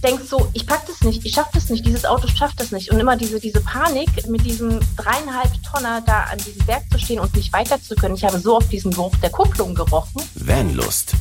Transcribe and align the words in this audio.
denkst 0.00 0.24
so, 0.24 0.48
ich 0.54 0.66
pack 0.66 0.86
das 0.86 1.02
nicht, 1.02 1.24
ich 1.24 1.32
schaff 1.32 1.50
das 1.52 1.68
nicht, 1.68 1.84
dieses 1.84 2.04
Auto 2.04 2.26
schafft 2.28 2.58
das 2.60 2.72
nicht. 2.72 2.90
Und 2.90 2.98
immer 2.98 3.16
diese, 3.16 3.38
diese 3.38 3.60
Panik, 3.60 4.08
mit 4.28 4.44
diesem 4.44 4.80
dreieinhalb 4.96 5.50
Tonner 5.62 6.02
da 6.06 6.24
an 6.24 6.38
diesem 6.38 6.64
Berg 6.66 6.82
zu 6.90 6.98
stehen 6.98 7.20
und 7.20 7.34
nicht 7.34 7.52
weiter 7.52 7.80
zu 7.80 7.94
können. 7.94 8.14
Ich 8.14 8.24
habe 8.24 8.38
so 8.38 8.56
oft 8.56 8.72
diesen 8.72 8.92
Geruch 8.92 9.14
der 9.16 9.30
Kupplung 9.30 9.74
gerochen. 9.74 10.22
Vanlust. 10.34 11.14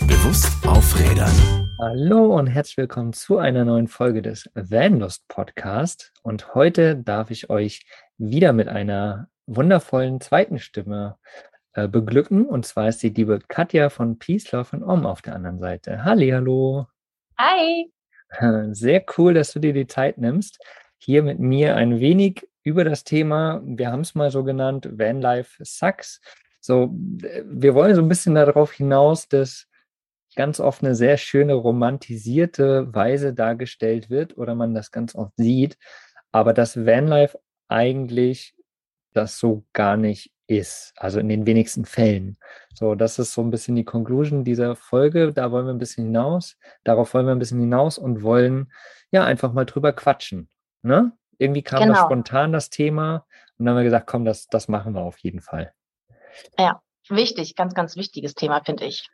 Bewusst 0.00 0.48
aufrädern. 0.66 1.32
Hallo 1.80 2.36
und 2.36 2.46
herzlich 2.46 2.76
willkommen 2.76 3.12
zu 3.12 3.38
einer 3.38 3.64
neuen 3.64 3.88
Folge 3.88 4.22
des 4.22 4.48
Vanlust 4.54 5.26
Podcast. 5.28 6.12
Und 6.22 6.54
heute 6.54 6.96
darf 6.96 7.30
ich 7.30 7.50
euch 7.50 7.86
wieder 8.18 8.52
mit 8.52 8.68
einer 8.68 9.28
wundervollen 9.46 10.20
zweiten 10.20 10.58
Stimme 10.58 11.16
äh, 11.72 11.88
beglücken. 11.88 12.46
Und 12.46 12.66
zwar 12.66 12.88
ist 12.88 13.02
die 13.02 13.10
liebe 13.10 13.40
Katja 13.48 13.90
von 13.90 14.18
Peace, 14.18 14.52
Love 14.52 14.68
and 14.72 14.84
Om 14.84 15.06
auf 15.06 15.22
der 15.22 15.34
anderen 15.34 15.58
Seite. 15.58 16.04
Hallo. 16.04 16.86
Hi. 17.38 17.95
Sehr 18.72 19.04
cool, 19.16 19.34
dass 19.34 19.52
du 19.52 19.60
dir 19.60 19.72
die 19.72 19.86
Zeit 19.86 20.18
nimmst, 20.18 20.58
hier 20.98 21.22
mit 21.22 21.38
mir 21.38 21.76
ein 21.76 22.00
wenig 22.00 22.48
über 22.62 22.84
das 22.84 23.04
Thema, 23.04 23.62
wir 23.64 23.92
haben 23.92 24.00
es 24.00 24.14
mal 24.14 24.30
so 24.30 24.42
genannt, 24.42 24.88
Vanlife 24.90 25.64
Sucks. 25.64 26.20
So, 26.60 26.90
wir 26.92 27.74
wollen 27.74 27.94
so 27.94 28.02
ein 28.02 28.08
bisschen 28.08 28.34
darauf 28.34 28.72
hinaus, 28.72 29.28
dass 29.28 29.68
ganz 30.34 30.58
oft 30.58 30.82
eine 30.82 30.96
sehr 30.96 31.16
schöne 31.16 31.54
romantisierte 31.54 32.92
Weise 32.92 33.32
dargestellt 33.32 34.10
wird 34.10 34.36
oder 34.36 34.54
man 34.54 34.74
das 34.74 34.90
ganz 34.90 35.14
oft 35.14 35.32
sieht, 35.36 35.78
aber 36.32 36.52
dass 36.52 36.84
Vanlife 36.84 37.38
eigentlich 37.68 38.54
das 39.12 39.38
so 39.38 39.64
gar 39.72 39.96
nicht 39.96 40.32
ist, 40.46 40.92
also 40.96 41.18
in 41.18 41.28
den 41.28 41.46
wenigsten 41.46 41.84
Fällen. 41.84 42.36
So, 42.74 42.94
das 42.94 43.18
ist 43.18 43.32
so 43.32 43.42
ein 43.42 43.50
bisschen 43.50 43.74
die 43.74 43.84
Conclusion 43.84 44.44
dieser 44.44 44.76
Folge. 44.76 45.32
Da 45.32 45.50
wollen 45.50 45.66
wir 45.66 45.72
ein 45.72 45.78
bisschen 45.78 46.04
hinaus, 46.04 46.56
darauf 46.84 47.14
wollen 47.14 47.26
wir 47.26 47.32
ein 47.32 47.38
bisschen 47.38 47.60
hinaus 47.60 47.98
und 47.98 48.22
wollen 48.22 48.72
ja 49.10 49.24
einfach 49.24 49.52
mal 49.52 49.64
drüber 49.64 49.92
quatschen. 49.92 50.48
Ne? 50.82 51.12
Irgendwie 51.38 51.62
kam 51.62 51.80
genau. 51.80 51.94
das 51.94 52.04
spontan 52.04 52.52
das 52.52 52.70
Thema 52.70 53.26
und 53.58 53.64
dann 53.64 53.70
haben 53.70 53.80
wir 53.80 53.84
gesagt, 53.84 54.06
komm, 54.06 54.24
das, 54.24 54.46
das 54.46 54.68
machen 54.68 54.94
wir 54.94 55.02
auf 55.02 55.18
jeden 55.18 55.40
Fall. 55.40 55.72
Ja, 56.58 56.80
wichtig, 57.08 57.56
ganz, 57.56 57.74
ganz 57.74 57.96
wichtiges 57.96 58.34
Thema, 58.34 58.62
finde 58.64 58.84
ich. 58.84 59.08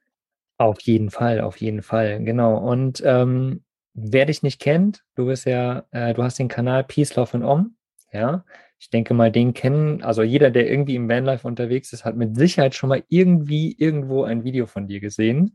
Auf 0.58 0.80
jeden 0.83 1.11
Fall, 1.11 1.41
auf 1.41 1.56
jeden 1.56 1.83
Fall, 1.83 2.22
genau. 2.22 2.56
Und 2.56 3.02
ähm, 3.05 3.64
wer 3.94 4.27
dich 4.27 4.42
nicht 4.42 4.61
kennt, 4.61 5.02
du 5.14 5.27
bist 5.27 5.46
ja, 5.46 5.84
äh, 5.91 6.14
du 6.14 6.22
hast 6.22 6.39
den 6.39 6.48
Kanal 6.48 6.84
Peace, 6.84 7.14
Love 7.17 7.34
and 7.34 7.44
Om, 7.44 7.77
ja. 8.12 8.44
Ich 8.83 8.91
denke 8.91 9.14
mal, 9.14 9.30
den 9.30 9.55
kennen, 9.55 10.02
also 10.02 10.25
jeder, 10.25 10.50
der 10.50 10.69
irgendwie 10.69 10.97
im 10.97 11.08
Vanlife 11.08 11.47
unterwegs 11.47 11.92
ist, 11.92 12.05
hat 12.05 12.16
mit 12.16 12.34
Sicherheit 12.34 12.75
schon 12.75 12.89
mal 12.89 13.05
irgendwie 13.08 13.77
irgendwo 13.78 14.24
ein 14.24 14.42
Video 14.42 14.66
von 14.66 14.89
dir 14.89 14.98
gesehen. 14.98 15.55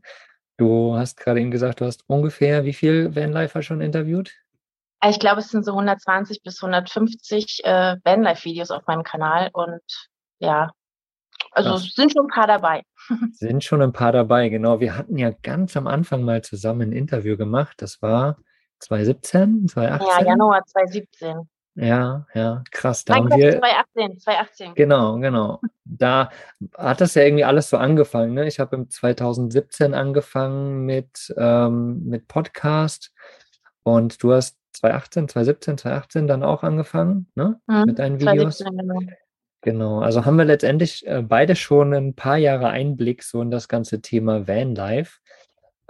Du 0.56 0.96
hast 0.96 1.18
gerade 1.18 1.38
eben 1.38 1.50
gesagt, 1.50 1.82
du 1.82 1.84
hast 1.84 2.04
ungefähr 2.06 2.64
wie 2.64 2.72
viel 2.72 3.14
Vanlifer 3.14 3.60
schon 3.60 3.82
interviewt? 3.82 4.32
Ich 5.06 5.20
glaube, 5.20 5.40
es 5.40 5.50
sind 5.50 5.62
so 5.62 5.72
120 5.72 6.42
bis 6.42 6.62
150 6.62 7.64
äh, 7.64 7.96
Vanlife-Videos 8.02 8.70
auf 8.70 8.86
meinem 8.86 9.02
Kanal 9.02 9.50
und 9.52 9.82
ja, 10.38 10.70
also 11.52 11.74
es 11.74 11.94
sind 11.94 12.10
schon 12.10 12.24
ein 12.24 12.34
paar 12.34 12.46
dabei. 12.46 12.82
Sind 13.32 13.62
schon 13.62 13.82
ein 13.82 13.92
paar 13.92 14.12
dabei, 14.12 14.48
genau. 14.48 14.80
Wir 14.80 14.96
hatten 14.96 15.18
ja 15.18 15.32
ganz 15.42 15.76
am 15.76 15.86
Anfang 15.86 16.22
mal 16.22 16.42
zusammen 16.42 16.80
ein 16.80 16.92
Interview 16.92 17.36
gemacht. 17.36 17.82
Das 17.82 18.00
war 18.00 18.38
2017, 18.78 19.68
2018? 19.68 20.08
Ja, 20.08 20.30
Januar 20.30 20.64
2017. 20.64 21.46
Ja, 21.80 22.26
ja, 22.34 22.64
krass. 22.72 23.04
Da 23.04 23.14
haben 23.14 23.30
wir, 23.30 23.60
2018, 23.60 24.18
2018. 24.18 24.74
Genau, 24.74 25.16
genau. 25.20 25.60
Da 25.84 26.30
hat 26.76 27.00
das 27.00 27.14
ja 27.14 27.22
irgendwie 27.22 27.44
alles 27.44 27.70
so 27.70 27.76
angefangen. 27.76 28.34
Ne? 28.34 28.48
Ich 28.48 28.58
habe 28.58 28.74
im 28.74 28.90
2017 28.90 29.94
angefangen 29.94 30.86
mit, 30.86 31.32
ähm, 31.36 32.04
mit 32.04 32.26
Podcast 32.26 33.12
und 33.84 34.20
du 34.24 34.32
hast 34.32 34.58
2018, 34.72 35.28
2017, 35.28 35.78
2018 35.78 36.26
dann 36.26 36.42
auch 36.42 36.64
angefangen 36.64 37.28
ne? 37.36 37.60
Mhm, 37.68 37.84
mit 37.86 37.98
deinen 38.00 38.18
Videos. 38.18 38.58
2017, 38.58 38.76
genau. 38.76 39.00
Genau, 39.60 40.00
also 40.00 40.24
haben 40.24 40.36
wir 40.36 40.44
letztendlich 40.44 41.06
äh, 41.06 41.22
beide 41.22 41.56
schon 41.56 41.92
ein 41.92 42.14
paar 42.14 42.36
Jahre 42.36 42.68
Einblick 42.68 43.22
so 43.22 43.40
in 43.42 43.50
das 43.50 43.68
ganze 43.68 44.00
Thema 44.00 44.46
Vanlife. 44.48 45.18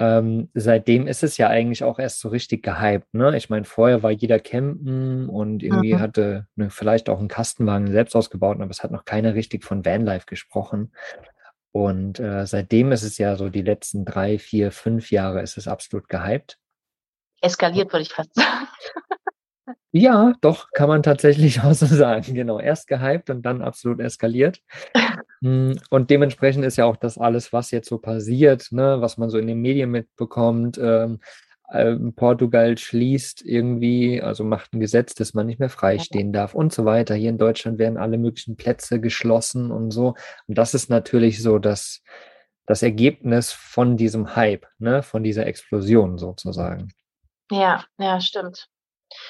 Ähm, 0.00 0.48
seitdem 0.54 1.08
ist 1.08 1.24
es 1.24 1.36
ja 1.38 1.48
eigentlich 1.48 1.82
auch 1.82 1.98
erst 1.98 2.20
so 2.20 2.28
richtig 2.28 2.62
gehypt. 2.62 3.12
Ne? 3.12 3.36
Ich 3.36 3.50
meine, 3.50 3.64
vorher 3.64 4.02
war 4.02 4.12
jeder 4.12 4.38
campen 4.38 5.28
und 5.28 5.62
irgendwie 5.62 5.94
mhm. 5.94 6.00
hatte 6.00 6.46
ne, 6.54 6.70
vielleicht 6.70 7.08
auch 7.08 7.18
einen 7.18 7.28
Kastenwagen 7.28 7.90
selbst 7.90 8.14
ausgebaut, 8.14 8.60
aber 8.60 8.70
es 8.70 8.84
hat 8.84 8.92
noch 8.92 9.04
keiner 9.04 9.34
richtig 9.34 9.64
von 9.64 9.84
Vanlife 9.84 10.26
gesprochen. 10.26 10.92
Und 11.72 12.20
äh, 12.20 12.46
seitdem 12.46 12.92
ist 12.92 13.02
es 13.02 13.18
ja 13.18 13.36
so, 13.36 13.48
die 13.48 13.62
letzten 13.62 14.04
drei, 14.04 14.38
vier, 14.38 14.72
fünf 14.72 15.10
Jahre 15.10 15.42
ist 15.42 15.58
es 15.58 15.68
absolut 15.68 16.08
gehypt. 16.08 16.58
Eskaliert, 17.40 17.92
würde 17.92 18.02
ich 18.02 18.12
fast 18.12 18.34
sagen. 18.36 18.68
Ja, 19.90 20.34
doch, 20.42 20.70
kann 20.72 20.88
man 20.88 21.02
tatsächlich 21.02 21.60
auch 21.62 21.74
so 21.74 21.86
sagen. 21.86 22.34
Genau, 22.34 22.60
erst 22.60 22.86
gehypt 22.86 23.30
und 23.30 23.42
dann 23.42 23.62
absolut 23.62 24.00
eskaliert. 24.00 24.60
Hm, 25.42 25.78
und 25.90 26.10
dementsprechend 26.10 26.64
ist 26.64 26.76
ja 26.76 26.84
auch 26.84 26.96
das 26.96 27.18
alles, 27.18 27.52
was 27.52 27.70
jetzt 27.70 27.88
so 27.88 27.98
passiert, 27.98 28.68
ne, 28.70 29.00
was 29.00 29.18
man 29.18 29.30
so 29.30 29.38
in 29.38 29.46
den 29.46 29.60
Medien 29.60 29.90
mitbekommt. 29.90 30.78
Ähm, 30.78 31.20
äh, 31.70 31.94
Portugal 32.16 32.78
schließt 32.78 33.42
irgendwie, 33.44 34.22
also 34.22 34.42
macht 34.42 34.72
ein 34.72 34.80
Gesetz, 34.80 35.14
dass 35.14 35.34
man 35.34 35.46
nicht 35.46 35.60
mehr 35.60 35.68
freistehen 35.68 36.32
darf 36.32 36.54
und 36.54 36.72
so 36.72 36.84
weiter. 36.84 37.14
Hier 37.14 37.30
in 37.30 37.38
Deutschland 37.38 37.78
werden 37.78 37.98
alle 37.98 38.18
möglichen 38.18 38.56
Plätze 38.56 39.00
geschlossen 39.00 39.70
und 39.70 39.90
so. 39.90 40.14
Und 40.46 40.58
das 40.58 40.74
ist 40.74 40.88
natürlich 40.88 41.42
so 41.42 41.58
das, 41.58 42.02
das 42.66 42.82
Ergebnis 42.82 43.52
von 43.52 43.96
diesem 43.96 44.34
Hype, 44.34 44.66
ne, 44.78 45.02
von 45.02 45.22
dieser 45.22 45.46
Explosion 45.46 46.18
sozusagen. 46.18 46.88
Ja, 47.50 47.84
ja, 47.98 48.20
stimmt. 48.20 48.68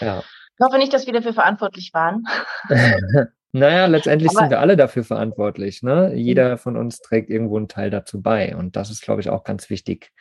Ja. 0.00 0.20
Ich 0.20 0.64
hoffe 0.64 0.78
nicht, 0.78 0.92
dass 0.92 1.06
wir 1.06 1.12
dafür 1.12 1.34
verantwortlich 1.34 1.92
waren. 1.92 2.25
naja, 3.58 3.86
letztendlich 3.86 4.30
Aber 4.30 4.41
sind 4.41 4.50
wir 4.50 4.60
alle 4.60 4.76
dafür 4.76 5.04
verantwortlich. 5.04 5.82
Ne? 5.82 6.14
Jeder 6.14 6.58
von 6.58 6.76
uns 6.76 7.00
trägt 7.00 7.30
irgendwo 7.30 7.56
einen 7.56 7.69
Teil 7.69 7.91
dazu 7.91 8.22
bei. 8.22 8.56
Und 8.56 8.76
das 8.76 8.91
ist, 8.91 9.02
glaube 9.02 9.20
ich, 9.20 9.30
auch 9.30 9.44
ganz 9.44 9.70
wichtig, 9.70 10.12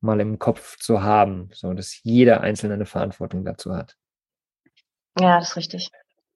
mal 0.00 0.20
im 0.20 0.38
Kopf 0.38 0.78
zu 0.78 1.02
haben, 1.02 1.50
so 1.52 1.72
dass 1.72 2.02
jeder 2.02 2.40
Einzelne 2.40 2.74
eine 2.74 2.86
Verantwortung 2.86 3.44
dazu 3.44 3.74
hat. 3.74 3.96
Ja, 5.20 5.38
das 5.38 5.50
ist 5.50 5.56
richtig. 5.56 5.90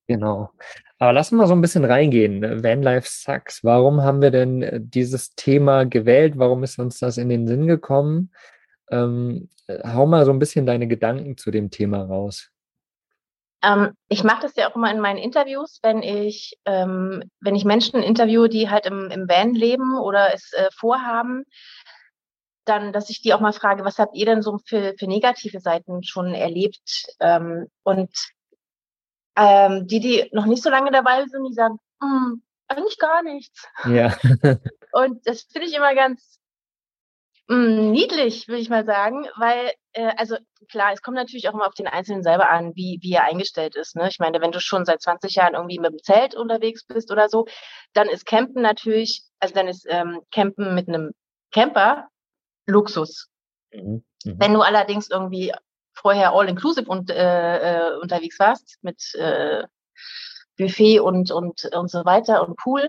Genau. 0.07 0.51
Aber 0.99 1.13
lass 1.13 1.31
mal 1.31 1.47
so 1.47 1.55
ein 1.55 1.61
bisschen 1.61 1.85
reingehen. 1.85 2.63
Vanlife 2.63 3.09
Sucks. 3.09 3.63
Warum 3.63 4.03
haben 4.03 4.23
wir 4.23 4.31
denn 4.31 4.63
äh, 4.63 4.81
dieses 4.83 5.35
Thema 5.35 5.85
gewählt? 5.85 6.39
Warum 6.39 6.65
ist 6.65 6.79
uns 6.79 6.99
das 6.99 7.19
in 7.19 7.29
den 7.29 7.47
Sinn 7.47 7.67
gekommen? 7.67 8.33
Ähm, 8.91 9.49
hau 9.69 10.07
mal 10.07 10.25
so 10.25 10.33
ein 10.33 10.39
bisschen 10.39 10.65
deine 10.65 10.89
Gedanken 10.89 11.37
zu 11.37 11.51
dem 11.51 11.71
Thema 11.71 12.03
raus. 12.03 12.51
Ähm, 13.63 13.95
ich 14.09 14.25
mache 14.25 14.43
das 14.43 14.55
ja 14.57 14.71
auch 14.71 14.77
immer 14.77 14.91
in 14.91 15.01
meinen 15.01 15.19
Interviews, 15.19 15.81
wenn 15.83 16.03
ich, 16.03 16.59
ähm, 16.65 17.23
wenn 17.41 17.57
ich 17.57 17.65
Menschen 17.65 18.03
interviewe, 18.03 18.49
die 18.49 18.71
halt 18.71 18.87
im, 18.87 19.11
im 19.11 19.29
Van 19.29 19.55
leben 19.55 19.99
oder 19.99 20.33
es 20.33 20.53
äh, 20.53 20.69
vorhaben, 20.77 21.45
dann, 22.65 22.93
dass 22.93 23.11
ich 23.11 23.23
die 23.23 23.35
auch 23.35 23.41
mal 23.41 23.53
frage, 23.53 23.85
was 23.85 23.99
habt 23.99 24.15
ihr 24.15 24.27
denn 24.27 24.43
so 24.43 24.59
für, 24.67 24.95
für 24.99 25.07
negative 25.07 25.61
Seiten 25.61 26.03
schon 26.03 26.35
erlebt? 26.35 27.07
Ähm, 27.21 27.67
und 27.83 28.11
ähm, 29.37 29.87
die, 29.87 30.01
die 30.01 30.29
noch 30.33 30.47
nicht 30.47 30.63
so 30.63 30.71
lange 30.71 30.91
dabei 30.91 31.25
sind, 31.27 31.49
die 31.49 31.55
sagen, 31.55 31.79
hm, 32.01 32.43
eigentlich 32.69 32.99
gar 32.99 33.23
nichts. 33.23 33.67
Ja. 33.87 34.15
und 34.93 35.27
das 35.27 35.43
finde 35.51 35.67
ich 35.67 35.75
immer 35.75 35.95
ganz, 35.95 36.39
Mm, 37.49 37.93
niedlich, 37.93 38.47
würde 38.47 38.61
ich 38.61 38.69
mal 38.69 38.85
sagen, 38.85 39.27
weil, 39.37 39.73
äh, 39.99 40.15
also 40.17 40.37
klar, 40.71 40.93
es 40.93 41.03
kommt 41.03 41.17
natürlich 41.17 41.49
auch 41.49 41.55
immer 41.55 41.67
auf 41.67 41.75
den 41.75 41.89
Einzelnen 41.89 42.23
selber 42.23 42.49
an, 42.49 42.75
wie, 42.77 43.01
wie 43.03 43.13
er 43.13 43.25
eingestellt 43.25 43.75
ist. 43.75 43.97
Ne? 43.97 44.09
Ich 44.09 44.21
meine, 44.21 44.41
wenn 44.41 44.53
du 44.53 44.61
schon 44.61 44.85
seit 44.85 45.03
20 45.03 45.35
Jahren 45.35 45.55
irgendwie 45.55 45.81
mit 45.81 45.91
dem 45.91 46.03
Zelt 46.03 46.37
unterwegs 46.37 46.87
bist 46.87 47.11
oder 47.11 47.29
so, 47.29 47.47
dann 47.95 48.09
ist 48.09 48.25
Campen 48.25 48.63
natürlich, 48.63 49.25
also 49.41 49.55
dann 49.55 49.67
ist 49.67 49.87
ähm, 49.89 50.21
Campen 50.31 50.75
mit 50.75 50.89
einem 50.89 51.11
Camper 51.51 52.09
Luxus. 52.67 53.29
Mhm. 53.73 54.05
Mhm. 54.25 54.37
Wenn 54.39 54.55
du 54.55 54.61
allerdings 54.61 55.11
irgendwie 55.11 55.53
vorher 55.95 56.33
all-inclusive 56.33 56.89
und, 56.89 57.11
äh, 57.11 57.89
äh, 57.89 57.99
unterwegs 58.01 58.39
warst, 58.39 58.79
mit 58.83 59.03
äh, 59.17 59.65
Buffet 60.57 61.01
und, 61.01 61.33
und, 61.33 61.65
und 61.75 61.91
so 61.91 62.05
weiter 62.05 62.47
und 62.47 62.57
Pool 62.57 62.89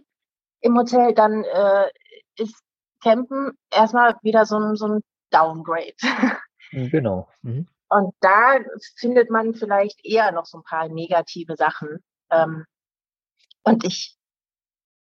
im 0.61 0.77
Hotel, 0.77 1.15
dann 1.15 1.43
äh, 1.43 1.89
ist 2.35 2.55
Campen 3.01 3.57
erstmal 3.71 4.15
wieder 4.21 4.45
so 4.45 4.59
ein, 4.59 4.75
so 4.75 4.87
ein 4.87 5.01
Downgrade. 5.31 5.95
Mhm, 6.71 6.89
genau. 6.89 7.27
Mhm. 7.41 7.67
Und 7.89 8.13
da 8.21 8.59
findet 8.97 9.29
man 9.29 9.55
vielleicht 9.55 10.05
eher 10.05 10.31
noch 10.31 10.45
so 10.45 10.59
ein 10.59 10.63
paar 10.63 10.87
negative 10.89 11.55
Sachen. 11.55 12.03
Ähm, 12.29 12.65
und 13.63 13.83
ich, 13.83 14.15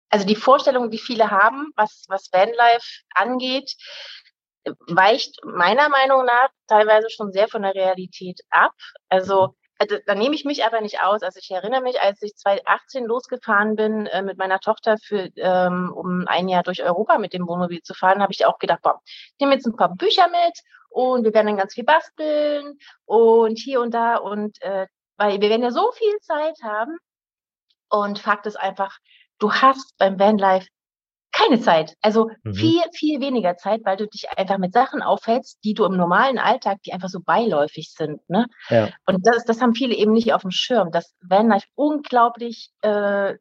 also 0.09 0.27
die 0.27 0.37
Vorstellung, 0.37 0.91
die 0.91 0.99
viele 0.99 1.31
haben, 1.31 1.73
was, 1.77 2.05
was 2.09 2.33
Vanlife 2.33 3.03
angeht, 3.15 3.75
weicht 4.87 5.45
meiner 5.45 5.89
Meinung 5.89 6.25
nach 6.25 6.51
teilweise 6.69 7.09
schon 7.11 7.33
sehr 7.33 7.49
von 7.49 7.63
der 7.63 7.75
Realität 7.75 8.41
ab. 8.51 8.73
Also 9.09 9.57
also, 9.81 9.97
da 10.05 10.15
nehme 10.15 10.35
ich 10.35 10.45
mich 10.45 10.63
aber 10.67 10.83
nicht 10.83 11.01
aus. 11.01 11.23
Also 11.23 11.41
ich 11.43 11.51
erinnere 11.51 11.81
mich, 11.81 11.99
als 12.03 12.21
ich 12.21 12.37
2018 12.37 13.07
losgefahren 13.07 13.77
bin 13.77 14.05
äh, 14.07 14.21
mit 14.21 14.37
meiner 14.37 14.61
Tochter 14.61 14.99
für 15.03 15.31
ähm, 15.37 15.91
um 15.97 16.29
ein 16.29 16.49
Jahr 16.49 16.63
durch 16.63 16.83
Europa 16.83 17.17
mit 17.17 17.33
dem 17.33 17.49
Wohnmobil 17.49 17.81
zu 17.81 17.95
fahren, 17.95 18.21
habe 18.21 18.33
ich 18.33 18.45
auch 18.45 18.59
gedacht, 18.59 18.83
boah, 18.83 19.01
ich 19.07 19.35
nehme 19.41 19.55
jetzt 19.55 19.67
ein 19.67 19.77
paar 19.77 19.97
Bücher 19.97 20.29
mit 20.29 20.61
und 20.91 21.25
wir 21.25 21.33
werden 21.33 21.47
dann 21.47 21.57
ganz 21.57 21.75
viel 21.75 21.85
basteln 21.85 22.79
und 23.07 23.59
hier 23.59 23.81
und 23.81 23.95
da 23.95 24.17
und 24.17 24.61
äh, 24.63 24.87
weil 25.17 25.41
wir 25.41 25.49
werden 25.51 25.63
ja 25.63 25.71
so 25.71 25.91
viel 25.93 26.17
Zeit 26.21 26.57
haben 26.63 26.97
und 27.89 28.19
Fakt 28.19 28.47
ist 28.47 28.59
einfach, 28.59 28.99
du 29.39 29.53
hast 29.53 29.97
beim 29.99 30.19
Vanlife 30.19 30.67
keine 31.33 31.61
Zeit. 31.61 31.95
Also 32.01 32.31
mhm. 32.43 32.55
viel, 32.55 32.83
viel 32.93 33.21
weniger 33.21 33.57
Zeit, 33.57 33.83
weil 33.85 33.97
du 33.97 34.07
dich 34.07 34.29
einfach 34.37 34.59
mit 34.59 34.73
Sachen 34.73 35.03
aufhältst, 35.03 35.59
die 35.65 35.75
du 35.75 35.85
im 35.85 35.97
normalen 35.97 36.39
Alltag, 36.39 36.79
die 36.85 36.93
einfach 36.93 37.09
so 37.09 37.21
beiläufig 37.21 37.93
sind. 37.97 38.29
Ne? 38.29 38.47
Ja. 38.69 38.91
Und 39.07 39.27
das, 39.27 39.45
das 39.45 39.61
haben 39.61 39.75
viele 39.75 39.95
eben 39.95 40.13
nicht 40.13 40.33
auf 40.33 40.43
dem 40.43 40.51
Schirm, 40.51 40.91
dass 40.91 41.15
Vanlife 41.21 41.67
unglaublich 41.75 42.71
äh, 42.83 43.35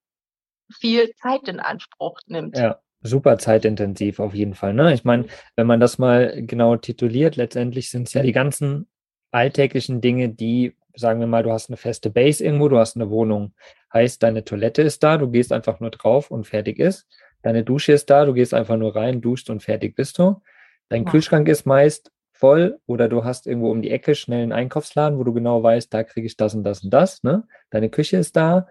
viel 0.71 1.13
Zeit 1.15 1.47
in 1.47 1.59
Anspruch 1.59 2.19
nimmt. 2.27 2.57
Ja, 2.57 2.79
super 3.01 3.37
zeitintensiv 3.37 4.19
auf 4.19 4.33
jeden 4.33 4.53
Fall. 4.53 4.73
Ne? 4.73 4.93
Ich 4.93 5.03
meine, 5.03 5.25
wenn 5.55 5.67
man 5.67 5.79
das 5.79 5.97
mal 5.97 6.43
genau 6.45 6.75
tituliert, 6.75 7.35
letztendlich 7.35 7.89
sind 7.89 8.07
es 8.07 8.13
ja 8.13 8.21
die 8.21 8.31
ganzen 8.31 8.87
alltäglichen 9.31 10.01
Dinge, 10.01 10.29
die, 10.29 10.75
sagen 10.95 11.19
wir 11.19 11.27
mal, 11.27 11.43
du 11.43 11.51
hast 11.51 11.69
eine 11.69 11.77
feste 11.77 12.09
Base 12.09 12.43
irgendwo, 12.43 12.67
du 12.67 12.77
hast 12.77 12.95
eine 12.95 13.09
Wohnung, 13.09 13.53
heißt, 13.93 14.21
deine 14.21 14.43
Toilette 14.43 14.81
ist 14.81 15.03
da, 15.03 15.17
du 15.17 15.29
gehst 15.29 15.51
einfach 15.51 15.79
nur 15.79 15.91
drauf 15.91 16.31
und 16.31 16.45
fertig 16.45 16.79
ist. 16.79 17.07
Deine 17.41 17.63
Dusche 17.63 17.93
ist 17.93 18.09
da, 18.09 18.25
du 18.25 18.33
gehst 18.33 18.53
einfach 18.53 18.77
nur 18.77 18.95
rein, 18.95 19.21
duschst 19.21 19.49
und 19.49 19.63
fertig 19.63 19.95
bist 19.95 20.17
du. 20.19 20.41
Dein 20.89 21.05
ja. 21.05 21.11
Kühlschrank 21.11 21.47
ist 21.47 21.65
meist 21.65 22.11
voll 22.33 22.79
oder 22.85 23.07
du 23.07 23.23
hast 23.23 23.47
irgendwo 23.47 23.71
um 23.71 23.81
die 23.81 23.91
Ecke 23.91 24.15
schnell 24.15 24.43
einen 24.43 24.51
Einkaufsladen, 24.51 25.17
wo 25.19 25.23
du 25.23 25.33
genau 25.33 25.61
weißt, 25.61 25.93
da 25.93 26.03
kriege 26.03 26.27
ich 26.27 26.37
das 26.37 26.53
und 26.53 26.63
das 26.63 26.83
und 26.83 26.91
das. 26.91 27.23
Ne? 27.23 27.43
Deine 27.69 27.89
Küche 27.89 28.17
ist 28.17 28.35
da, 28.35 28.67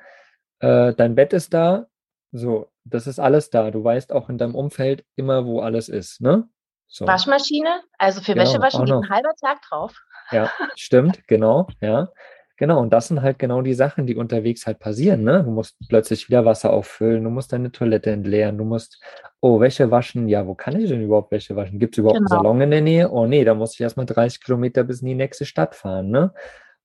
äh, 0.60 0.94
dein 0.94 1.14
Bett 1.14 1.32
ist 1.32 1.54
da. 1.54 1.86
So, 2.32 2.68
das 2.84 3.06
ist 3.06 3.18
alles 3.18 3.50
da. 3.50 3.70
Du 3.70 3.82
weißt 3.82 4.12
auch 4.12 4.28
in 4.28 4.38
deinem 4.38 4.54
Umfeld 4.54 5.04
immer, 5.16 5.46
wo 5.46 5.60
alles 5.60 5.88
ist. 5.88 6.20
Ne? 6.20 6.48
So. 6.86 7.06
Waschmaschine, 7.06 7.82
also 7.98 8.20
für 8.20 8.32
genau, 8.32 8.44
Wäschewaschen 8.44 8.84
geht 8.84 8.94
ein 8.94 9.10
halber 9.10 9.34
Tag 9.40 9.60
drauf. 9.62 9.94
Ja, 10.30 10.50
stimmt, 10.74 11.20
genau, 11.28 11.68
ja. 11.80 12.08
Genau, 12.56 12.80
und 12.80 12.92
das 12.92 13.06
sind 13.06 13.22
halt 13.22 13.38
genau 13.38 13.62
die 13.62 13.74
Sachen, 13.74 14.04
die 14.06 14.16
unterwegs 14.16 14.66
halt 14.66 14.80
passieren. 14.80 15.22
Ne? 15.22 15.44
Du 15.44 15.50
musst 15.52 15.76
plötzlich 15.88 16.28
wieder 16.28 16.44
Wasser 16.44 16.72
auffüllen, 16.72 17.22
du 17.22 17.30
musst 17.30 17.52
deine 17.52 17.70
Toilette 17.70 18.10
entleeren, 18.10 18.58
du 18.58 18.64
musst, 18.64 19.00
oh, 19.40 19.60
Wäsche 19.60 19.92
waschen. 19.92 20.28
Ja, 20.28 20.44
wo 20.44 20.56
kann 20.56 20.78
ich 20.80 20.88
denn 20.88 21.00
überhaupt 21.00 21.30
Wäsche 21.30 21.54
waschen? 21.54 21.78
Gibt 21.78 21.94
es 21.94 21.98
überhaupt 21.98 22.18
genau. 22.18 22.30
einen 22.30 22.42
Salon 22.42 22.60
in 22.62 22.70
der 22.72 22.80
Nähe? 22.80 23.10
Oh 23.12 23.26
nee, 23.26 23.44
da 23.44 23.54
muss 23.54 23.74
ich 23.74 23.80
erstmal 23.80 24.06
30 24.06 24.42
Kilometer 24.42 24.82
bis 24.82 25.02
in 25.02 25.06
die 25.06 25.14
nächste 25.14 25.46
Stadt 25.46 25.76
fahren. 25.76 26.10
Ne? 26.10 26.34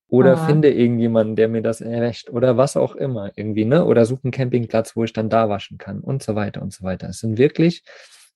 Oder 0.08 0.34
Aha. 0.34 0.46
finde 0.46 0.72
irgendjemanden, 0.72 1.36
der 1.36 1.48
mir 1.48 1.62
das 1.62 1.82
errecht 1.82 2.30
oder 2.30 2.56
was 2.56 2.78
auch 2.78 2.96
immer 2.96 3.32
irgendwie, 3.36 3.66
ne? 3.66 3.86
Oder 3.86 4.06
suche 4.06 4.26
einen 4.26 4.32
Campingplatz, 4.32 4.96
wo 4.96 5.04
ich 5.04 5.14
dann 5.14 5.30
da 5.30 5.50
waschen 5.50 5.78
kann 5.78 6.02
und 6.02 6.22
so 6.22 6.36
weiter 6.36 6.62
und 6.62 6.72
so 6.72 6.84
weiter. 6.84 7.10
Es 7.10 7.20
sind 7.20 7.38
wirklich 7.38 7.84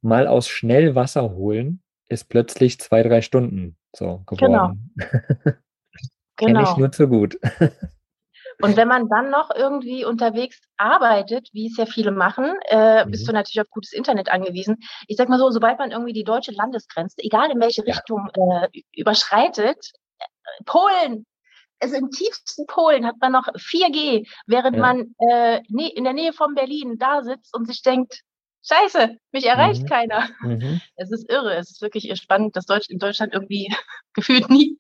mal 0.02 0.28
aus 0.28 0.48
schnell 0.48 0.96
Wasser 0.96 1.36
holen, 1.36 1.82
ist 2.08 2.30
plötzlich 2.30 2.80
zwei, 2.80 3.04
drei 3.04 3.22
Stunden 3.22 3.78
so 3.96 4.24
geworden. 4.26 4.94
Genau. 6.40 6.50
Genau. 6.54 6.60
Kenne 6.60 6.72
ich 6.72 6.78
nur 6.78 6.92
zu 6.92 7.08
gut. 7.08 7.40
Und 8.62 8.76
wenn 8.76 8.88
man 8.88 9.08
dann 9.08 9.30
noch 9.30 9.52
irgendwie 9.56 10.04
unterwegs 10.04 10.60
arbeitet, 10.78 11.50
wie 11.54 11.68
es 11.68 11.78
ja 11.78 11.86
viele 11.86 12.12
machen, 12.12 12.56
äh, 12.70 13.06
mhm. 13.06 13.12
bist 13.12 13.28
du 13.28 13.32
natürlich 13.32 13.62
auf 13.62 13.70
gutes 13.70 13.94
Internet 13.94 14.30
angewiesen. 14.30 14.78
Ich 15.08 15.18
sag 15.18 15.30
mal 15.30 15.38
so, 15.38 15.52
sobald 15.52 15.78
man 15.78 15.92
irgendwie 15.92 16.14
die 16.14 16.24
deutsche 16.24 16.52
Landesgrenze, 16.52 17.18
egal 17.20 17.52
in 17.52 17.60
welche 17.60 17.86
ja. 17.86 17.94
Richtung, 17.94 18.30
äh, 18.34 18.82
überschreitet, 18.96 19.92
äh, 20.20 20.64
Polen, 20.66 21.26
also 21.80 21.96
im 21.96 22.10
tiefsten 22.10 22.66
Polen 22.66 23.06
hat 23.06 23.16
man 23.20 23.32
noch 23.32 23.48
4G, 23.48 24.28
während 24.46 24.78
ja. 24.78 24.82
man 24.82 25.16
äh, 25.20 25.62
nee, 25.70 25.88
in 25.88 26.04
der 26.04 26.14
Nähe 26.14 26.34
von 26.34 26.56
Berlin 26.56 26.98
da 26.98 27.24
sitzt 27.24 27.56
und 27.56 27.68
sich 27.68 27.82
denkt, 27.82 28.22
Scheiße, 28.68 29.18
mich 29.32 29.46
erreicht 29.46 29.84
mhm. 29.84 29.88
keiner. 29.88 30.28
Mhm. 30.42 30.82
Es 30.98 31.10
ist 31.12 31.30
irre. 31.30 31.56
Es 31.56 31.72
ist 31.72 31.82
wirklich 31.82 32.14
spannend, 32.20 32.56
dass 32.56 32.66
Deutsch, 32.66 32.90
in 32.90 33.00
Deutschland 33.00 33.34
irgendwie 33.34 33.74
gefühlt 34.14 34.50
nie, 34.50 34.78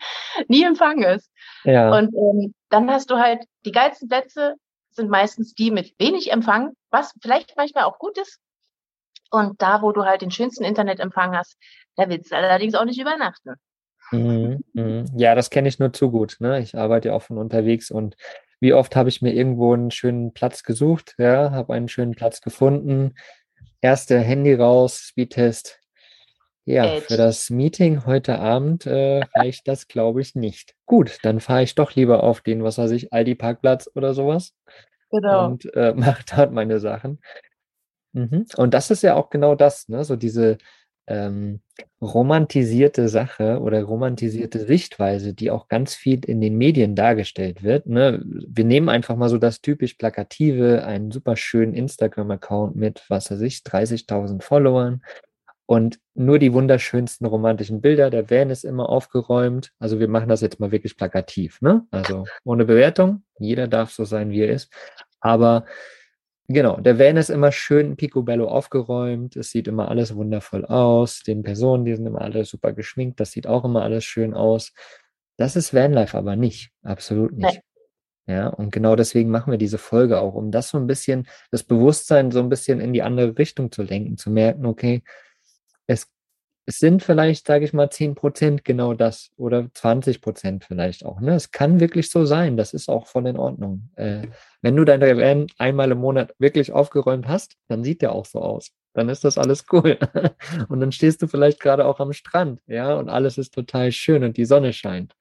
nie 0.48 0.64
Empfang 0.64 1.04
ist. 1.04 1.32
Ja. 1.64 1.96
Und 1.98 2.14
ähm, 2.14 2.54
dann 2.70 2.90
hast 2.92 3.10
du 3.10 3.18
halt 3.18 3.44
die 3.66 3.72
geilsten 3.72 4.10
Plätze 4.10 4.56
sind 4.92 5.10
meistens 5.10 5.54
die 5.54 5.72
mit 5.72 5.94
wenig 6.00 6.32
Empfang, 6.32 6.74
was 6.90 7.14
vielleicht 7.22 7.56
manchmal 7.56 7.86
auch 7.86 8.00
gut 8.00 8.18
ist. 8.18 8.40
Und 9.30 9.62
da, 9.62 9.82
wo 9.82 9.92
du 9.92 10.04
halt 10.04 10.22
den 10.22 10.32
schönsten 10.32 10.64
Internetempfang 10.64 11.36
hast, 11.36 11.58
da 11.96 12.10
willst 12.10 12.32
du 12.32 12.36
allerdings 12.36 12.76
auch 12.76 12.86
nicht 12.86 13.00
übernachten. 13.00 13.56
Mhm, 14.12 14.64
mhm. 14.74 15.06
Ja, 15.16 15.36
das 15.36 15.50
kenne 15.50 15.68
ich 15.68 15.80
nur 15.80 15.94
zu 15.94 16.12
gut. 16.12 16.38
Ne? 16.40 16.60
Ich 16.60 16.78
arbeite 16.78 17.10
ja 17.10 17.16
auch 17.16 17.24
von 17.24 17.38
unterwegs 17.38 17.92
und 17.92 18.16
wie 18.60 18.74
oft 18.74 18.96
habe 18.96 19.10
ich 19.10 19.22
mir 19.22 19.34
irgendwo 19.34 19.74
einen 19.74 19.92
schönen 19.92 20.34
Platz 20.34 20.64
gesucht, 20.64 21.16
ja, 21.18 21.52
habe 21.52 21.74
einen 21.74 21.90
schönen 21.90 22.16
Platz 22.16 22.42
gefunden, 22.42 23.14
erste 23.82 24.20
Handy 24.20 24.54
raus, 24.54 25.00
Speedtest. 25.00 25.80
Ja, 26.66 26.86
Edge. 26.86 27.06
für 27.08 27.18
das 27.18 27.50
Meeting 27.50 28.06
heute 28.06 28.40
Abend 28.40 28.86
äh, 28.86 29.22
reicht 29.36 29.70
das, 29.70 29.88
glaube 29.88 30.20
ich, 30.20 30.36
nicht. 30.36 30.76
Gut, 30.86 31.20
dann 31.24 31.40
fahre 31.40 31.64
ich 31.64 31.76
doch 31.76 31.96
lieber 31.96 32.24
auf 32.24 32.42
den, 32.42 32.62
was 32.62 32.78
weiß 32.78 32.92
ich, 32.92 33.14
Aldi-Parkplatz 33.14 33.90
oder 33.96 34.14
sowas. 34.14 34.54
Genau. 35.10 35.46
Und 35.46 35.74
äh, 35.76 35.94
mache 35.96 36.24
dort 36.36 36.52
meine 36.52 36.80
Sachen. 36.80 37.22
Mhm. 38.12 38.48
Und 38.58 38.74
das 38.74 38.92
ist 38.92 39.02
ja 39.04 39.16
auch 39.16 39.30
genau 39.30 39.56
das, 39.56 39.88
ne? 39.88 40.04
So 40.04 40.18
diese 40.18 40.58
ähm, 41.08 41.62
romantisierte 42.02 43.10
Sache 43.10 43.60
oder 43.60 43.82
romantisierte 43.84 44.66
Sichtweise, 44.66 45.34
die 45.34 45.52
auch 45.52 45.68
ganz 45.68 45.96
viel 45.96 46.24
in 46.26 46.42
den 46.42 46.58
Medien 46.58 46.96
dargestellt 46.96 47.64
wird. 47.64 47.88
Ne? 47.88 48.22
Wir 48.26 48.66
nehmen 48.66 48.90
einfach 48.90 49.16
mal 49.16 49.30
so 49.30 49.38
das 49.38 49.62
typisch 49.62 49.96
Plakative, 49.96 50.84
einen 50.86 51.12
super 51.12 51.36
schönen 51.36 51.74
Instagram-Account 51.74 52.76
mit, 52.76 53.04
was 53.10 53.32
weiß 53.32 53.42
ich, 53.42 53.60
30.000 53.60 54.42
Followern 54.42 55.02
und 55.66 56.00
nur 56.16 56.40
die 56.40 56.54
wunderschönsten 56.54 57.28
romantischen 57.28 57.82
Bilder. 57.82 58.10
Der 58.10 58.30
Van 58.30 58.50
ist 58.50 58.64
immer 58.64 58.90
aufgeräumt. 58.90 59.74
Also 59.80 60.00
wir 60.00 60.08
machen 60.08 60.30
das 60.30 60.42
jetzt 60.42 60.60
mal 60.60 60.72
wirklich 60.72 60.96
plakativ. 60.98 61.62
Ne? 61.62 61.86
Also 61.92 62.26
ohne 62.44 62.66
Bewertung. 62.66 63.24
Jeder 63.38 63.68
darf 63.68 63.92
so 63.92 64.06
sein, 64.06 64.32
wie 64.32 64.42
er 64.42 64.50
ist. 64.50 64.72
Aber 65.20 65.66
Genau, 66.50 66.80
der 66.80 66.98
Van 66.98 67.18
ist 67.18 67.30
immer 67.30 67.52
schön 67.52 67.98
picobello 67.98 68.48
aufgeräumt. 68.48 69.36
Es 69.36 69.52
sieht 69.52 69.68
immer 69.68 69.90
alles 69.90 70.16
wundervoll 70.16 70.64
aus. 70.66 71.22
Den 71.24 71.44
Personen, 71.44 71.84
die 71.84 71.94
sind 71.94 72.06
immer 72.06 72.22
alle 72.22 72.46
super 72.46 72.72
geschminkt. 72.72 73.20
Das 73.20 73.32
sieht 73.32 73.48
auch 73.48 73.66
immer 73.66 73.82
alles 73.84 74.06
schön 74.06 74.34
aus. 74.34 74.72
Das 75.36 75.58
ist 75.58 75.74
Vanlife 75.74 76.18
aber 76.18 76.38
nicht. 76.38 76.72
Absolut 76.84 77.34
nicht. 77.34 77.44
Nein. 77.56 77.62
Ja, 78.30 78.48
und 78.48 78.72
genau 78.72 78.96
deswegen 78.96 79.30
machen 79.30 79.52
wir 79.52 79.58
diese 79.58 79.78
Folge 79.78 80.20
auch, 80.20 80.36
um 80.36 80.52
das 80.52 80.70
so 80.70 80.78
ein 80.78 80.88
bisschen, 80.88 81.28
das 81.52 81.64
Bewusstsein 81.64 82.32
so 82.32 82.40
ein 82.40 82.50
bisschen 82.50 82.82
in 82.82 82.92
die 82.92 83.02
andere 83.02 83.38
Richtung 83.38 83.72
zu 83.72 83.84
lenken, 83.84 84.18
zu 84.18 84.30
merken, 84.30 84.66
okay, 84.66 85.02
es 86.70 86.80
sind 86.80 87.02
vielleicht, 87.02 87.48
sage 87.48 87.64
ich 87.64 87.72
mal, 87.72 87.90
10 87.90 88.14
Prozent 88.14 88.66
genau 88.66 88.94
das 88.94 89.32
oder 89.38 89.70
20 89.74 90.22
Prozent 90.22 90.66
vielleicht 90.66 91.06
auch. 91.06 91.22
Ne? 91.22 91.34
Es 91.34 91.52
kann 91.52 91.80
wirklich 91.80 92.12
so 92.12 92.26
sein, 92.26 92.58
das 92.58 92.74
ist 92.74 92.90
auch 92.90 93.08
voll 93.08 93.26
in 93.28 93.38
Ordnung. 93.38 93.90
Äh, 93.96 94.28
wenn 94.62 94.76
du 94.76 94.84
dein 94.84 95.00
Van 95.00 95.48
einmal 95.58 95.92
im 95.92 96.00
Monat 96.00 96.36
wirklich 96.40 96.74
aufgeräumt 96.74 97.26
hast, 97.30 97.56
dann 97.70 97.86
sieht 97.86 98.02
der 98.02 98.12
auch 98.12 98.26
so 98.26 98.42
aus. 98.42 98.72
Dann 98.94 99.08
ist 99.08 99.24
das 99.24 99.38
alles 99.38 99.64
cool. 99.72 99.98
und 100.68 100.82
dann 100.82 100.92
stehst 100.92 101.22
du 101.22 101.28
vielleicht 101.28 101.62
gerade 101.62 101.86
auch 101.86 102.02
am 102.02 102.12
Strand, 102.12 102.60
ja, 102.68 102.96
und 102.96 103.08
alles 103.08 103.38
ist 103.38 103.54
total 103.54 103.94
schön 103.94 104.26
und 104.26 104.36
die 104.36 104.46
Sonne 104.46 104.74
scheint. 104.74 105.16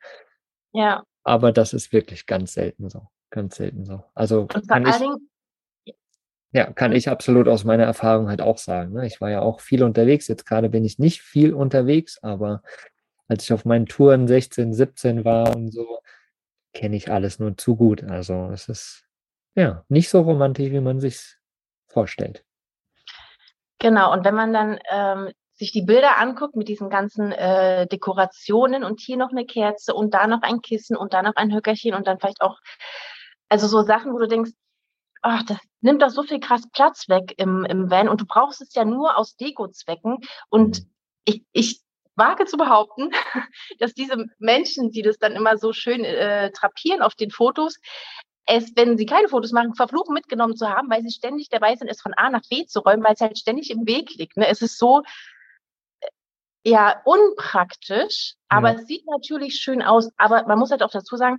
Ja. 0.72 1.04
Aber 1.22 1.52
das 1.52 1.72
ist 1.74 1.92
wirklich 1.92 2.26
ganz 2.26 2.54
selten 2.54 2.90
so. 2.90 3.06
Ganz 3.30 3.54
selten 3.54 3.84
so. 3.84 4.02
Also 4.14 4.48
und 4.52 4.66
vor 4.66 4.74
allen 4.74 4.84
Dingen, 4.84 5.28
ja, 6.56 6.72
kann 6.72 6.92
ich 6.92 7.10
absolut 7.10 7.48
aus 7.48 7.64
meiner 7.64 7.84
Erfahrung 7.84 8.28
halt 8.28 8.40
auch 8.40 8.56
sagen. 8.56 8.94
Ne? 8.94 9.06
Ich 9.06 9.20
war 9.20 9.28
ja 9.30 9.42
auch 9.42 9.60
viel 9.60 9.82
unterwegs. 9.82 10.26
Jetzt 10.26 10.46
gerade 10.46 10.70
bin 10.70 10.86
ich 10.86 10.98
nicht 10.98 11.20
viel 11.20 11.52
unterwegs, 11.52 12.18
aber 12.22 12.62
als 13.28 13.44
ich 13.44 13.52
auf 13.52 13.66
meinen 13.66 13.84
Touren 13.84 14.26
16, 14.26 14.72
17 14.72 15.26
war 15.26 15.54
und 15.54 15.70
so, 15.70 16.00
kenne 16.72 16.96
ich 16.96 17.12
alles 17.12 17.38
nur 17.38 17.58
zu 17.58 17.76
gut. 17.76 18.04
Also 18.04 18.48
es 18.54 18.70
ist 18.70 19.04
ja 19.54 19.84
nicht 19.88 20.08
so 20.08 20.22
romantisch, 20.22 20.70
wie 20.70 20.80
man 20.80 20.98
sich 20.98 21.36
vorstellt. 21.88 22.42
Genau, 23.78 24.14
und 24.14 24.24
wenn 24.24 24.34
man 24.34 24.54
dann 24.54 24.78
ähm, 24.90 25.32
sich 25.56 25.72
die 25.72 25.82
Bilder 25.82 26.16
anguckt 26.16 26.56
mit 26.56 26.68
diesen 26.68 26.88
ganzen 26.88 27.32
äh, 27.32 27.86
Dekorationen 27.86 28.82
und 28.82 29.00
hier 29.00 29.18
noch 29.18 29.30
eine 29.30 29.44
Kerze 29.44 29.92
und 29.92 30.14
da 30.14 30.26
noch 30.26 30.40
ein 30.40 30.62
Kissen 30.62 30.96
und 30.96 31.12
da 31.12 31.22
noch 31.22 31.36
ein 31.36 31.54
Höckerchen 31.54 31.92
und 31.92 32.06
dann 32.06 32.18
vielleicht 32.18 32.40
auch, 32.40 32.58
also 33.50 33.66
so 33.66 33.82
Sachen, 33.82 34.14
wo 34.14 34.18
du 34.18 34.26
denkst, 34.26 34.52
ach, 35.26 35.42
das 35.42 35.58
nimmt 35.80 36.02
doch 36.02 36.10
so 36.10 36.22
viel 36.22 36.40
krass 36.40 36.62
Platz 36.72 37.08
weg 37.08 37.34
im, 37.36 37.64
im 37.64 37.90
Van 37.90 38.08
und 38.08 38.20
du 38.20 38.26
brauchst 38.26 38.60
es 38.60 38.74
ja 38.74 38.84
nur 38.84 39.16
aus 39.16 39.36
Deko-Zwecken. 39.36 40.18
Und 40.48 40.80
mhm. 40.80 40.90
ich, 41.24 41.44
ich 41.52 41.80
wage 42.14 42.46
zu 42.46 42.56
behaupten, 42.56 43.10
dass 43.78 43.92
diese 43.92 44.24
Menschen, 44.38 44.90
die 44.90 45.02
das 45.02 45.18
dann 45.18 45.32
immer 45.32 45.58
so 45.58 45.72
schön 45.72 46.04
äh, 46.04 46.50
trapieren 46.52 47.02
auf 47.02 47.14
den 47.14 47.30
Fotos, 47.30 47.78
es, 48.46 48.72
wenn 48.76 48.96
sie 48.96 49.06
keine 49.06 49.28
Fotos 49.28 49.50
machen, 49.50 49.74
verfluchen 49.74 50.14
mitgenommen 50.14 50.56
zu 50.56 50.68
haben, 50.68 50.88
weil 50.88 51.02
sie 51.02 51.10
ständig 51.10 51.48
dabei 51.48 51.74
sind, 51.74 51.88
es 51.88 52.00
von 52.00 52.14
A 52.14 52.30
nach 52.30 52.42
B 52.48 52.64
zu 52.64 52.80
räumen, 52.80 53.02
weil 53.02 53.14
es 53.14 53.20
halt 53.20 53.36
ständig 53.36 53.70
im 53.70 53.86
Weg 53.86 54.14
liegt. 54.14 54.36
Ne? 54.36 54.46
Es 54.46 54.62
ist 54.62 54.78
so 54.78 55.02
äh, 56.00 56.08
ja 56.64 57.02
unpraktisch, 57.04 58.34
aber 58.48 58.72
ja. 58.72 58.78
es 58.78 58.86
sieht 58.86 59.04
natürlich 59.06 59.56
schön 59.56 59.82
aus. 59.82 60.10
Aber 60.16 60.46
man 60.46 60.60
muss 60.60 60.70
halt 60.70 60.84
auch 60.84 60.92
dazu 60.92 61.16
sagen, 61.16 61.38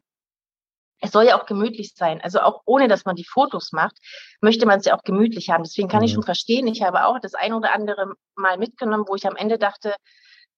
es 1.00 1.12
soll 1.12 1.25
ja 1.25 1.39
auch 1.39 1.46
gemütlich 1.46 1.94
sein. 1.96 2.22
Also 2.22 2.39
auch 2.39 2.62
ohne, 2.66 2.88
dass 2.88 3.06
man 3.06 3.16
die 3.16 3.25
Fotos 3.25 3.72
macht, 3.72 3.98
möchte 4.42 4.66
man 4.66 4.80
es 4.80 4.86
ja 4.86 4.98
auch 4.98 5.04
gemütlich 5.04 5.50
haben. 5.50 5.63
Deswegen 5.63 5.88
kann 5.88 6.00
mhm. 6.00 6.06
ich 6.06 6.13
schon 6.13 6.24
verstehen. 6.24 6.68
Ich 6.68 6.82
habe 6.82 7.06
auch 7.06 7.20
das 7.20 7.34
ein 7.34 7.54
oder 7.54 7.74
andere 7.74 8.13
Mal 8.36 8.58
mitgenommen, 8.58 9.06
wo 9.08 9.16
ich 9.16 9.27
am 9.27 9.36
Ende 9.36 9.58
dachte, 9.58 9.96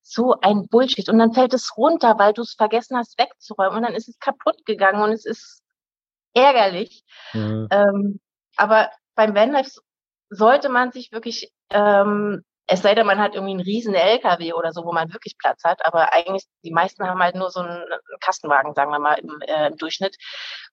so 0.02 0.36
ein 0.42 0.68
Bullshit. 0.68 1.10
Und 1.10 1.20
dann 1.20 1.34
fällt 1.34 1.54
es 1.54 1.78
runter, 1.78 2.18
weil 2.18 2.34
du 2.34 2.42
es 2.42 2.54
vergessen 2.54 2.98
hast 2.98 3.20
wegzuräumen 3.20 3.78
und 3.78 3.84
dann 3.84 3.94
ist 3.94 4.08
es 4.08 4.18
kaputt 4.20 4.66
gegangen 4.66 5.02
und 5.02 5.12
es 5.12 5.26
ist 5.26 5.62
ärgerlich. 6.34 7.04
Mhm. 7.34 7.68
Ähm, 7.72 8.20
aber 8.56 8.90
beim 9.16 9.36
Vanlife 9.36 9.82
sollte 10.30 10.70
man 10.70 10.92
sich 10.92 11.12
wirklich, 11.12 11.52
ähm, 11.72 12.44
es 12.72 12.84
sei 12.84 12.94
denn, 12.94 13.08
man 13.08 13.18
hat 13.18 13.34
irgendwie 13.34 13.54
einen 13.54 13.62
riesen 13.62 13.96
LKW 13.96 14.54
oder 14.54 14.72
so, 14.72 14.86
wo 14.86 14.94
man 14.94 15.12
wirklich 15.12 15.40
Platz 15.40 15.64
hat, 15.64 15.84
aber 15.84 16.14
eigentlich 16.14 16.44
die 16.64 16.72
meisten 16.72 17.04
haben 17.04 17.22
halt 17.22 17.36
nur 17.36 17.50
so 17.50 17.62
einen 17.62 17.84
Kastenwagen, 18.22 18.76
sagen 18.76 18.92
wir 18.92 19.00
mal, 19.00 19.16
im, 19.16 19.42
äh, 19.42 19.68
im 19.68 19.78
Durchschnitt. 19.78 20.16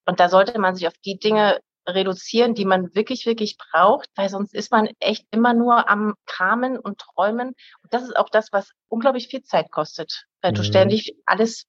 Und 0.05 0.21
da 0.21 0.29
sollte 0.29 0.59
man 0.59 0.75
sich 0.75 0.87
auf 0.87 0.93
die 1.07 1.19
Dinge 1.19 1.59
reduzieren, 1.89 2.55
die 2.55 2.67
man 2.67 2.95
wirklich, 2.95 3.25
wirklich 3.25 3.57
braucht, 3.57 4.11
weil 4.15 4.29
sonst 4.29 4.55
ist 4.55 4.71
man 4.73 4.91
echt 5.01 5.25
immer 5.31 5.55
nur 5.55 5.89
am 5.89 6.15
Kramen 6.27 6.79
und 6.79 6.99
Träumen. 6.99 7.49
Und 7.83 7.93
das 7.93 8.03
ist 8.03 8.15
auch 8.15 8.29
das, 8.29 8.53
was 8.53 8.73
unglaublich 8.89 9.29
viel 9.29 9.43
Zeit 9.43 9.71
kostet, 9.71 10.25
weil 10.43 10.53
mhm. 10.53 10.57
du 10.57 10.65
ständig 10.65 11.17
alles 11.25 11.65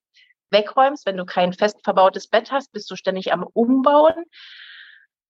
wegräumst. 0.50 1.06
Wenn 1.06 1.18
du 1.18 1.26
kein 1.26 1.54
fest 1.54 1.80
verbautes 1.86 2.28
Bett 2.28 2.52
hast, 2.52 2.74
bist 2.74 2.92
du 2.92 2.98
ständig 2.98 3.32
am 3.32 3.44
Umbauen. 3.44 4.26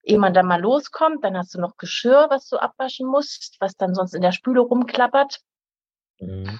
Ehe 0.07 0.19
man 0.19 0.33
dann 0.33 0.47
mal 0.47 0.61
loskommt, 0.61 1.23
dann 1.23 1.37
hast 1.37 1.53
du 1.53 1.59
noch 1.59 1.77
Geschirr, 1.77 2.27
was 2.29 2.47
du 2.47 2.57
abwaschen 2.57 3.07
musst, 3.07 3.57
was 3.59 3.75
dann 3.75 3.93
sonst 3.93 4.13
in 4.13 4.21
der 4.21 4.31
Spüle 4.31 4.61
rumklappert. 4.61 5.39
Mhm. 6.19 6.59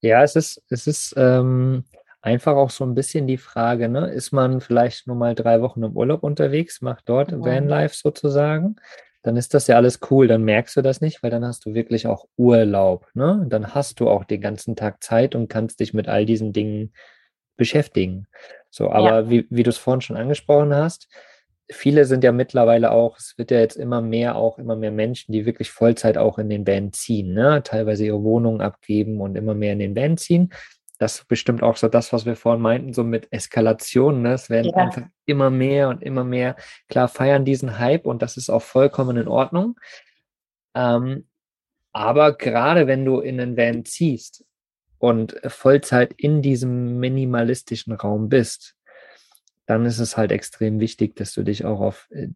Ja, 0.00 0.22
es 0.22 0.34
ist, 0.36 0.62
es 0.68 0.86
ist, 0.86 1.14
ähm, 1.16 1.84
einfach 2.22 2.54
auch 2.54 2.70
so 2.70 2.84
ein 2.84 2.94
bisschen 2.94 3.26
die 3.26 3.36
Frage, 3.36 3.88
ne, 3.88 4.06
ist 4.10 4.32
man 4.32 4.60
vielleicht 4.60 5.06
nur 5.06 5.16
mal 5.16 5.34
drei 5.34 5.60
Wochen 5.60 5.82
im 5.82 5.96
Urlaub 5.96 6.22
unterwegs, 6.22 6.80
macht 6.80 7.08
dort 7.08 7.32
mhm. 7.32 7.44
Vanlife 7.44 7.94
sozusagen, 7.94 8.76
dann 9.22 9.36
ist 9.36 9.54
das 9.54 9.66
ja 9.66 9.76
alles 9.76 10.00
cool, 10.10 10.28
dann 10.28 10.42
merkst 10.42 10.76
du 10.76 10.82
das 10.82 11.00
nicht, 11.00 11.22
weil 11.22 11.30
dann 11.30 11.44
hast 11.44 11.66
du 11.66 11.74
wirklich 11.74 12.06
auch 12.06 12.26
Urlaub, 12.36 13.08
ne? 13.14 13.44
Dann 13.48 13.74
hast 13.74 14.00
du 14.00 14.08
auch 14.08 14.24
den 14.24 14.40
ganzen 14.40 14.74
Tag 14.74 15.02
Zeit 15.02 15.34
und 15.34 15.48
kannst 15.48 15.80
dich 15.80 15.94
mit 15.94 16.08
all 16.08 16.24
diesen 16.24 16.52
Dingen 16.52 16.92
beschäftigen. 17.56 18.26
So, 18.70 18.90
aber 18.90 19.22
ja. 19.22 19.30
wie, 19.30 19.46
wie 19.50 19.62
du 19.62 19.70
es 19.70 19.78
vorhin 19.78 20.00
schon 20.00 20.16
angesprochen 20.16 20.74
hast, 20.74 21.08
viele 21.72 22.04
sind 22.04 22.24
ja 22.24 22.32
mittlerweile 22.32 22.92
auch, 22.92 23.18
es 23.18 23.34
wird 23.36 23.50
ja 23.50 23.58
jetzt 23.58 23.76
immer 23.76 24.00
mehr 24.00 24.36
auch 24.36 24.58
immer 24.58 24.76
mehr 24.76 24.92
Menschen, 24.92 25.32
die 25.32 25.46
wirklich 25.46 25.70
Vollzeit 25.70 26.18
auch 26.18 26.38
in 26.38 26.48
den 26.48 26.66
Van 26.66 26.92
ziehen, 26.92 27.34
ne? 27.34 27.62
teilweise 27.64 28.04
ihre 28.06 28.22
Wohnungen 28.22 28.60
abgeben 28.60 29.20
und 29.20 29.36
immer 29.36 29.54
mehr 29.54 29.72
in 29.72 29.78
den 29.80 29.96
Van 29.96 30.16
ziehen 30.16 30.52
das 31.02 31.18
ist 31.18 31.28
bestimmt 31.28 31.64
auch 31.64 31.76
so 31.76 31.88
das, 31.88 32.12
was 32.12 32.26
wir 32.26 32.36
vorhin 32.36 32.62
meinten, 32.62 32.92
so 32.92 33.02
mit 33.02 33.26
Eskalation. 33.32 34.22
Ne? 34.22 34.34
Es 34.34 34.48
werden 34.48 34.70
ja. 34.70 34.76
einfach 34.76 35.02
immer 35.26 35.50
mehr 35.50 35.88
und 35.88 36.00
immer 36.00 36.22
mehr, 36.22 36.54
klar, 36.88 37.08
feiern 37.08 37.44
diesen 37.44 37.80
Hype 37.80 38.06
und 38.06 38.22
das 38.22 38.36
ist 38.36 38.50
auch 38.50 38.62
vollkommen 38.62 39.16
in 39.16 39.26
Ordnung. 39.26 39.80
Ähm, 40.76 41.26
aber 41.92 42.36
gerade 42.36 42.86
wenn 42.86 43.04
du 43.04 43.18
in 43.18 43.40
einen 43.40 43.56
Van 43.56 43.84
ziehst 43.84 44.44
und 44.98 45.34
Vollzeit 45.44 46.14
in 46.16 46.40
diesem 46.40 47.00
minimalistischen 47.00 47.94
Raum 47.94 48.28
bist, 48.28 48.76
dann 49.72 49.86
ist 49.86 49.98
es 49.98 50.16
halt 50.16 50.32
extrem 50.32 50.80
wichtig, 50.80 51.16
dass 51.16 51.32
du 51.32 51.42
dich 51.42 51.64
auch 51.64 51.80
auf 51.80 52.08
äh, 52.10 52.28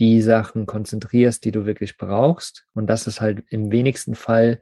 die 0.00 0.20
Sachen 0.22 0.66
konzentrierst, 0.66 1.44
die 1.44 1.52
du 1.52 1.66
wirklich 1.66 1.96
brauchst. 1.96 2.66
Und 2.74 2.88
das 2.88 3.06
ist 3.06 3.20
halt 3.20 3.44
im 3.48 3.70
wenigsten 3.70 4.14
Fall 4.16 4.60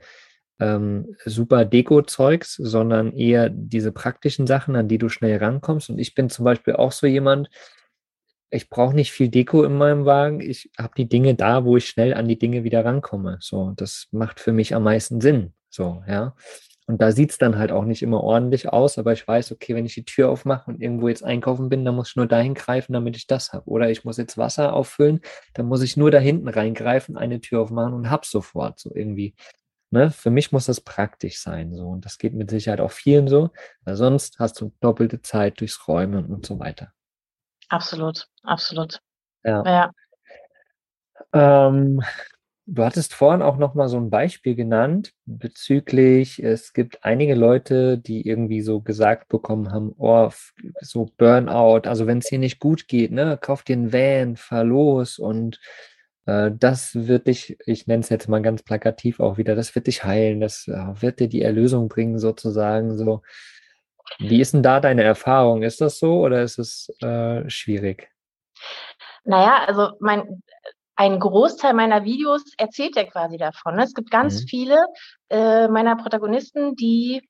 ähm, 0.61 1.17
super 1.25 1.65
Deko-Zeugs, 1.65 2.55
sondern 2.57 3.13
eher 3.13 3.49
diese 3.49 3.93
praktischen 3.93 4.47
Sachen, 4.47 4.77
an 4.77 4.89
die 4.89 4.99
du 4.99 5.09
schnell 5.09 5.39
rankommst. 5.39 5.89
Und 5.91 5.99
ich 5.99 6.15
bin 6.15 6.29
zum 6.29 6.45
Beispiel 6.45 6.75
auch 6.75 6.93
so 6.93 7.07
jemand, 7.07 7.49
ich 8.51 8.69
brauche 8.69 8.95
nicht 8.95 9.13
viel 9.13 9.29
Deko 9.29 9.65
in 9.65 9.77
meinem 9.79 10.05
Wagen. 10.05 10.41
Ich 10.41 10.71
habe 10.79 10.93
die 10.97 11.09
Dinge 11.09 11.35
da, 11.35 11.65
wo 11.65 11.79
ich 11.79 11.87
schnell 11.87 12.13
an 12.13 12.29
die 12.29 12.39
Dinge 12.39 12.65
wieder 12.65 12.85
rankomme. 12.85 13.39
So, 13.41 13.73
das 13.75 14.09
macht 14.13 14.39
für 14.39 14.53
mich 14.53 14.75
am 14.75 14.83
meisten 14.83 15.23
Sinn. 15.23 15.55
So, 15.71 16.05
ja. 16.07 16.37
Und 16.93 17.01
da 17.01 17.11
sieht 17.11 17.31
es 17.31 17.39
dann 17.39 17.57
halt 17.57 17.73
auch 17.73 17.87
nicht 17.87 18.03
immer 18.03 18.23
ordentlich 18.23 18.69
aus, 18.69 18.99
aber 18.99 19.15
ich 19.15 19.27
weiß, 19.27 19.51
okay, 19.51 19.75
wenn 19.75 19.87
ich 19.87 19.95
die 19.95 20.05
Tür 20.05 20.29
aufmache 20.29 20.71
und 20.71 20.83
irgendwo 20.83 21.09
jetzt 21.09 21.25
einkaufen 21.25 21.71
bin, 21.71 21.87
dann 21.87 21.97
muss 21.97 22.11
ich 22.11 22.17
nur 22.17 22.27
dahin 22.27 22.53
greifen, 22.53 22.93
damit 22.93 23.17
ich 23.17 23.27
das 23.27 23.55
habe. 23.55 23.67
Oder 23.71 23.89
ich 23.89 24.05
muss 24.05 24.19
jetzt 24.19 24.37
Wasser 24.37 24.75
auffüllen, 24.75 25.23
dann 25.55 25.65
muss 25.65 25.81
ich 25.81 25.97
nur 25.97 26.11
da 26.11 26.19
hinten 26.19 26.49
reingreifen, 26.49 27.17
eine 27.17 27.41
Tür 27.41 27.63
aufmachen 27.63 27.95
und 27.95 28.11
hab's 28.11 28.31
sofort. 28.31 28.79
So 28.79 28.95
irgendwie. 28.95 29.35
Ne? 29.89 30.11
Für 30.11 30.29
mich 30.29 30.53
muss 30.53 30.67
das 30.67 30.83
praktisch 30.83 31.41
sein. 31.41 31.75
So. 31.75 31.87
Und 31.87 32.05
das 32.05 32.19
geht 32.19 32.35
mit 32.35 32.51
Sicherheit 32.51 32.83
auch 32.83 32.93
vielen 32.93 33.27
so, 33.27 33.49
weil 33.85 33.97
sonst 33.97 34.39
hast 34.39 34.61
du 34.61 34.75
doppelte 34.81 35.23
Zeit 35.23 35.61
durchs 35.61 35.89
Räumen 35.89 36.27
und 36.27 36.45
so 36.45 36.59
weiter. 36.59 36.93
Absolut, 37.71 38.29
absolut. 38.43 39.01
Ja. 39.45 39.65
ja. 39.65 39.93
Ähm, 41.33 42.03
du 42.67 42.85
hattest 42.85 43.15
vorhin 43.15 43.43
auch 43.43 43.57
noch 43.57 43.75
mal 43.75 43.89
so 43.89 43.97
ein 43.97 44.11
Beispiel 44.11 44.55
genannt 44.55 45.13
bezüglich, 45.27 46.43
es 46.43 46.73
gibt 46.73 47.05
einige 47.05 47.35
Leute, 47.35 47.99
die 47.99 48.27
irgendwie 48.27 48.63
so 48.63 48.81
gesagt 48.81 49.29
bekommen 49.29 49.73
haben, 49.73 49.95
oh, 49.99 50.31
so 50.81 51.11
Burnout, 51.17 51.89
also 51.89 52.07
wenn 52.07 52.19
es 52.19 52.29
hier 52.29 52.39
nicht 52.39 52.61
gut 52.61 52.89
geht, 52.89 53.13
ne, 53.13 53.39
kauf 53.41 53.63
dir 53.63 53.75
einen 53.75 53.93
Van, 53.93 54.37
fahr 54.37 54.65
los 54.65 55.19
und 55.19 55.61
äh, 56.27 56.51
das 56.55 56.95
wird 56.95 57.27
dich, 57.27 57.59
ich 57.67 57.87
nenne 57.87 58.01
es 58.01 58.09
jetzt 58.09 58.29
mal 58.29 58.43
ganz 58.43 58.63
plakativ 58.63 59.21
auch 59.21 59.39
wieder, 59.39 59.55
das 59.55 59.75
wird 59.75 59.87
dich 59.87 60.05
heilen, 60.05 60.41
das 60.41 60.69
äh, 60.69 61.03
wird 61.03 61.21
dir 61.21 61.29
die 61.29 61.43
Erlösung 61.43 61.89
bringen 61.89 62.19
sozusagen. 62.19 62.97
So, 62.97 63.23
wie 64.19 64.41
ist 64.41 64.55
denn 64.55 64.63
da 64.63 64.81
deine 64.81 65.03
Erfahrung? 65.03 65.63
Ist 65.63 65.81
das 65.81 65.99
so 65.99 66.21
oder 66.21 66.43
ist 66.43 66.59
es 66.59 66.93
äh, 67.01 67.49
schwierig? 67.51 68.11
Naja, 69.25 69.65
also 69.67 69.93
mein, 70.01 70.43
ein 70.97 71.19
Großteil 71.19 71.75
meiner 71.75 72.05
Videos 72.05 72.43
erzählt 72.59 72.97
ja 72.97 73.05
quasi 73.05 73.37
davon. 73.37 73.77
Ne? 73.77 73.85
Es 73.85 73.95
gibt 73.95 74.11
ganz 74.11 74.43
mhm. 74.43 74.47
viele 74.47 74.87
äh, 75.31 75.69
meiner 75.69 75.97
Protagonisten, 75.97 76.75
die, 76.77 77.29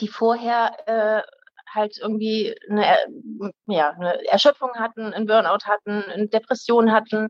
die 0.00 0.08
vorher 0.08 0.76
äh, 0.86 1.22
halt 1.74 1.98
irgendwie 1.98 2.54
eine, 2.68 2.96
ja, 3.66 3.90
eine 3.90 4.24
Erschöpfung 4.28 4.74
hatten, 4.74 5.12
einen 5.12 5.26
Burnout 5.26 5.66
hatten, 5.66 6.04
eine 6.04 6.28
Depression 6.28 6.92
hatten 6.92 7.28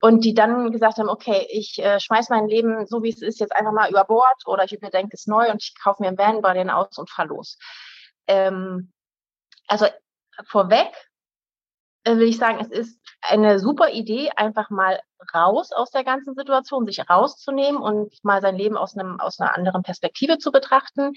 und 0.00 0.24
die 0.24 0.34
dann 0.34 0.70
gesagt 0.70 0.98
haben, 0.98 1.08
okay, 1.08 1.46
ich 1.50 1.78
äh, 1.78 1.98
schmeiß 1.98 2.28
mein 2.28 2.46
Leben 2.46 2.86
so 2.86 3.02
wie 3.02 3.10
es 3.10 3.22
ist 3.22 3.40
jetzt 3.40 3.54
einfach 3.54 3.72
mal 3.72 3.90
über 3.90 4.04
Bord 4.04 4.46
oder 4.46 4.64
ich 4.64 4.72
überdenke 4.72 5.14
es 5.14 5.26
neu 5.26 5.50
und 5.50 5.62
ich 5.62 5.74
kaufe 5.82 6.02
mir 6.02 6.08
einen 6.08 6.18
Van, 6.18 6.42
baue 6.42 6.54
den 6.54 6.70
aus 6.70 6.98
und 6.98 7.10
fahr 7.10 7.26
los. 7.26 7.58
Ähm, 8.26 8.92
also 9.66 9.86
vorweg 10.46 10.92
will 12.04 12.28
ich 12.28 12.38
sagen, 12.38 12.58
es 12.60 12.68
ist 12.68 13.00
eine 13.20 13.58
super 13.58 13.90
Idee, 13.90 14.30
einfach 14.36 14.70
mal 14.70 15.00
raus 15.34 15.72
aus 15.72 15.90
der 15.90 16.04
ganzen 16.04 16.34
Situation, 16.34 16.86
sich 16.86 17.08
rauszunehmen 17.08 17.80
und 17.80 18.12
mal 18.22 18.40
sein 18.40 18.56
Leben 18.56 18.76
aus 18.76 18.96
einem 18.96 19.20
aus 19.20 19.38
einer 19.38 19.54
anderen 19.56 19.82
Perspektive 19.82 20.38
zu 20.38 20.50
betrachten. 20.50 21.12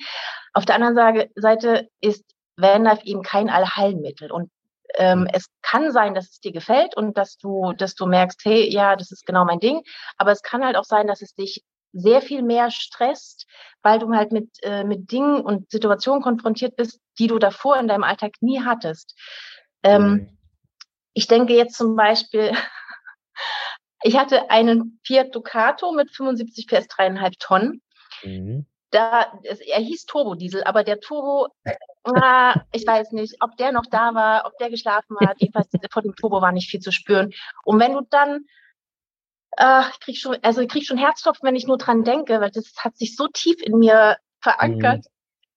Auf 0.54 0.66
der 0.66 0.76
anderen 0.76 1.30
Seite 1.36 1.88
ist 2.02 2.26
Vanlife 2.58 3.06
eben 3.06 3.24
kein 3.24 3.50
Allheilmittel 3.50 4.32
und 4.32 4.52
ähm, 4.96 5.22
mhm. 5.22 5.28
es 5.34 5.48
kann 5.62 5.92
sein, 5.92 6.14
dass 6.14 6.30
es 6.30 6.40
dir 6.40 6.52
gefällt 6.52 6.96
und 6.96 7.18
dass 7.18 7.38
du, 7.38 7.74
dass 7.74 7.96
du 7.96 8.06
merkst, 8.06 8.42
hey, 8.44 8.72
ja, 8.72 8.96
das 8.96 9.12
ist 9.12 9.26
genau 9.26 9.46
mein 9.46 9.60
Ding. 9.60 9.82
Aber 10.18 10.32
es 10.32 10.44
kann 10.44 10.64
halt 10.64 10.76
auch 10.76 10.84
sein, 10.84 11.08
dass 11.08 11.22
es 11.22 11.34
dich 11.34 11.64
sehr 11.94 12.22
viel 12.22 12.42
mehr 12.42 12.72
stresst, 12.72 13.48
weil 13.82 14.00
du 14.00 14.14
halt 14.14 14.32
mit, 14.32 14.50
äh, 14.64 14.84
mit 14.84 15.12
Dingen 15.12 15.42
und 15.42 15.70
Situationen 15.72 16.22
konfrontiert 16.22 16.76
bist, 16.76 17.00
die 17.20 17.28
du 17.28 17.40
davor 17.40 17.78
in 17.78 17.88
deinem 17.88 18.04
Alltag 18.04 18.34
nie 18.42 18.62
hattest. 18.62 19.16
Ähm, 19.84 20.04
mhm. 20.04 20.38
Ich 21.14 21.28
denke 21.28 21.54
jetzt 21.54 21.76
zum 21.76 21.96
Beispiel, 21.96 22.52
ich 24.04 24.18
hatte 24.18 24.50
einen 24.50 25.00
Fiat 25.06 25.34
Ducato 25.36 25.92
mit 25.92 26.12
75 26.12 26.68
PS 26.68 26.88
dreieinhalb 26.88 27.40
Tonnen. 27.40 27.82
Mhm. 28.24 28.66
Da, 28.92 29.40
es, 29.44 29.60
er 29.60 29.80
hieß 29.80 30.06
Turbodiesel, 30.06 30.64
aber 30.64 30.84
der 30.84 31.00
Turbo 31.00 31.48
Ah, 32.06 32.62
ich 32.74 32.86
weiß 32.86 33.14
nicht, 33.14 33.38
ob 33.40 33.56
der 33.56 33.72
noch 33.72 33.86
da 33.90 34.14
war, 34.14 34.46
ob 34.46 34.58
der 34.58 34.70
geschlafen 34.70 35.16
hat. 35.22 35.40
Jedenfalls 35.40 35.70
vor 35.92 36.02
dem 36.02 36.16
Turbo 36.16 36.42
war 36.42 36.52
nicht 36.52 36.70
viel 36.70 36.82
zu 36.82 36.92
spüren. 36.92 37.32
Und 37.64 37.80
wenn 37.80 37.94
du 37.94 38.02
dann, 38.10 38.46
äh, 39.58 39.84
ich 39.90 40.00
krieg 40.02 40.18
schon, 40.18 40.38
also 40.42 40.62
ich 40.62 40.68
krieg 40.68 40.86
schon 40.86 40.98
Herzklopfen, 40.98 41.48
wenn 41.48 41.56
ich 41.56 41.66
nur 41.66 41.78
dran 41.78 42.04
denke, 42.04 42.42
weil 42.42 42.52
das 42.52 42.74
hat 42.78 42.98
sich 42.98 43.16
so 43.16 43.28
tief 43.28 43.62
in 43.62 43.78
mir 43.80 44.18
verankert. 44.42 45.06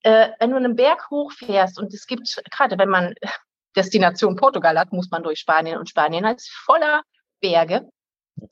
Mhm. 0.05 0.13
Äh, 0.13 0.31
wenn 0.39 0.51
du 0.51 0.57
einen 0.57 0.77
Berg 0.77 1.11
hochfährst 1.11 1.81
und 1.81 1.93
es 1.93 2.07
gibt, 2.07 2.41
gerade 2.53 2.79
wenn 2.79 2.89
man 2.89 3.15
Destination 3.77 4.37
Portugal 4.37 4.79
hat, 4.79 4.93
muss 4.93 5.11
man 5.11 5.23
durch 5.23 5.41
Spanien 5.41 5.79
und 5.79 5.89
Spanien 5.89 6.25
ist 6.25 6.51
voller 6.51 7.03
Berge. 7.41 7.89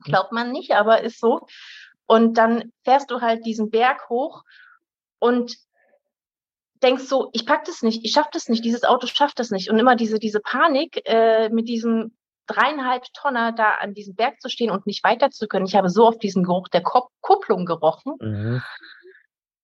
Glaubt 0.04 0.32
man 0.32 0.52
nicht, 0.52 0.72
aber 0.72 1.02
ist 1.02 1.20
so. 1.20 1.46
Und 2.06 2.36
dann 2.36 2.72
fährst 2.84 3.10
du 3.10 3.20
halt 3.20 3.44
diesen 3.44 3.70
Berg 3.70 4.08
hoch 4.08 4.42
und 5.18 5.56
denkst 6.82 7.04
so, 7.04 7.30
ich 7.32 7.46
pack 7.46 7.64
das 7.64 7.82
nicht, 7.82 8.04
ich 8.04 8.12
schaff 8.12 8.28
das 8.30 8.48
nicht, 8.48 8.64
dieses 8.64 8.84
Auto 8.84 9.06
schafft 9.06 9.38
das 9.38 9.50
nicht. 9.50 9.70
Und 9.70 9.78
immer 9.78 9.96
diese, 9.96 10.18
diese 10.18 10.40
Panik 10.40 11.00
äh, 11.06 11.48
mit 11.48 11.68
diesem 11.68 12.14
dreieinhalb 12.46 13.04
Tonner 13.14 13.52
da 13.52 13.76
an 13.80 13.94
diesem 13.94 14.14
Berg 14.14 14.40
zu 14.40 14.50
stehen 14.50 14.70
und 14.70 14.86
nicht 14.86 15.02
weiter 15.02 15.30
zu 15.30 15.46
können. 15.46 15.66
Ich 15.66 15.74
habe 15.74 15.88
so 15.88 16.06
oft 16.06 16.22
diesen 16.22 16.44
Geruch 16.44 16.68
der 16.68 16.82
Kop 16.82 17.08
Kupplung 17.22 17.64
gerochen. 17.64 18.16
Mhm. 18.20 18.62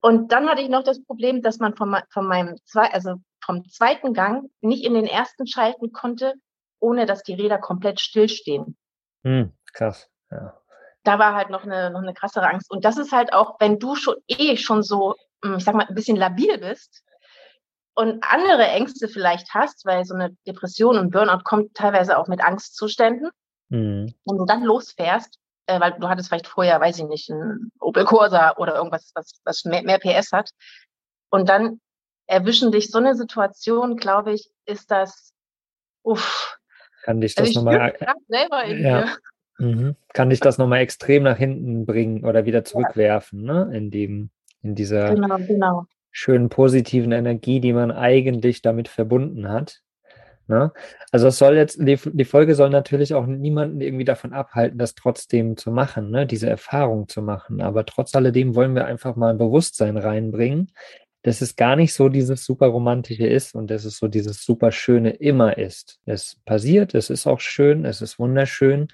Und 0.00 0.32
dann 0.32 0.48
hatte 0.48 0.62
ich 0.62 0.70
noch 0.70 0.82
das 0.82 1.04
Problem, 1.04 1.42
dass 1.42 1.58
man 1.58 1.76
von, 1.76 1.94
von 2.08 2.26
meinem 2.26 2.56
zwei, 2.64 2.90
also 2.90 3.16
vom 3.44 3.68
zweiten 3.68 4.14
Gang 4.14 4.50
nicht 4.60 4.84
in 4.84 4.94
den 4.94 5.06
ersten 5.06 5.46
schalten 5.46 5.92
konnte, 5.92 6.34
ohne 6.78 7.06
dass 7.06 7.22
die 7.22 7.34
Räder 7.34 7.58
komplett 7.58 8.00
stillstehen. 8.00 8.76
Mhm, 9.22 9.52
krass, 9.72 10.08
ja. 10.30 10.56
Da 11.02 11.18
war 11.18 11.34
halt 11.34 11.48
noch 11.48 11.64
eine, 11.64 11.90
noch 11.90 12.02
eine 12.02 12.12
krassere 12.12 12.46
Angst. 12.46 12.70
Und 12.70 12.84
das 12.84 12.98
ist 12.98 13.12
halt 13.12 13.32
auch, 13.32 13.58
wenn 13.58 13.78
du 13.78 13.96
schon 13.96 14.16
eh 14.28 14.58
schon 14.58 14.82
so 14.82 15.14
hm, 15.42 15.56
ich 15.56 15.64
sag 15.64 15.74
mal, 15.74 15.86
ein 15.86 15.94
bisschen 15.94 16.16
labil 16.16 16.58
bist 16.58 17.02
und 17.94 18.22
andere 18.22 18.66
Ängste 18.68 19.08
vielleicht 19.08 19.54
hast, 19.54 19.84
weil 19.84 20.04
so 20.04 20.14
eine 20.14 20.36
Depression 20.46 20.98
und 20.98 21.10
Burnout 21.10 21.42
kommt 21.44 21.74
teilweise 21.74 22.18
auch 22.18 22.28
mit 22.28 22.42
Angstzuständen. 22.42 23.30
Mhm. 23.68 24.14
Und 24.24 24.38
du 24.38 24.44
dann 24.44 24.62
losfährst, 24.62 25.38
äh, 25.66 25.80
weil 25.80 25.92
du 25.98 26.08
hattest 26.08 26.28
vielleicht 26.28 26.46
vorher, 26.46 26.80
weiß 26.80 26.98
ich 26.98 27.04
nicht, 27.04 27.28
ein 27.30 27.70
Opel 27.80 28.04
Corsa 28.04 28.56
oder 28.56 28.76
irgendwas, 28.76 29.12
was, 29.14 29.40
was 29.44 29.64
mehr, 29.64 29.82
mehr 29.82 29.98
PS 29.98 30.32
hat. 30.32 30.50
Und 31.30 31.48
dann 31.48 31.80
erwischen 32.30 32.70
dich 32.70 32.90
so 32.90 32.98
eine 32.98 33.14
Situation, 33.14 33.96
glaube 33.96 34.32
ich, 34.32 34.48
ist 34.64 34.90
das, 34.90 35.32
uff. 36.02 36.58
Kann 37.02 37.20
dich 37.20 37.34
das 37.34 37.48
also 37.48 37.60
nochmal, 37.60 37.94
ja. 38.68 39.16
Mhm. 39.58 39.96
Kann 40.14 40.30
dich 40.30 40.40
das 40.40 40.56
nochmal 40.56 40.80
extrem 40.80 41.24
nach 41.24 41.36
hinten 41.36 41.84
bringen 41.86 42.24
oder 42.24 42.44
wieder 42.46 42.64
zurückwerfen, 42.64 43.46
ja. 43.46 43.64
ne? 43.64 43.76
In 43.76 43.90
dem, 43.90 44.30
in 44.62 44.74
dieser 44.74 45.14
genau, 45.14 45.36
genau. 45.38 45.84
schönen 46.10 46.48
positiven 46.48 47.12
Energie, 47.12 47.60
die 47.60 47.72
man 47.72 47.90
eigentlich 47.90 48.62
damit 48.62 48.88
verbunden 48.88 49.48
hat. 49.48 49.82
Ne? 50.46 50.72
Also 51.12 51.28
es 51.28 51.38
soll 51.38 51.56
jetzt, 51.56 51.78
die, 51.80 51.96
die, 51.96 52.24
Folge 52.24 52.54
soll 52.54 52.70
natürlich 52.70 53.14
auch 53.14 53.26
niemanden 53.26 53.80
irgendwie 53.80 54.04
davon 54.04 54.32
abhalten, 54.32 54.78
das 54.78 54.94
trotzdem 54.94 55.56
zu 55.56 55.70
machen, 55.70 56.10
ne? 56.10 56.26
diese 56.26 56.48
Erfahrung 56.50 57.06
zu 57.06 57.22
machen. 57.22 57.60
Aber 57.60 57.86
trotz 57.86 58.14
alledem 58.14 58.56
wollen 58.56 58.74
wir 58.74 58.84
einfach 58.84 59.14
mal 59.14 59.30
ein 59.30 59.38
Bewusstsein 59.38 59.96
reinbringen, 59.96 60.72
dass 61.22 61.42
es 61.42 61.56
gar 61.56 61.76
nicht 61.76 61.92
so 61.92 62.08
dieses 62.08 62.44
super 62.44 62.68
romantische 62.68 63.26
ist 63.26 63.54
und 63.54 63.70
dass 63.70 63.84
es 63.84 63.98
so 63.98 64.08
dieses 64.08 64.44
super 64.44 64.72
schöne 64.72 65.10
immer 65.10 65.58
ist. 65.58 66.00
Es 66.06 66.36
passiert, 66.44 66.94
es 66.94 67.10
ist 67.10 67.26
auch 67.26 67.40
schön, 67.40 67.84
es 67.84 68.00
ist 68.00 68.18
wunderschön. 68.18 68.88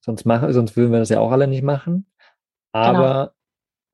Sonst 0.00 0.24
machen, 0.24 0.52
sonst 0.52 0.76
würden 0.76 0.92
wir 0.92 0.98
das 0.98 1.08
ja 1.08 1.20
auch 1.20 1.32
alle 1.32 1.46
nicht 1.48 1.62
machen. 1.62 2.06
Genau. 2.72 2.84
Aber 2.84 3.24
genau. 3.24 3.32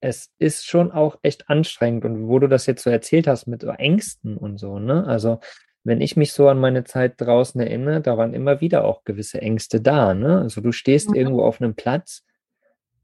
es 0.01 0.31
ist 0.39 0.67
schon 0.67 0.93
auch 0.93 1.19
echt 1.23 1.49
anstrengend. 1.49 2.05
Und 2.05 2.29
wo 2.29 2.39
du 2.39 2.47
das 2.47 2.67
jetzt 2.67 2.83
so 2.83 2.91
erzählt 2.91 3.27
hast 3.27 3.47
mit 3.47 3.63
Ängsten 3.65 4.37
und 4.37 4.59
so, 4.59 4.79
ne? 4.79 5.07
Also 5.07 5.41
wenn 5.85 6.01
ich 6.03 6.17
mich 6.17 6.33
so 6.33 6.49
an 6.49 6.61
meine 6.61 6.85
Zeit 6.85 7.15
draußen 7.19 7.61
erinnere, 7.61 8.03
da 8.03 8.19
waren 8.19 8.35
immer 8.35 8.61
wieder 8.61 8.85
auch 8.85 9.05
gewisse 9.05 9.41
Ängste 9.41 9.81
da. 9.81 10.13
Ne? 10.13 10.41
Also 10.41 10.61
du 10.61 10.71
stehst 10.71 11.09
mhm. 11.09 11.15
irgendwo 11.15 11.43
auf 11.43 11.63
einem 11.63 11.75
Platz 11.75 12.25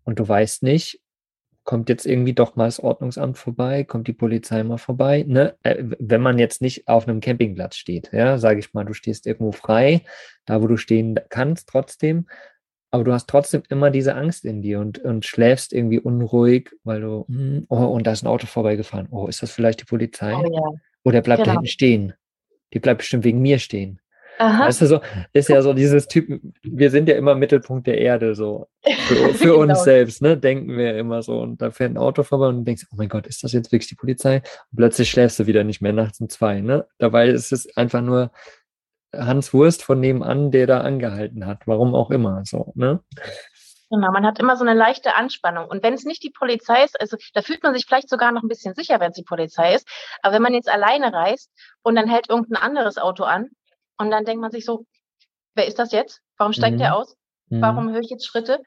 und 0.05 0.19
du 0.19 0.29
weißt 0.29 0.63
nicht, 0.63 1.01
kommt 1.65 1.89
jetzt 1.89 2.07
irgendwie 2.07 2.35
doch 2.35 2.57
mal 2.57 2.67
das 2.67 2.81
Ordnungsamt 2.81 3.39
vorbei, 3.39 3.85
kommt 3.85 4.07
die 4.07 4.13
Polizei 4.13 4.63
mal 4.63 4.79
vorbei. 4.79 5.25
Ne? 5.27 5.57
Äh, 5.63 5.83
wenn 5.99 6.21
man 6.21 6.39
jetzt 6.39 6.63
nicht 6.63 6.89
auf 6.89 7.09
einem 7.09 7.21
Campingplatz 7.21 7.77
steht, 7.77 8.11
ja, 8.13 8.39
sage 8.39 8.61
ich 8.61 8.73
mal, 8.75 8.85
du 8.85 8.95
stehst 8.95 9.27
irgendwo 9.27 9.53
frei, 9.53 10.03
da 10.45 10.63
wo 10.63 10.67
du 10.67 10.77
stehen 10.77 11.19
kannst 11.31 11.69
trotzdem, 11.69 12.27
aber 12.91 13.05
du 13.05 13.13
hast 13.13 13.29
trotzdem 13.29 13.63
immer 13.71 13.91
diese 13.91 14.15
Angst 14.15 14.45
in 14.45 14.63
dir 14.63 14.79
und, 14.79 14.99
und 14.99 15.25
schläfst 15.25 15.73
irgendwie 15.73 15.99
unruhig, 15.99 16.71
weil 16.85 17.01
du, 17.01 17.25
hm, 17.29 17.67
oh, 17.69 17.85
und 17.87 18.07
da 18.07 18.13
ist 18.13 18.23
ein 18.23 18.29
Auto 18.29 18.47
vorbeigefahren. 18.47 19.09
Oh, 19.11 19.27
ist 19.27 19.43
das 19.43 19.51
vielleicht 19.51 19.81
die 19.81 19.87
Polizei? 19.87 20.35
Oh, 20.35 20.53
ja. 20.53 20.81
Oder 21.03 21.21
bleibt 21.21 21.43
genau. 21.43 21.55
da 21.55 21.61
hinten 21.61 21.67
stehen? 21.67 22.15
die 22.75 22.81
bleibt 22.81 22.99
bestimmt 22.99 23.25
wegen 23.25 23.41
mir 23.41 23.59
stehen. 23.59 24.01
Aha. 24.39 24.67
Weißt 24.67 24.81
du, 24.81 24.87
so, 24.87 25.01
ist 25.33 25.49
ja 25.49 25.63
so 25.63 25.73
dieses 25.73 26.09
Typ, 26.09 26.41
wir 26.63 26.91
sind 26.91 27.09
ja 27.09 27.17
immer 27.17 27.35
Mittelpunkt 27.35 27.87
der 27.87 27.99
Erde, 27.99 28.35
so. 28.35 28.69
Für, 28.83 29.15
für 29.35 29.45
genau. 29.45 29.59
uns 29.61 29.85
selbst, 29.85 30.23
ne, 30.23 30.37
denken 30.37 30.77
wir 30.77 30.97
immer 30.99 31.23
so. 31.23 31.41
Und 31.41 31.63
da 31.63 31.71
fährt 31.71 31.93
ein 31.93 31.99
Auto 31.99 32.23
vorbei 32.23 32.49
und 32.49 32.59
du 32.59 32.65
denkst, 32.65 32.87
oh 32.91 32.97
mein 32.97 33.09
Gott, 33.09 33.27
ist 33.27 33.45
das 33.45 33.53
jetzt 33.53 33.71
wirklich 33.71 33.89
die 33.89 33.95
Polizei? 33.95 34.37
Und 34.73 34.77
plötzlich 34.77 35.11
schläfst 35.11 35.39
du 35.39 35.47
wieder 35.47 35.65
nicht 35.65 35.81
mehr 35.81 35.93
nachts 35.93 36.21
um 36.21 36.29
zwei, 36.29 36.61
ne? 36.61 36.87
Dabei 36.99 37.29
ist 37.29 37.53
es 37.53 37.77
einfach 37.77 38.01
nur 38.01 38.33
Hans 39.15 39.55
Wurst 39.55 39.83
von 39.85 40.01
nebenan, 40.01 40.51
der 40.51 40.67
da 40.67 40.81
angehalten 40.81 41.47
hat. 41.47 41.67
Warum 41.67 41.95
auch 41.95 42.11
immer, 42.11 42.43
so, 42.45 42.73
ne? 42.75 43.01
Genau, 43.91 44.11
man 44.11 44.27
hat 44.27 44.41
immer 44.41 44.57
so 44.57 44.65
eine 44.65 44.77
leichte 44.77 45.15
Anspannung. 45.15 45.69
Und 45.69 45.85
wenn 45.85 45.95
es 45.95 46.05
nicht 46.05 46.25
die 46.25 46.33
Polizei 46.37 46.83
ist, 46.83 47.01
also 47.01 47.17
da 47.35 47.43
fühlt 47.43 47.63
man 47.63 47.75
sich 47.75 47.87
vielleicht 47.87 48.09
sogar 48.09 48.33
noch 48.33 48.43
ein 48.43 48.49
bisschen 48.49 48.75
sicher, 48.75 48.99
wenn 48.99 49.11
es 49.11 49.17
die 49.17 49.23
Polizei 49.23 49.75
ist. 49.75 49.87
Aber 50.23 50.35
wenn 50.35 50.43
man 50.43 50.55
jetzt 50.55 50.69
alleine 50.69 51.13
reist 51.13 51.51
und 51.83 51.95
dann 51.95 52.09
hält 52.09 52.29
irgendein 52.29 52.61
anderes 52.61 52.99
Auto 52.99 53.23
an 53.23 53.51
und 53.99 54.11
dann 54.11 54.25
denkt 54.25 54.41
man 54.41 54.51
sich 54.51 54.65
so, 54.65 54.85
wer 55.55 55.67
ist 55.67 55.79
das 55.79 55.93
jetzt? 55.93 56.21
Warum 56.37 56.53
steigt 56.53 56.75
mhm. 56.75 56.81
der 56.81 56.97
aus? 56.97 57.17
Mhm. 57.49 57.63
Warum 57.63 57.91
höre 57.91 58.01
ich 58.01 58.11
jetzt 58.11 58.27
Schritte? 58.27 58.61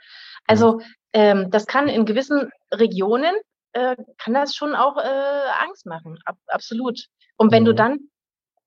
Also 0.46 0.82
ähm, 1.13 1.52
das 1.52 1.66
kann 1.66 1.88
in 1.88 2.06
gewissen 2.06 2.52
Regionen, 2.74 3.34
äh, 3.74 3.96
kann 4.18 4.34
das 4.34 4.56
schon 4.56 4.76
auch 4.76 4.98
äh, 4.98 5.66
Angst 5.66 5.86
machen. 5.86 6.18
Ab, 6.26 6.38
absolut. 6.48 7.06
Und 7.38 7.52
wenn 7.52 7.63
mhm. 7.63 7.68
du 7.68 7.76
dann 7.76 8.10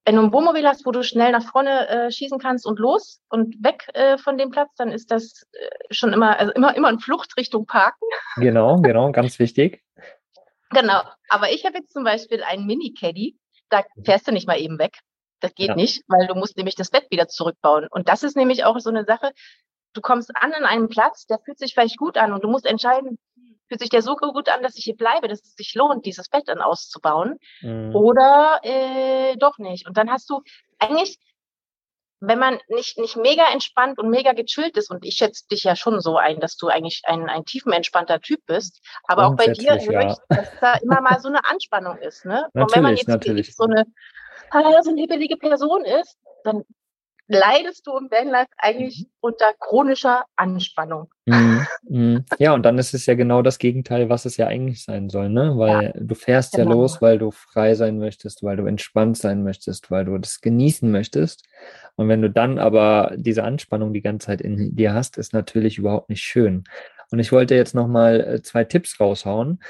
wenn 0.05 0.17
du 0.17 0.23
ein 0.23 0.33
Wohnmobil 0.33 0.67
hast, 0.67 0.87
wo 0.87 0.93
du 0.93 1.03
schnell 1.03 1.33
nach 1.33 1.45
vorne 1.45 1.89
äh, 1.89 2.11
schießen 2.11 2.39
kannst 2.39 2.67
und 2.67 2.79
los 2.79 3.21
und 3.29 3.63
weg 3.63 3.87
äh, 3.95 4.17
von 4.17 4.39
dem 4.39 4.51
Platz, 4.51 4.71
dann 4.77 4.91
ist 4.91 5.11
das 5.11 5.47
äh, 5.53 5.69
schon 5.95 6.13
immer, 6.13 6.39
also 6.39 6.53
immer, 6.53 6.75
immer 6.75 6.91
in 6.91 6.99
Fluchtrichtung 6.99 7.67
Parken. 7.67 8.07
Genau, 8.37 8.77
genau, 8.83 9.13
ganz 9.13 9.39
wichtig. 9.39 9.85
Genau. 10.71 11.03
Aber 11.29 11.53
ich 11.53 11.65
habe 11.67 11.79
jetzt 11.79 11.93
zum 11.93 12.05
Beispiel 12.05 12.43
einen 12.43 12.67
Mini-Caddy, 12.67 13.37
da 13.69 13.85
fährst 14.05 14.27
du 14.27 14.33
nicht 14.33 14.47
mal 14.47 14.59
eben 14.59 14.79
weg. 14.79 14.99
Das 15.41 15.55
geht 15.55 15.69
ja. 15.69 15.75
nicht, 15.75 16.03
weil 16.07 16.27
du 16.27 16.35
musst 16.35 16.57
nämlich 16.57 16.75
das 16.75 16.91
Bett 16.91 17.07
wieder 17.11 17.29
zurückbauen. 17.29 17.87
Und 17.91 18.09
das 18.09 18.23
ist 18.23 18.37
nämlich 18.37 18.65
auch 18.65 18.79
so 18.79 18.91
eine 18.91 19.05
Sache. 19.05 19.33
Du 19.93 20.01
kommst 20.01 20.31
an 20.37 20.53
an 20.53 20.65
einem 20.65 20.89
Platz, 20.89 21.27
der 21.27 21.39
fühlt 21.39 21.59
sich 21.59 21.75
vielleicht 21.75 21.97
gut 21.97 22.17
an 22.17 22.33
und 22.33 22.45
du 22.45 22.49
musst 22.49 22.67
entscheiden, 22.67 23.19
fühlt 23.71 23.81
sich 23.81 23.91
der 23.91 24.03
so 24.03 24.17
gut 24.17 24.49
an, 24.49 24.63
dass 24.63 24.77
ich 24.77 24.85
hier 24.85 24.97
bleibe, 24.97 25.29
dass 25.29 25.43
es 25.43 25.55
sich 25.55 25.75
lohnt, 25.75 26.05
dieses 26.05 26.29
Bett 26.29 26.45
dann 26.47 26.61
auszubauen 26.61 27.39
mhm. 27.61 27.95
oder 27.95 28.61
äh, 28.63 29.37
doch 29.37 29.59
nicht. 29.59 29.87
Und 29.87 29.97
dann 29.97 30.11
hast 30.11 30.29
du 30.29 30.43
eigentlich, 30.79 31.19
wenn 32.19 32.39
man 32.39 32.59
nicht, 32.69 32.99
nicht 32.99 33.17
mega 33.17 33.45
entspannt 33.53 33.99
und 33.99 34.11
mega 34.11 34.33
gechillt 34.33 34.77
ist, 34.77 34.91
und 34.91 35.05
ich 35.05 35.15
schätze 35.15 35.47
dich 35.49 35.63
ja 35.63 35.77
schon 35.77 36.01
so 36.01 36.17
ein, 36.17 36.41
dass 36.41 36.57
du 36.57 36.67
eigentlich 36.67 37.03
ein, 37.05 37.29
ein 37.29 37.45
tiefenentspannter 37.45 38.21
Typ 38.21 38.41
bist, 38.47 38.81
aber 39.05 39.29
auch 39.29 39.37
bei 39.37 39.47
dir 39.47 39.79
höre 39.81 40.11
ich, 40.11 40.17
dass 40.29 40.51
da 40.61 40.75
immer 40.83 41.01
mal 41.01 41.21
so 41.21 41.29
eine 41.29 41.45
Anspannung 41.49 41.97
ist. 41.99 42.25
Ne? 42.25 42.49
Natürlich, 42.53 42.63
und 42.63 42.77
wenn 42.77 42.83
man 42.83 42.97
jetzt 42.97 43.09
natürlich. 43.09 43.55
so 43.55 43.65
eine, 43.65 43.85
eine 44.51 45.01
hibbelige 45.01 45.37
Person 45.37 45.85
ist, 45.85 46.17
dann 46.45 46.65
leidest 47.31 47.87
du 47.87 47.97
im 47.97 48.11
Vanlife 48.11 48.51
eigentlich 48.59 49.01
mhm. 49.01 49.11
unter 49.21 49.47
chronischer 49.59 50.25
Anspannung. 50.37 51.09
Mhm. 51.27 51.67
Mhm. 51.89 52.25
Ja, 52.39 52.55
und 52.55 52.63
dann 52.63 52.79
ist 52.79 52.95
es 52.95 53.07
ja 53.07 53.15
genau 53.15 53.43
das 53.43 53.59
Gegenteil, 53.59 54.09
was 54.09 54.25
es 54.25 54.37
ja 54.37 54.47
eigentlich 54.47 54.85
sein 54.85 55.09
soll, 55.11 55.29
ne? 55.29 55.55
Weil 55.57 55.83
ja, 55.87 55.93
du 55.97 56.15
fährst 56.15 56.53
genau. 56.53 56.71
ja 56.71 56.77
los, 56.77 57.03
weil 57.03 57.19
du 57.19 57.33
frei 57.33 57.75
sein 57.75 57.99
möchtest, 57.99 58.45
weil 58.45 58.57
du 58.57 58.67
entspannt 58.67 59.19
sein 59.19 59.43
möchtest, 59.43 59.91
weil 59.91 60.05
du 60.05 60.17
das 60.17 60.41
genießen 60.41 60.89
möchtest. 60.89 61.49
Und 61.97 62.09
wenn 62.09 62.23
du 62.23 62.31
dann 62.31 62.61
aber 62.61 63.13
diese 63.17 63.43
Anspannung 63.43 63.93
die 63.93 64.03
ganze 64.03 64.27
Zeit 64.27 64.41
in 64.41 64.77
dir 64.77 64.95
hast, 64.95 65.19
ist 65.19 65.33
natürlich 65.33 65.79
überhaupt 65.79 66.11
nicht 66.11 66.23
schön. 66.23 66.63
Und 67.11 67.19
ich 67.19 67.33
wollte 67.33 67.57
jetzt 67.57 67.75
nochmal 67.75 68.21
äh, 68.21 68.43
zwei 68.43 68.63
Tipps 68.63 69.01
raushauen. 69.01 69.61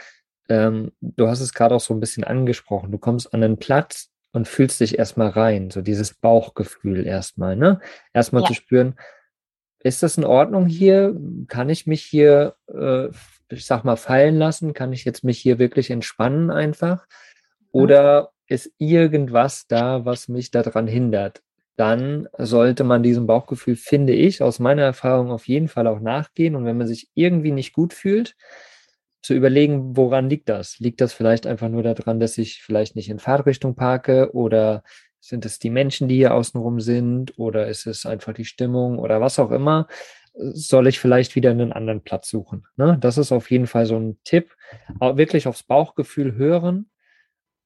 Ähm, 0.51 0.93
du 1.01 1.27
hast 1.27 1.41
es 1.41 1.55
gerade 1.55 1.75
auch 1.75 1.81
so 1.81 1.95
ein 1.95 2.01
bisschen 2.01 2.25
angesprochen. 2.25 2.93
Du 2.93 2.99
kommst 2.99 3.33
an 3.33 3.43
einen 3.43 3.59
Platz, 3.59 4.11
und 4.33 4.49
fühlst 4.49 4.81
dich 4.81 4.99
erstmal 4.99 5.29
rein, 5.29 5.71
so 5.71 5.83
dieses 5.83 6.15
Bauchgefühl 6.15 7.07
erstmal, 7.07 7.57
ne? 7.57 7.81
Erstmal 8.13 8.43
ja. 8.43 8.49
zu 8.49 8.55
spüren, 8.55 8.95
ist 9.83 10.03
das 10.03 10.19
in 10.19 10.25
Ordnung 10.25 10.67
hier? 10.67 11.17
Kann 11.49 11.71
ich 11.71 11.87
mich 11.87 12.03
hier, 12.03 12.55
äh, 12.69 13.09
ich 13.49 13.65
sag 13.65 13.85
mal, 13.85 13.97
fallen 13.97 14.37
lassen? 14.37 14.75
Kann 14.75 14.93
ich 14.93 15.05
jetzt 15.05 15.25
mich 15.25 15.39
hier 15.39 15.59
wirklich 15.59 15.91
entspannen 15.91 16.51
einfach? 16.51 17.07
Oder 17.73 18.33
ist 18.47 18.73
irgendwas 18.79 19.67
da, 19.67 20.05
was 20.05 20.29
mich 20.29 20.51
daran 20.51 20.87
hindert? 20.87 21.43
Dann 21.77 22.29
sollte 22.37 22.85
man 22.85 23.03
diesem 23.03 23.27
Bauchgefühl, 23.27 23.77
finde 23.77 24.13
ich, 24.13 24.43
aus 24.43 24.59
meiner 24.59 24.83
Erfahrung 24.83 25.31
auf 25.31 25.49
jeden 25.49 25.69
Fall 25.69 25.87
auch 25.87 26.01
nachgehen. 26.01 26.57
Und 26.57 26.67
wenn 26.67 26.77
man 26.77 26.87
sich 26.87 27.09
irgendwie 27.15 27.53
nicht 27.53 27.73
gut 27.73 27.95
fühlt, 27.95 28.37
zu 29.23 29.35
überlegen, 29.35 29.97
woran 29.97 30.31
liegt 30.31 30.49
das? 30.49 30.79
Liegt 30.79 31.01
das 31.01 31.13
vielleicht 31.13 31.47
einfach 31.47 31.69
nur 31.69 31.83
daran, 31.83 32.21
dass 32.21 32.39
ich 32.39 32.63
vielleicht 32.63 32.97
nicht 32.97 33.11
in 33.11 33.19
Fahrtrichtung 33.19 33.75
parke 33.75 34.35
oder 34.35 34.83
sind 35.21 35.45
es 35.45 35.59
die 35.59 35.71
Menschen, 35.71 36.09
die 36.09 36.17
hier 36.17 36.35
außenrum 36.35 36.81
sind 36.81 37.39
oder 37.39 37.69
ist 37.69 37.87
es 37.87 38.07
einfach 38.07 38.33
die 38.33 38.47
Stimmung 38.47 38.99
oder 38.99 39.21
was 39.21 39.39
auch 39.39 39.51
immer? 39.51 39.87
Soll 40.35 40.87
ich 40.87 40.99
vielleicht 40.99 41.37
wieder 41.37 41.51
einen 41.51 41.73
anderen 41.73 42.03
Platz 42.03 42.31
suchen? 42.31 42.67
Ne? 42.77 42.97
Das 43.01 43.19
ist 43.19 43.33
auf 43.33 43.51
jeden 43.51 43.67
Fall 43.67 43.85
so 43.85 43.97
ein 43.97 44.19
Tipp. 44.25 44.57
Aber 44.99 45.19
wirklich 45.19 45.47
aufs 45.47 45.63
Bauchgefühl 45.63 46.35
hören 46.37 46.91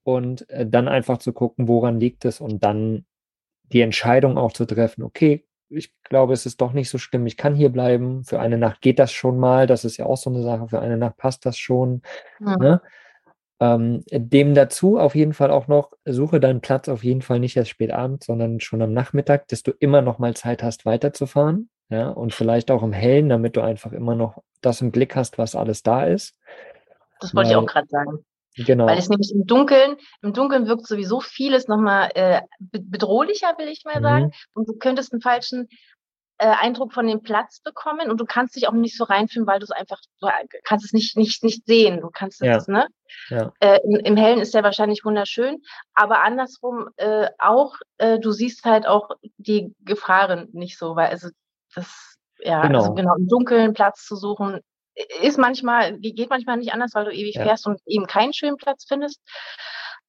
und 0.03 0.49
äh, 0.51 0.67
dann 0.67 0.89
einfach 0.89 1.19
zu 1.19 1.33
gucken, 1.33 1.69
woran 1.69 2.01
liegt 2.01 2.25
es 2.25 2.41
und 2.41 2.65
dann 2.65 3.07
die 3.73 3.81
Entscheidung 3.81 4.37
auch 4.39 4.53
zu 4.53 4.67
treffen, 4.67 5.03
okay, 5.03 5.47
ich 5.75 5.93
glaube, 6.05 6.33
es 6.33 6.47
ist 6.47 6.61
doch 6.61 6.73
nicht 6.73 6.89
so 6.89 6.99
schlimm. 6.99 7.27
Ich 7.27 7.37
kann 7.37 7.55
hier 7.55 7.71
bleiben. 7.71 8.25
Für 8.25 8.41
eine 8.41 8.59
Nacht 8.59 8.81
geht 8.81 8.99
das 8.99 9.13
schon 9.13 9.39
mal. 9.39 9.67
Das 9.67 9.85
ist 9.85 9.97
ja 9.97 10.07
auch 10.07 10.17
so 10.17 10.31
eine 10.31 10.43
Sache. 10.43 10.69
Für 10.69 10.81
eine 10.81 10.97
Nacht 10.97 11.17
passt 11.17 11.47
das 11.47 11.59
schon. 11.59 12.03
Ja. 12.41 12.57
Ne? 12.57 12.83
Ähm, 13.61 14.03
dem 14.11 14.55
dazu 14.55 14.99
auf 14.99 15.15
jeden 15.15 15.33
Fall 15.33 15.51
auch 15.51 15.69
noch, 15.69 15.93
suche 16.05 16.41
deinen 16.41 16.61
Platz 16.61 16.89
auf 16.89 17.05
jeden 17.05 17.23
Fall 17.23 17.39
nicht 17.39 17.57
erst 17.57 17.71
spät 17.71 17.93
abends, 17.93 18.27
sondern 18.27 18.61
schon 18.61 18.83
am 18.83 18.93
Nachmittag, 18.93 19.49
dass 19.49 19.63
du 19.63 19.71
immer 19.79 20.03
noch 20.03 20.19
mal 20.19 20.35
Zeit 20.35 20.63
hast, 20.63 20.87
weiterzufahren. 20.87 21.71
Ja, 21.91 22.09
und 22.09 22.33
vielleicht 22.33 22.71
auch 22.71 22.83
im 22.83 22.93
Hellen, 22.93 23.29
damit 23.29 23.57
du 23.57 23.61
einfach 23.61 23.93
immer 23.93 24.15
noch 24.15 24.43
das 24.63 24.81
im 24.81 24.91
Blick 24.91 25.15
hast, 25.15 25.39
was 25.39 25.55
alles 25.55 25.83
da 25.83 26.05
ist. 26.05 26.37
Das 27.21 27.35
wollte 27.35 27.51
Weil, 27.51 27.53
ich 27.53 27.57
auch 27.57 27.67
gerade 27.67 27.89
sagen. 27.89 28.25
Genau. 28.57 28.87
Weil 28.87 28.99
es 28.99 29.09
nämlich 29.09 29.33
im 29.35 29.47
Dunkeln, 29.47 29.97
im 30.23 30.33
Dunkeln 30.33 30.67
wirkt 30.67 30.87
sowieso 30.87 31.21
vieles 31.21 31.67
nochmal 31.67 32.11
äh, 32.15 32.43
bedrohlicher, 32.61 33.55
will 33.59 33.69
ich 33.69 33.85
mal 33.85 34.01
sagen. 34.01 34.27
Mhm. 34.27 34.33
Und 34.55 34.69
du 34.69 34.75
könntest 34.79 35.13
einen 35.13 35.23
falschen 35.23 35.69
äh, 36.39 36.47
Eindruck 36.47 36.93
von 36.93 37.07
dem 37.07 37.23
Platz 37.23 37.61
bekommen 37.61 38.11
und 38.11 38.21
du 38.21 38.25
kannst 38.25 38.57
dich 38.57 38.67
auch 38.69 38.73
nicht 38.73 38.97
so 38.97 39.05
reinfühlen, 39.05 39.47
weil 39.47 39.61
du 39.61 39.65
es 39.65 39.71
einfach, 39.71 40.01
du 40.21 40.29
kannst 40.65 40.85
es 40.85 40.93
nicht, 40.93 41.17
nicht, 41.17 41.45
nicht 41.45 41.65
sehen. 41.67 42.01
Du 42.01 42.11
kannst 42.11 42.43
es, 42.43 42.67
ja. 42.67 42.73
ne? 42.73 42.89
Ja. 43.29 43.53
Äh, 43.61 43.79
im, 43.85 44.01
im, 44.01 44.17
Hellen 44.17 44.41
ist 44.41 44.55
der 44.55 44.65
wahrscheinlich 44.65 45.05
wunderschön, 45.05 45.63
aber 45.95 46.23
andersrum 46.23 46.89
äh, 46.97 47.29
auch, 47.39 47.77
äh, 47.99 48.19
du 48.19 48.33
siehst 48.33 48.65
halt 48.65 48.87
auch 48.87 49.11
die 49.37 49.75
Gefahren 49.85 50.49
nicht 50.53 50.79
so, 50.79 50.97
weil 50.97 51.09
also 51.09 51.29
das, 51.75 52.17
ja, 52.39 52.63
genau, 52.63 52.81
also 52.81 52.95
genau 52.95 53.15
im 53.17 53.29
Dunkeln 53.29 53.73
Platz 53.73 54.05
zu 54.05 54.17
suchen, 54.17 54.61
ist 55.23 55.39
manchmal, 55.39 55.99
geht 55.99 56.31
manchmal 56.31 56.57
nicht 56.59 56.73
anders, 56.73 56.95
weil 56.95 57.07
du 57.07 57.13
ewig 57.13 57.35
ja. 57.35 57.43
fährst 57.43 57.67
und 57.67 57.81
eben 57.87 58.07
keinen 58.07 58.33
schönen 58.33 58.57
Platz 58.57 58.85
findest. 58.87 59.21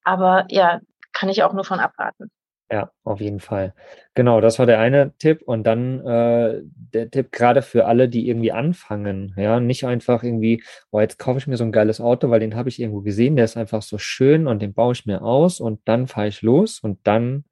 Aber 0.04 0.46
ja, 0.50 0.80
kann 1.14 1.30
ich 1.30 1.44
auch 1.44 1.54
nur 1.54 1.64
von 1.64 1.80
abraten. 1.80 2.30
Ja, 2.72 2.92
auf 3.04 3.22
jeden 3.22 3.40
Fall. 3.40 3.76
Genau, 4.16 4.42
das 4.42 4.58
war 4.58 4.66
der 4.66 4.80
eine 4.80 5.16
Tipp. 5.20 5.44
Und 5.46 5.66
dann 5.66 6.06
äh, 6.06 6.62
der 6.64 7.12
Tipp 7.12 7.32
gerade 7.32 7.62
für 7.62 7.86
alle, 7.86 8.10
die 8.10 8.28
irgendwie 8.28 8.52
anfangen. 8.52 9.34
Ja, 9.38 9.60
nicht 9.60 9.86
einfach 9.86 10.24
irgendwie, 10.24 10.64
boah, 10.90 11.02
jetzt 11.02 11.20
kaufe 11.20 11.38
ich 11.38 11.48
mir 11.48 11.58
so 11.58 11.64
ein 11.64 11.72
geiles 11.72 12.02
Auto, 12.02 12.30
weil 12.32 12.40
den 12.40 12.56
habe 12.56 12.70
ich 12.70 12.80
irgendwo 12.80 13.02
gesehen, 13.02 13.36
der 13.36 13.46
ist 13.46 13.58
einfach 13.58 13.84
so 13.84 14.00
schön 14.00 14.48
und 14.48 14.62
den 14.62 14.74
baue 14.74 14.94
ich 14.94 15.06
mir 15.06 15.22
aus 15.22 15.60
und 15.60 15.80
dann 15.88 16.08
fahre 16.08 16.28
ich 16.28 16.42
los 16.42 16.80
und 16.80 17.06
dann 17.06 17.46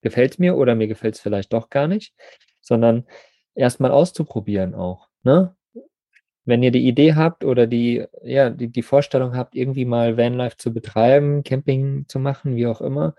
gefällt 0.00 0.32
es 0.32 0.38
mir 0.38 0.56
oder 0.56 0.74
mir 0.74 0.88
gefällt 0.88 1.16
es 1.16 1.20
vielleicht 1.20 1.52
doch 1.52 1.68
gar 1.68 1.86
nicht, 1.86 2.14
sondern 2.62 3.06
erstmal 3.54 3.90
auszuprobieren 3.90 4.74
auch. 4.74 5.08
Ne? 5.22 5.54
Wenn 6.50 6.62
ihr 6.62 6.70
die 6.70 6.86
Idee 6.86 7.14
habt 7.14 7.44
oder 7.44 7.66
die, 7.66 8.04
ja, 8.22 8.50
die, 8.50 8.68
die 8.68 8.82
Vorstellung 8.82 9.34
habt, 9.34 9.54
irgendwie 9.54 9.86
mal 9.86 10.18
Vanlife 10.18 10.58
zu 10.58 10.74
betreiben, 10.74 11.42
Camping 11.44 12.04
zu 12.08 12.18
machen, 12.18 12.56
wie 12.56 12.66
auch 12.66 12.82
immer, 12.82 13.14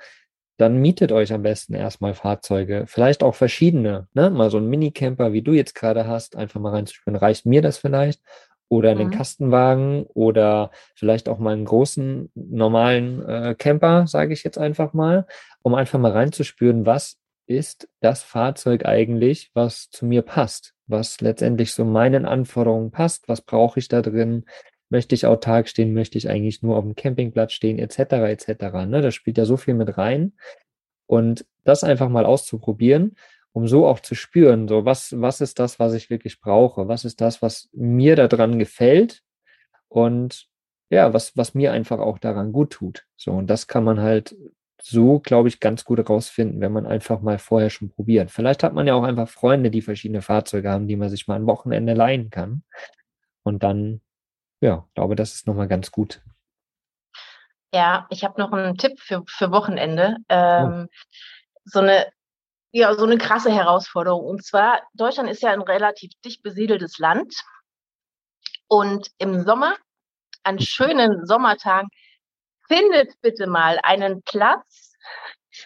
dann 0.61 0.77
mietet 0.77 1.11
euch 1.11 1.33
am 1.33 1.41
besten 1.41 1.73
erstmal 1.73 2.13
Fahrzeuge, 2.13 2.83
vielleicht 2.85 3.23
auch 3.23 3.33
verschiedene, 3.33 4.07
ne? 4.13 4.29
Mal 4.29 4.51
so 4.51 4.57
ein 4.57 4.69
Minicamper, 4.69 5.33
wie 5.33 5.41
du 5.41 5.53
jetzt 5.53 5.73
gerade 5.73 6.07
hast, 6.07 6.35
einfach 6.35 6.59
mal 6.59 6.69
reinzuspüren, 6.69 7.17
reicht 7.17 7.47
mir 7.47 7.63
das 7.63 7.79
vielleicht? 7.79 8.21
Oder 8.69 8.91
einen 8.91 9.07
mhm. 9.07 9.11
Kastenwagen 9.11 10.05
oder 10.13 10.69
vielleicht 10.93 11.29
auch 11.29 11.39
mal 11.39 11.53
einen 11.53 11.65
großen, 11.65 12.31
normalen 12.35 13.27
äh, 13.27 13.55
Camper, 13.57 14.05
sage 14.05 14.33
ich 14.33 14.43
jetzt 14.43 14.59
einfach 14.59 14.93
mal, 14.93 15.25
um 15.63 15.73
einfach 15.73 15.99
mal 15.99 16.11
reinzuspüren, 16.11 16.85
was 16.85 17.17
ist 17.47 17.89
das 17.99 18.21
Fahrzeug 18.23 18.85
eigentlich, 18.85 19.49
was 19.53 19.89
zu 19.89 20.05
mir 20.05 20.21
passt, 20.21 20.75
was 20.91 21.21
letztendlich 21.21 21.73
so 21.73 21.85
meinen 21.85 22.25
Anforderungen 22.25 22.91
passt, 22.91 23.27
was 23.27 23.41
brauche 23.41 23.79
ich 23.79 23.87
da 23.87 24.01
drin, 24.01 24.45
möchte 24.89 25.15
ich 25.15 25.25
autark 25.25 25.67
stehen, 25.69 25.93
möchte 25.93 26.17
ich 26.17 26.29
eigentlich 26.29 26.61
nur 26.61 26.77
auf 26.77 26.83
dem 26.83 26.95
Campingplatz 26.95 27.53
stehen, 27.53 27.79
etc., 27.79 27.97
etc. 27.97 28.85
Ne? 28.85 29.01
Da 29.01 29.11
spielt 29.11 29.37
ja 29.37 29.45
so 29.45 29.57
viel 29.57 29.73
mit 29.73 29.97
rein. 29.97 30.33
Und 31.07 31.45
das 31.63 31.83
einfach 31.83 32.09
mal 32.09 32.25
auszuprobieren, 32.25 33.15
um 33.53 33.67
so 33.67 33.85
auch 33.87 33.99
zu 33.99 34.15
spüren, 34.15 34.67
so 34.67 34.85
was, 34.85 35.19
was 35.19 35.41
ist 35.41 35.59
das, 35.59 35.79
was 35.79 35.93
ich 35.93 36.09
wirklich 36.09 36.39
brauche? 36.39 36.87
Was 36.87 37.05
ist 37.05 37.21
das, 37.21 37.41
was 37.41 37.69
mir 37.73 38.15
daran 38.15 38.59
gefällt? 38.59 39.21
Und 39.87 40.47
ja, 40.89 41.13
was, 41.13 41.35
was 41.37 41.53
mir 41.53 41.71
einfach 41.71 41.99
auch 41.99 42.17
daran 42.17 42.51
gut 42.51 42.71
tut. 42.71 43.05
So, 43.15 43.31
und 43.31 43.47
das 43.47 43.67
kann 43.67 43.83
man 43.83 44.01
halt 44.01 44.35
so, 44.83 45.19
glaube 45.19 45.47
ich, 45.47 45.59
ganz 45.59 45.85
gut 45.85 46.09
rausfinden, 46.09 46.61
wenn 46.61 46.71
man 46.71 46.85
einfach 46.85 47.21
mal 47.21 47.39
vorher 47.39 47.69
schon 47.69 47.89
probiert. 47.89 48.31
Vielleicht 48.31 48.63
hat 48.63 48.73
man 48.73 48.87
ja 48.87 48.95
auch 48.95 49.03
einfach 49.03 49.29
Freunde, 49.29 49.71
die 49.71 49.81
verschiedene 49.81 50.21
Fahrzeuge 50.21 50.69
haben, 50.69 50.87
die 50.87 50.95
man 50.95 51.09
sich 51.09 51.27
mal 51.27 51.35
ein 51.35 51.45
Wochenende 51.47 51.93
leihen 51.93 52.29
kann. 52.29 52.63
Und 53.43 53.63
dann 53.63 54.01
ja, 54.61 54.87
glaube, 54.93 55.15
das 55.15 55.33
ist 55.33 55.47
nochmal 55.47 55.67
ganz 55.67 55.91
gut. 55.91 56.21
Ja, 57.73 58.07
ich 58.09 58.23
habe 58.23 58.39
noch 58.39 58.51
einen 58.51 58.77
Tipp 58.77 58.99
für, 58.99 59.23
für 59.27 59.51
Wochenende. 59.51 60.17
Ähm, 60.29 60.87
oh. 60.87 60.95
So 61.65 61.79
eine 61.79 62.11
ja, 62.73 62.93
so 62.93 63.03
eine 63.03 63.17
krasse 63.17 63.51
Herausforderung. 63.51 64.25
Und 64.25 64.45
zwar, 64.45 64.81
Deutschland 64.93 65.29
ist 65.29 65.41
ja 65.41 65.51
ein 65.51 65.61
relativ 65.61 66.11
dicht 66.23 66.41
besiedeltes 66.41 66.99
Land. 66.99 67.35
Und 68.67 69.09
im 69.17 69.43
Sommer, 69.43 69.75
an 70.43 70.57
schönen 70.59 71.25
Sommertagen, 71.25 71.89
findet 72.71 73.19
bitte 73.21 73.47
mal 73.47 73.79
einen 73.83 74.21
Platz, 74.23 74.93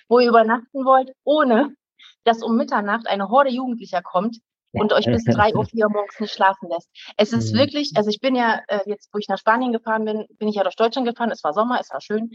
wo 0.07 0.19
ihr 0.19 0.29
übernachten 0.29 0.85
wollt, 0.85 1.11
ohne 1.23 1.75
dass 2.23 2.41
um 2.41 2.55
Mitternacht 2.55 3.07
eine 3.07 3.29
Horde 3.29 3.51
Jugendlicher 3.51 4.01
kommt, 4.01 4.39
und 4.75 4.93
euch 4.93 5.05
bis 5.05 5.23
drei 5.25 5.55
Uhr, 5.55 5.65
vier 5.65 5.85
Uhr 5.85 5.91
morgens 5.91 6.19
nicht 6.19 6.33
schlafen 6.33 6.69
lässt. 6.69 6.89
Es 7.17 7.33
ist 7.33 7.53
mhm. 7.53 7.59
wirklich, 7.59 7.91
also 7.95 8.09
ich 8.09 8.19
bin 8.19 8.35
ja 8.35 8.61
äh, 8.67 8.81
jetzt, 8.85 9.09
wo 9.13 9.19
ich 9.19 9.27
nach 9.27 9.37
Spanien 9.37 9.71
gefahren 9.71 10.05
bin, 10.05 10.25
bin 10.37 10.47
ich 10.47 10.55
ja 10.55 10.63
durch 10.63 10.75
Deutschland 10.75 11.07
gefahren. 11.07 11.31
Es 11.31 11.43
war 11.43 11.53
Sommer, 11.53 11.79
es 11.79 11.91
war 11.91 12.01
schön. 12.01 12.31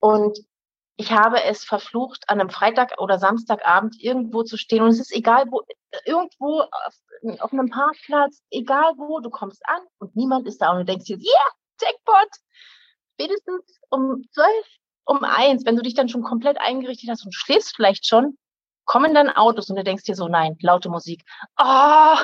Und 0.00 0.38
ich 0.96 1.10
habe 1.10 1.42
es 1.42 1.64
verflucht, 1.64 2.24
an 2.28 2.40
einem 2.40 2.50
Freitag 2.50 3.00
oder 3.00 3.18
Samstagabend 3.18 3.96
irgendwo 3.98 4.42
zu 4.42 4.56
stehen. 4.56 4.82
Und 4.82 4.90
es 4.90 5.00
ist 5.00 5.12
egal, 5.12 5.46
wo, 5.50 5.62
irgendwo 6.04 6.60
auf, 6.60 7.40
auf 7.40 7.52
einem 7.52 7.70
Parkplatz, 7.70 8.42
egal 8.50 8.92
wo, 8.96 9.20
du 9.20 9.30
kommst 9.30 9.62
an 9.66 9.80
und 9.98 10.14
niemand 10.14 10.46
ist 10.46 10.58
da. 10.58 10.70
Und 10.70 10.78
du 10.80 10.84
denkst 10.84 11.06
dir, 11.06 11.18
yeah, 11.18 11.48
Jackpot! 11.80 12.28
Spätestens 13.22 13.80
um 13.90 14.24
zwölf, 14.32 14.66
um 15.04 15.22
eins, 15.22 15.64
wenn 15.64 15.76
du 15.76 15.82
dich 15.82 15.94
dann 15.94 16.08
schon 16.08 16.22
komplett 16.22 16.58
eingerichtet 16.60 17.10
hast 17.10 17.24
und 17.24 17.34
schläfst 17.34 17.76
vielleicht 17.76 18.06
schon, 18.06 18.36
kommen 18.84 19.14
dann 19.14 19.30
Autos 19.30 19.70
und 19.70 19.76
du 19.76 19.84
denkst 19.84 20.04
dir 20.04 20.16
so, 20.16 20.28
nein, 20.28 20.56
laute 20.60 20.88
Musik. 20.88 21.22
Oh! 21.56 22.16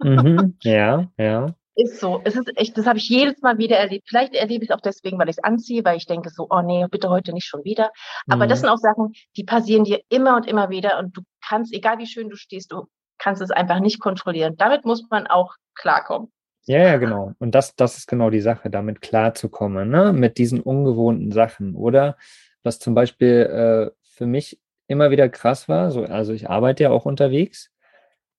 Mhm, 0.00 0.56
ja, 0.62 1.06
ja. 1.16 1.54
Ist 1.74 2.00
so. 2.00 2.20
Es 2.24 2.36
ist 2.36 2.50
echt, 2.56 2.76
das 2.76 2.86
habe 2.86 2.98
ich 2.98 3.08
jedes 3.08 3.40
Mal 3.40 3.56
wieder 3.56 3.78
erlebt. 3.78 4.06
Vielleicht 4.08 4.34
erlebe 4.34 4.64
ich 4.64 4.70
es 4.70 4.76
auch 4.76 4.80
deswegen, 4.80 5.18
weil 5.18 5.28
ich 5.28 5.38
es 5.38 5.44
anziehe, 5.44 5.84
weil 5.84 5.96
ich 5.96 6.06
denke 6.06 6.28
so, 6.28 6.46
oh 6.50 6.60
nee, 6.60 6.86
bitte 6.90 7.08
heute 7.08 7.32
nicht 7.32 7.46
schon 7.46 7.64
wieder. 7.64 7.90
Aber 8.28 8.44
mhm. 8.44 8.48
das 8.50 8.60
sind 8.60 8.68
auch 8.68 8.78
Sachen, 8.78 9.12
die 9.36 9.44
passieren 9.44 9.84
dir 9.84 10.00
immer 10.08 10.36
und 10.36 10.46
immer 10.46 10.70
wieder 10.70 10.98
und 10.98 11.16
du 11.16 11.22
kannst, 11.46 11.72
egal 11.72 11.98
wie 11.98 12.06
schön 12.06 12.28
du 12.28 12.36
stehst, 12.36 12.72
du 12.72 12.88
kannst 13.18 13.40
es 13.40 13.50
einfach 13.50 13.80
nicht 13.80 14.00
kontrollieren. 14.00 14.56
Damit 14.58 14.84
muss 14.84 15.08
man 15.08 15.26
auch 15.28 15.54
klarkommen. 15.74 16.30
Ja, 16.66 16.78
ja, 16.78 16.96
genau. 16.96 17.32
Und 17.40 17.54
das, 17.56 17.74
das 17.74 17.98
ist 17.98 18.06
genau 18.06 18.30
die 18.30 18.40
Sache, 18.40 18.70
damit 18.70 19.00
klarzukommen, 19.00 19.90
ne? 19.90 20.12
Mit 20.12 20.38
diesen 20.38 20.60
ungewohnten 20.60 21.32
Sachen. 21.32 21.74
Oder 21.74 22.16
was 22.62 22.78
zum 22.78 22.94
Beispiel 22.94 23.90
äh, 23.90 23.96
für 24.02 24.26
mich 24.26 24.60
immer 24.86 25.10
wieder 25.10 25.28
krass 25.28 25.68
war. 25.68 25.90
So, 25.90 26.04
also 26.04 26.32
ich 26.32 26.48
arbeite 26.48 26.84
ja 26.84 26.90
auch 26.90 27.04
unterwegs 27.04 27.71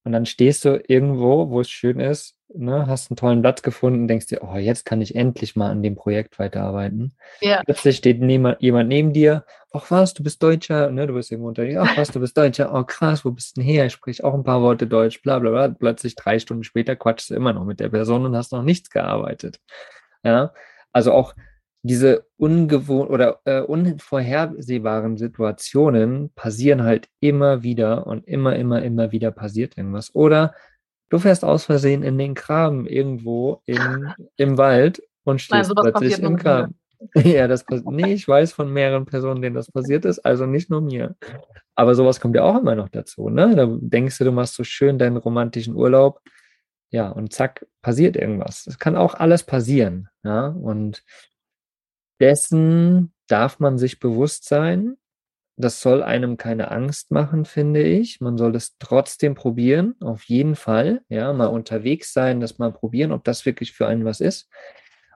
und 0.03 0.11
dann 0.11 0.25
stehst 0.25 0.65
du 0.65 0.81
irgendwo, 0.87 1.49
wo 1.49 1.61
es 1.61 1.69
schön 1.69 1.99
ist, 1.99 2.35
ne, 2.53 2.87
hast 2.87 3.09
einen 3.09 3.17
tollen 3.17 3.41
Platz 3.41 3.61
gefunden, 3.61 4.07
denkst 4.07 4.27
dir, 4.27 4.41
oh, 4.41 4.55
jetzt 4.55 4.85
kann 4.85 5.01
ich 5.01 5.15
endlich 5.15 5.55
mal 5.55 5.71
an 5.71 5.81
dem 5.81 5.95
Projekt 5.95 6.39
weiterarbeiten. 6.39 7.13
Ja. 7.41 7.63
Plötzlich 7.63 7.97
steht 7.97 8.21
jemand, 8.21 8.61
jemand 8.61 8.89
neben 8.89 9.13
dir, 9.13 9.45
ach 9.71 9.89
was, 9.89 10.13
du 10.13 10.23
bist 10.23 10.43
Deutscher, 10.43 10.89
ne, 10.91 11.07
du 11.07 11.13
bist 11.13 11.31
irgendwo 11.31 11.49
unterwegs, 11.49 11.79
ach 11.81 11.97
was, 11.97 12.11
du 12.11 12.19
bist 12.19 12.37
Deutscher, 12.37 12.73
oh 12.73 12.83
krass, 12.83 13.23
wo 13.25 13.31
bist 13.31 13.55
du 13.55 13.61
denn 13.61 13.69
her? 13.69 13.85
Ich 13.85 13.93
spreche 13.93 14.23
auch 14.23 14.33
ein 14.33 14.43
paar 14.43 14.61
Worte 14.61 14.87
Deutsch, 14.87 15.21
bla 15.21 15.39
bla 15.39 15.51
bla. 15.51 15.67
Plötzlich 15.69 16.15
drei 16.15 16.39
Stunden 16.39 16.63
später 16.63 16.95
quatschst 16.95 17.29
du 17.29 17.35
immer 17.35 17.53
noch 17.53 17.65
mit 17.65 17.79
der 17.79 17.89
Person 17.89 18.25
und 18.25 18.35
hast 18.35 18.51
noch 18.51 18.63
nichts 18.63 18.89
gearbeitet. 18.89 19.59
Ja, 20.23 20.53
also 20.91 21.11
auch 21.11 21.33
diese 21.83 22.25
ungewohnt 22.37 23.09
oder 23.09 23.41
äh, 23.43 23.59
unvorhersehbaren 23.59 25.17
Situationen 25.17 26.31
passieren 26.33 26.83
halt 26.83 27.09
immer 27.19 27.61
wieder 27.61 28.07
und 28.07 28.25
immer, 28.25 28.55
immer, 28.55 28.81
immer 28.81 29.11
wieder 29.11 29.31
passiert 29.31 29.77
irgendwas. 29.77 30.15
Oder 30.15 30.55
du 31.09 31.19
fährst 31.19 31.43
aus 31.43 31.65
Versehen 31.65 32.01
in 32.01 32.17
den 32.17 32.35
Graben 32.35 32.87
irgendwo 32.87 33.61
in, 33.65 33.77
im 34.37 34.57
Wald 34.57 35.03
und 35.25 35.41
stehst 35.41 35.73
Nein, 35.75 35.91
plötzlich 35.91 36.19
im 36.19 36.37
Graben. 36.37 36.75
Ja, 37.15 37.49
das 37.49 37.65
passiert. 37.65 37.91
Nee, 37.91 38.13
ich 38.13 38.25
weiß 38.25 38.53
von 38.53 38.71
mehreren 38.71 39.05
Personen, 39.05 39.41
denen 39.41 39.55
das 39.55 39.69
passiert 39.69 40.05
ist, 40.05 40.19
also 40.19 40.45
nicht 40.45 40.69
nur 40.69 40.79
mir. 40.79 41.17
Aber 41.75 41.95
sowas 41.95 42.21
kommt 42.21 42.33
ja 42.37 42.43
auch 42.43 42.57
immer 42.57 42.75
noch 42.75 42.87
dazu, 42.87 43.27
ne? 43.27 43.53
Da 43.57 43.67
denkst 43.69 44.19
du, 44.19 44.23
du 44.23 44.31
machst 44.31 44.55
so 44.55 44.63
schön 44.63 44.97
deinen 44.97 45.17
romantischen 45.17 45.75
Urlaub. 45.75 46.21
Ja, 46.91 47.09
und 47.09 47.33
zack, 47.33 47.65
passiert 47.81 48.15
irgendwas. 48.15 48.67
Es 48.67 48.79
kann 48.79 48.95
auch 48.95 49.15
alles 49.15 49.43
passieren, 49.43 50.07
ja. 50.23 50.47
Und 50.47 51.03
dessen 52.19 53.13
darf 53.27 53.59
man 53.59 53.77
sich 53.77 53.99
bewusst 53.99 54.45
sein. 54.45 54.97
Das 55.55 55.81
soll 55.81 56.01
einem 56.01 56.37
keine 56.37 56.71
Angst 56.71 57.11
machen, 57.11 57.45
finde 57.45 57.83
ich. 57.83 58.19
Man 58.21 58.37
soll 58.37 58.55
es 58.55 58.75
trotzdem 58.79 59.35
probieren, 59.35 59.95
auf 60.01 60.23
jeden 60.23 60.55
Fall. 60.55 61.01
Ja, 61.09 61.31
mal 61.33 61.47
unterwegs 61.47 62.11
sein, 62.11 62.39
das 62.39 62.57
mal 62.57 62.71
probieren, 62.71 63.11
ob 63.11 63.23
das 63.23 63.45
wirklich 63.45 63.71
für 63.71 63.87
einen 63.87 64.05
was 64.05 64.19
ist. 64.19 64.49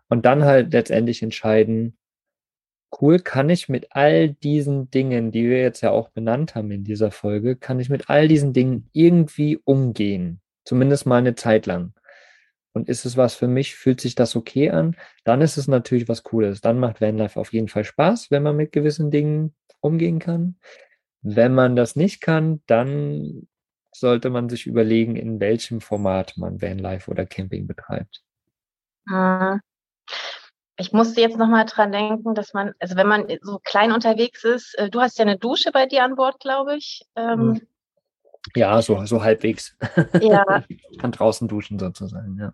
Und 0.09 0.25
dann 0.25 0.43
halt 0.43 0.73
letztendlich 0.73 1.23
entscheiden, 1.23 1.97
cool, 3.01 3.19
kann 3.19 3.49
ich 3.49 3.67
mit 3.67 3.87
all 3.91 4.29
diesen 4.29 4.89
Dingen, 4.91 5.31
die 5.31 5.49
wir 5.49 5.59
jetzt 5.59 5.81
ja 5.81 5.91
auch 5.91 6.09
benannt 6.09 6.55
haben 6.55 6.71
in 6.71 6.83
dieser 6.83 7.11
Folge, 7.11 7.55
kann 7.55 7.79
ich 7.79 7.89
mit 7.89 8.09
all 8.09 8.27
diesen 8.27 8.53
Dingen 8.53 8.89
irgendwie 8.93 9.57
umgehen. 9.63 10.39
Zumindest 10.63 11.05
mal 11.05 11.17
eine 11.17 11.35
Zeit 11.35 11.65
lang 11.65 11.93
und 12.77 12.87
ist 12.87 13.05
es 13.05 13.17
was 13.17 13.35
für 13.35 13.47
mich, 13.47 13.75
fühlt 13.75 13.99
sich 13.99 14.15
das 14.15 14.35
okay 14.35 14.69
an, 14.69 14.95
dann 15.23 15.41
ist 15.41 15.57
es 15.57 15.67
natürlich 15.67 16.07
was 16.07 16.23
Cooles. 16.23 16.61
Dann 16.61 16.79
macht 16.79 17.01
Vanlife 17.01 17.39
auf 17.39 17.51
jeden 17.51 17.67
Fall 17.67 17.83
Spaß, 17.83 18.31
wenn 18.31 18.43
man 18.43 18.55
mit 18.55 18.71
gewissen 18.71 19.11
Dingen 19.11 19.55
umgehen 19.81 20.19
kann. 20.19 20.57
Wenn 21.21 21.53
man 21.53 21.75
das 21.75 21.95
nicht 21.95 22.21
kann, 22.21 22.61
dann 22.67 23.47
sollte 23.93 24.29
man 24.29 24.47
sich 24.47 24.67
überlegen, 24.67 25.15
in 25.15 25.39
welchem 25.39 25.81
Format 25.81 26.37
man 26.37 26.61
Vanlife 26.61 27.09
oder 27.09 27.25
Camping 27.25 27.65
betreibt. 27.65 28.21
Ah. 29.09 29.57
Ich 30.79 30.93
musste 30.93 31.19
jetzt 31.21 31.37
nochmal 31.37 31.65
dran 31.65 31.91
denken, 31.91 32.35
dass 32.35 32.53
man, 32.53 32.73
also 32.79 32.95
wenn 32.95 33.07
man 33.07 33.25
so 33.41 33.59
klein 33.63 33.91
unterwegs 33.91 34.43
ist, 34.43 34.77
äh, 34.77 34.91
du 34.91 35.01
hast 35.01 35.17
ja 35.17 35.25
eine 35.25 35.39
Dusche 35.39 35.71
bei 35.71 35.87
dir 35.87 36.03
an 36.03 36.15
Bord, 36.15 36.39
glaube 36.39 36.77
ich. 36.77 37.01
Ähm, 37.15 37.39
mhm. 37.39 37.61
Ja, 38.55 38.79
so, 38.83 39.03
so 39.05 39.23
halbwegs. 39.23 39.75
Ja. 40.21 40.43
Kann 40.99 41.11
draußen 41.11 41.47
duschen 41.47 41.79
sozusagen, 41.79 42.37
ja. 42.39 42.53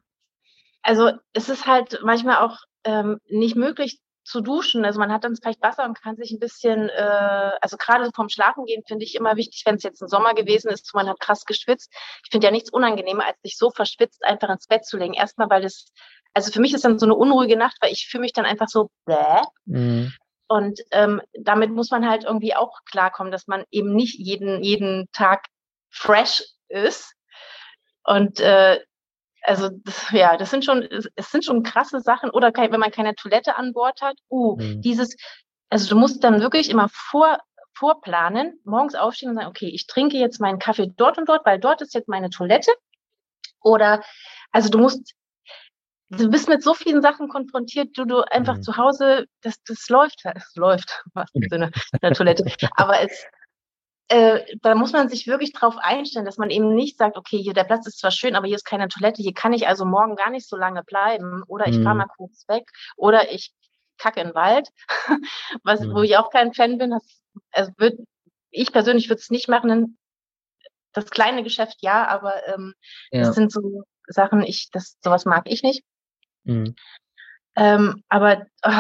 Also 0.83 1.11
es 1.33 1.49
ist 1.49 1.65
halt 1.65 1.99
manchmal 2.03 2.37
auch 2.37 2.57
ähm, 2.83 3.19
nicht 3.27 3.55
möglich 3.55 3.99
zu 4.25 4.41
duschen. 4.41 4.85
Also 4.85 4.99
man 4.99 5.11
hat 5.11 5.23
dann 5.23 5.35
vielleicht 5.35 5.61
Wasser 5.61 5.85
und 5.85 6.01
kann 6.01 6.15
sich 6.15 6.31
ein 6.31 6.39
bisschen, 6.39 6.89
äh, 6.89 7.51
also 7.61 7.77
gerade 7.77 8.09
vom 8.13 8.29
Schlafen 8.29 8.65
gehen 8.65 8.83
finde 8.87 9.05
ich 9.05 9.15
immer 9.15 9.35
wichtig, 9.35 9.63
wenn 9.65 9.75
es 9.75 9.83
jetzt 9.83 10.01
ein 10.01 10.07
Sommer 10.07 10.33
gewesen 10.33 10.69
ist, 10.69 10.93
man 10.93 11.09
hat 11.09 11.19
krass 11.19 11.45
geschwitzt. 11.45 11.91
Ich 12.23 12.31
finde 12.31 12.47
ja 12.47 12.51
nichts 12.51 12.71
unangenehmer, 12.71 13.25
als 13.25 13.41
sich 13.41 13.57
so 13.57 13.69
verschwitzt 13.69 14.23
einfach 14.23 14.49
ins 14.49 14.67
Bett 14.67 14.85
zu 14.85 14.97
legen. 14.97 15.13
Erstmal, 15.13 15.49
weil 15.49 15.63
es, 15.65 15.91
also 16.33 16.51
für 16.51 16.61
mich 16.61 16.73
ist 16.73 16.85
dann 16.85 16.99
so 16.99 17.05
eine 17.05 17.15
unruhige 17.15 17.57
Nacht, 17.57 17.77
weil 17.81 17.91
ich 17.91 18.07
fühle 18.09 18.21
mich 18.21 18.33
dann 18.33 18.45
einfach 18.45 18.67
so 18.67 18.89
bläh. 19.05 19.41
Mhm. 19.65 20.13
Und 20.47 20.81
ähm, 20.91 21.21
damit 21.33 21.71
muss 21.71 21.89
man 21.89 22.07
halt 22.07 22.25
irgendwie 22.25 22.55
auch 22.55 22.79
klarkommen, 22.85 23.31
dass 23.31 23.47
man 23.47 23.63
eben 23.71 23.93
nicht 23.95 24.19
jeden, 24.19 24.63
jeden 24.63 25.09
Tag 25.11 25.45
fresh 25.89 26.43
ist. 26.69 27.13
Und 28.03 28.39
äh, 28.39 28.79
also 29.43 29.69
das, 29.69 30.11
ja, 30.11 30.37
das 30.37 30.49
sind 30.49 30.65
schon, 30.65 30.87
es 31.15 31.31
sind 31.31 31.45
schon 31.45 31.63
krasse 31.63 31.99
Sachen. 31.99 32.29
Oder 32.29 32.51
kein, 32.51 32.71
wenn 32.71 32.79
man 32.79 32.91
keine 32.91 33.15
Toilette 33.15 33.55
an 33.55 33.73
Bord 33.73 34.01
hat, 34.01 34.15
uh, 34.29 34.55
mhm. 34.55 34.81
dieses, 34.81 35.15
also 35.69 35.89
du 35.89 35.99
musst 35.99 36.23
dann 36.23 36.41
wirklich 36.41 36.69
immer 36.69 36.89
vor, 36.89 37.39
vorplanen, 37.75 38.59
morgens 38.63 38.95
aufstehen 38.95 39.29
und 39.29 39.35
sagen, 39.35 39.49
okay, 39.49 39.67
ich 39.67 39.87
trinke 39.87 40.17
jetzt 40.17 40.39
meinen 40.39 40.59
Kaffee 40.59 40.91
dort 40.95 41.17
und 41.17 41.27
dort, 41.27 41.45
weil 41.45 41.59
dort 41.59 41.81
ist 41.81 41.93
jetzt 41.93 42.07
meine 42.07 42.29
Toilette. 42.29 42.71
Oder, 43.61 44.01
also 44.51 44.69
du 44.69 44.77
musst, 44.77 45.13
du 46.09 46.29
bist 46.29 46.47
mit 46.47 46.63
so 46.63 46.73
vielen 46.73 47.01
Sachen 47.01 47.27
konfrontiert, 47.27 47.97
du, 47.97 48.05
du 48.05 48.21
einfach 48.21 48.57
mhm. 48.57 48.61
zu 48.61 48.77
Hause, 48.77 49.25
das, 49.41 49.61
das 49.63 49.89
läuft, 49.89 50.21
es 50.35 50.55
läuft, 50.55 51.03
was 51.13 51.29
im 51.33 51.47
Sinne 51.49 51.71
der 52.01 52.13
Toilette. 52.13 52.45
Aber 52.75 53.01
es, 53.01 53.25
äh, 54.09 54.43
da 54.61 54.75
muss 54.75 54.91
man 54.91 55.09
sich 55.09 55.27
wirklich 55.27 55.53
drauf 55.53 55.77
einstellen, 55.77 56.25
dass 56.25 56.37
man 56.37 56.49
eben 56.49 56.75
nicht 56.75 56.97
sagt, 56.97 57.17
okay, 57.17 57.37
hier 57.37 57.53
der 57.53 57.63
Platz 57.63 57.87
ist 57.87 57.99
zwar 57.99 58.11
schön, 58.11 58.35
aber 58.35 58.47
hier 58.47 58.55
ist 58.55 58.65
keine 58.65 58.87
Toilette, 58.87 59.21
hier 59.21 59.33
kann 59.33 59.53
ich 59.53 59.67
also 59.67 59.85
morgen 59.85 60.15
gar 60.15 60.29
nicht 60.29 60.47
so 60.47 60.57
lange 60.57 60.83
bleiben 60.83 61.43
oder 61.47 61.67
ich 61.67 61.77
mhm. 61.77 61.83
fahre 61.83 61.95
mal 61.95 62.07
kurz 62.17 62.47
weg 62.47 62.69
oder 62.97 63.31
ich 63.31 63.53
kacke 63.97 64.19
in 64.19 64.27
den 64.27 64.35
Wald, 64.35 64.69
was, 65.63 65.81
mhm. 65.81 65.93
wo 65.93 66.01
ich 66.01 66.17
auch 66.17 66.29
kein 66.29 66.53
Fan 66.53 66.77
bin. 66.77 66.91
Das, 66.91 67.21
also 67.51 67.71
würd, 67.77 67.99
ich 68.51 68.71
persönlich 68.71 69.09
würde 69.09 69.21
es 69.21 69.29
nicht 69.29 69.47
machen. 69.47 69.97
Das 70.91 71.09
kleine 71.09 71.43
Geschäft 71.43 71.77
ja, 71.81 72.07
aber 72.07 72.47
ähm, 72.53 72.73
ja. 73.11 73.21
das 73.21 73.35
sind 73.35 73.51
so 73.51 73.83
Sachen, 74.07 74.43
ich, 74.43 74.69
das 74.71 74.97
sowas 75.01 75.25
mag 75.25 75.49
ich 75.49 75.63
nicht. 75.63 75.83
Mhm. 76.43 76.75
Ähm, 77.55 78.03
aber 78.09 78.45
oh, 78.65 78.71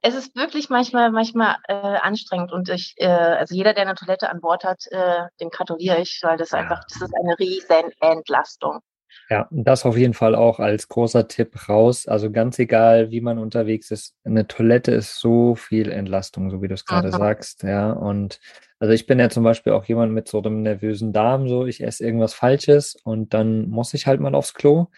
es 0.00 0.14
ist 0.14 0.36
wirklich 0.36 0.68
manchmal, 0.68 1.10
manchmal 1.10 1.56
äh, 1.68 1.74
anstrengend 1.74 2.52
und 2.52 2.68
ich, 2.68 2.94
äh, 2.98 3.06
also 3.06 3.54
jeder, 3.54 3.74
der 3.74 3.82
eine 3.82 3.94
Toilette 3.94 4.30
an 4.30 4.40
Bord 4.40 4.64
hat, 4.64 4.84
äh, 4.90 5.22
dem 5.40 5.50
gratuliere 5.50 6.00
ich, 6.00 6.20
weil 6.22 6.36
das 6.36 6.50
ja. 6.50 6.58
einfach, 6.58 6.80
das 6.88 7.02
ist 7.02 7.14
eine 7.14 7.38
riesen 7.38 7.90
Entlastung. 8.00 8.80
Ja, 9.28 9.48
das 9.50 9.86
auf 9.86 9.96
jeden 9.96 10.14
Fall 10.14 10.34
auch 10.34 10.58
als 10.58 10.88
großer 10.88 11.28
Tipp 11.28 11.68
raus. 11.68 12.06
Also 12.06 12.30
ganz 12.30 12.58
egal, 12.58 13.10
wie 13.10 13.20
man 13.20 13.38
unterwegs 13.38 13.90
ist, 13.90 14.14
eine 14.24 14.46
Toilette 14.46 14.92
ist 14.92 15.18
so 15.18 15.54
viel 15.54 15.90
Entlastung, 15.90 16.50
so 16.50 16.62
wie 16.62 16.68
du 16.68 16.74
es 16.74 16.84
gerade 16.84 17.08
mhm. 17.08 17.12
sagst. 17.12 17.62
Ja, 17.62 17.92
und 17.92 18.40
also 18.78 18.92
ich 18.92 19.06
bin 19.06 19.18
ja 19.18 19.30
zum 19.30 19.44
Beispiel 19.44 19.72
auch 19.72 19.84
jemand 19.84 20.12
mit 20.12 20.28
so 20.28 20.42
einem 20.42 20.62
nervösen 20.62 21.12
Darm, 21.12 21.48
so 21.48 21.66
ich 21.66 21.82
esse 21.82 22.04
irgendwas 22.04 22.34
Falsches 22.34 22.96
und 23.04 23.32
dann 23.32 23.68
muss 23.68 23.94
ich 23.94 24.06
halt 24.06 24.20
mal 24.20 24.34
aufs 24.34 24.54
Klo. 24.54 24.88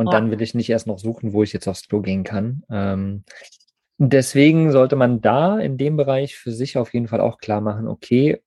Und 0.00 0.06
ja. 0.06 0.12
dann 0.12 0.30
will 0.30 0.40
ich 0.40 0.54
nicht 0.54 0.70
erst 0.70 0.86
noch 0.86 0.98
suchen, 0.98 1.34
wo 1.34 1.42
ich 1.42 1.52
jetzt 1.52 1.68
aufs 1.68 1.86
Klo 1.86 2.00
gehen 2.00 2.24
kann. 2.24 2.62
Ähm, 2.70 3.24
deswegen 3.98 4.72
sollte 4.72 4.96
man 4.96 5.20
da 5.20 5.58
in 5.58 5.76
dem 5.76 5.98
Bereich 5.98 6.38
für 6.38 6.52
sich 6.52 6.78
auf 6.78 6.94
jeden 6.94 7.06
Fall 7.06 7.20
auch 7.20 7.36
klar 7.36 7.60
machen, 7.60 7.86
okay, 7.86 8.40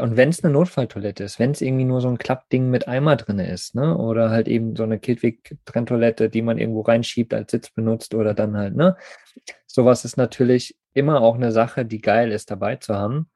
und 0.00 0.16
wenn 0.16 0.28
es 0.28 0.44
eine 0.44 0.52
Notfalltoilette 0.52 1.24
ist, 1.24 1.40
wenn 1.40 1.50
es 1.50 1.60
irgendwie 1.60 1.84
nur 1.84 2.00
so 2.00 2.08
ein 2.08 2.18
Klappding 2.18 2.70
mit 2.70 2.86
Eimer 2.86 3.16
drin 3.16 3.40
ist, 3.40 3.74
ne? 3.74 3.98
Oder 3.98 4.30
halt 4.30 4.46
eben 4.46 4.76
so 4.76 4.84
eine 4.84 5.00
Kidwig-Trenntoilette, 5.00 6.30
die 6.30 6.40
man 6.40 6.56
irgendwo 6.56 6.82
reinschiebt, 6.82 7.34
als 7.34 7.50
Sitz 7.50 7.70
benutzt 7.70 8.14
oder 8.14 8.32
dann 8.32 8.56
halt, 8.56 8.76
ne? 8.76 8.96
Sowas 9.66 10.04
ist 10.04 10.16
natürlich 10.16 10.78
immer 10.94 11.20
auch 11.20 11.34
eine 11.34 11.50
Sache, 11.50 11.84
die 11.84 12.00
geil 12.00 12.30
ist, 12.30 12.52
dabei 12.52 12.76
zu 12.76 12.94
haben. 12.94 13.28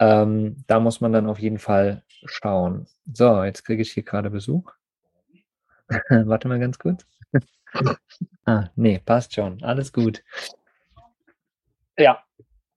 Ähm, 0.00 0.64
da 0.66 0.80
muss 0.80 1.00
man 1.00 1.12
dann 1.12 1.28
auf 1.28 1.38
jeden 1.38 1.58
Fall 1.58 2.02
schauen. 2.26 2.88
So, 3.14 3.44
jetzt 3.44 3.64
kriege 3.64 3.80
ich 3.80 3.92
hier 3.92 4.02
gerade 4.02 4.28
Besuch. 4.28 4.72
Warte 6.08 6.48
mal 6.48 6.58
ganz 6.58 6.78
kurz. 6.78 7.06
ah, 8.46 8.68
nee, 8.76 8.98
passt 8.98 9.34
schon. 9.34 9.62
Alles 9.62 9.92
gut. 9.92 10.22
Ja. 11.98 12.22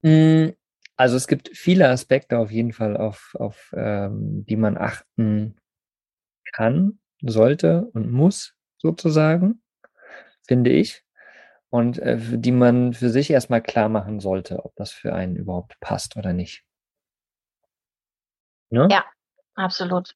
Mm, 0.01 0.49
also 0.95 1.15
es 1.15 1.27
gibt 1.27 1.49
viele 1.53 1.89
Aspekte 1.89 2.37
auf 2.37 2.51
jeden 2.51 2.73
Fall, 2.73 2.97
auf, 2.97 3.35
auf 3.39 3.73
ähm, 3.75 4.45
die 4.45 4.55
man 4.55 4.77
achten 4.77 5.55
kann, 6.53 6.99
sollte 7.21 7.89
und 7.93 8.11
muss, 8.11 8.55
sozusagen, 8.77 9.61
finde 10.47 10.71
ich. 10.71 11.03
Und 11.69 11.99
äh, 11.99 12.17
die 12.19 12.51
man 12.51 12.93
für 12.93 13.09
sich 13.09 13.29
erstmal 13.29 13.61
klar 13.61 13.89
machen 13.89 14.19
sollte, 14.19 14.65
ob 14.65 14.75
das 14.75 14.91
für 14.91 15.13
einen 15.13 15.35
überhaupt 15.35 15.79
passt 15.79 16.17
oder 16.17 16.33
nicht. 16.33 16.63
Ne? 18.71 18.87
Ja, 18.91 19.05
absolut. 19.55 20.15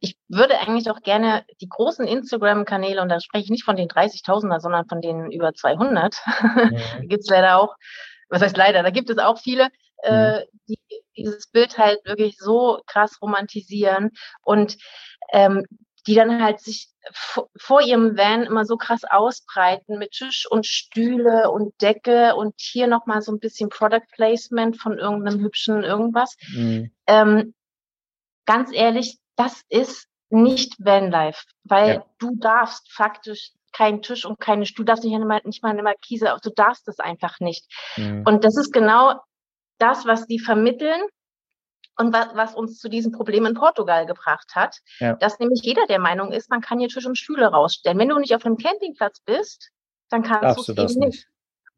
Ich 0.00 0.16
würde 0.28 0.58
eigentlich 0.58 0.90
auch 0.90 1.00
gerne 1.02 1.44
die 1.60 1.68
großen 1.68 2.06
Instagram-Kanäle, 2.06 3.00
und 3.00 3.08
da 3.08 3.20
spreche 3.20 3.44
ich 3.44 3.50
nicht 3.50 3.64
von 3.64 3.76
den 3.76 3.88
30.000er, 3.88 4.60
sondern 4.60 4.86
von 4.86 5.00
den 5.00 5.30
über 5.30 5.54
200, 5.54 6.16
mhm. 6.42 7.08
gibt 7.08 7.22
es 7.22 7.30
leider 7.30 7.58
auch, 7.58 7.76
was 8.28 8.42
heißt 8.42 8.56
leider, 8.56 8.82
da 8.82 8.90
gibt 8.90 9.10
es 9.10 9.18
auch 9.18 9.38
viele, 9.38 9.68
äh, 10.02 10.40
mhm. 10.40 10.44
die 10.68 10.78
dieses 11.16 11.46
Bild 11.48 11.78
halt 11.78 12.00
wirklich 12.04 12.36
so 12.38 12.80
krass 12.86 13.20
romantisieren 13.20 14.10
und 14.42 14.76
ähm, 15.32 15.66
die 16.06 16.14
dann 16.14 16.42
halt 16.42 16.60
sich 16.60 16.88
vor 17.56 17.80
ihrem 17.80 18.16
Van 18.16 18.42
immer 18.42 18.64
so 18.64 18.76
krass 18.76 19.02
ausbreiten 19.08 19.98
mit 19.98 20.12
Tisch 20.12 20.46
und 20.50 20.66
Stühle 20.66 21.50
und 21.50 21.80
Decke 21.80 22.34
und 22.34 22.54
hier 22.58 22.86
nochmal 22.86 23.22
so 23.22 23.32
ein 23.32 23.38
bisschen 23.38 23.68
Product 23.68 24.06
Placement 24.12 24.80
von 24.80 24.98
irgendeinem 24.98 25.40
hübschen 25.40 25.84
irgendwas. 25.84 26.36
Mhm. 26.52 26.90
Ähm, 27.06 27.54
ganz 28.46 28.70
ehrlich, 28.72 29.18
das 29.42 29.62
ist 29.68 30.08
nicht 30.30 30.76
Vanlife, 30.78 31.44
weil 31.64 31.94
ja. 31.94 32.04
du 32.18 32.36
darfst 32.36 32.90
faktisch 32.90 33.52
keinen 33.72 34.02
Tisch 34.02 34.24
und 34.24 34.38
keine 34.38 34.66
Stuhl, 34.66 34.84
darfst 34.84 35.04
nicht, 35.04 35.18
mal, 35.18 35.40
nicht 35.44 35.62
mal 35.62 35.70
eine 35.70 35.82
Markise, 35.82 36.34
du 36.42 36.50
darfst 36.50 36.88
es 36.88 36.98
einfach 36.98 37.40
nicht. 37.40 37.66
Mhm. 37.96 38.22
Und 38.26 38.44
das 38.44 38.56
ist 38.56 38.72
genau 38.72 39.20
das, 39.78 40.06
was 40.06 40.26
die 40.26 40.38
vermitteln 40.38 41.00
und 41.96 42.12
was, 42.12 42.28
was 42.34 42.54
uns 42.54 42.78
zu 42.78 42.88
diesem 42.88 43.12
Problem 43.12 43.46
in 43.46 43.54
Portugal 43.54 44.06
gebracht 44.06 44.52
hat, 44.54 44.78
ja. 45.00 45.14
dass 45.14 45.38
nämlich 45.38 45.62
jeder 45.62 45.86
der 45.86 45.98
Meinung 45.98 46.32
ist, 46.32 46.50
man 46.50 46.60
kann 46.60 46.78
hier 46.78 46.88
Tisch 46.88 47.06
und 47.06 47.18
Stühle 47.18 47.46
rausstellen. 47.46 47.98
Wenn 47.98 48.08
du 48.08 48.18
nicht 48.18 48.34
auf 48.34 48.44
einem 48.46 48.56
Campingplatz 48.56 49.20
bist, 49.20 49.70
dann 50.08 50.22
kannst 50.22 50.56
du 50.56 50.72
es 50.72 50.78
eben 50.78 51.06
nicht. 51.06 51.26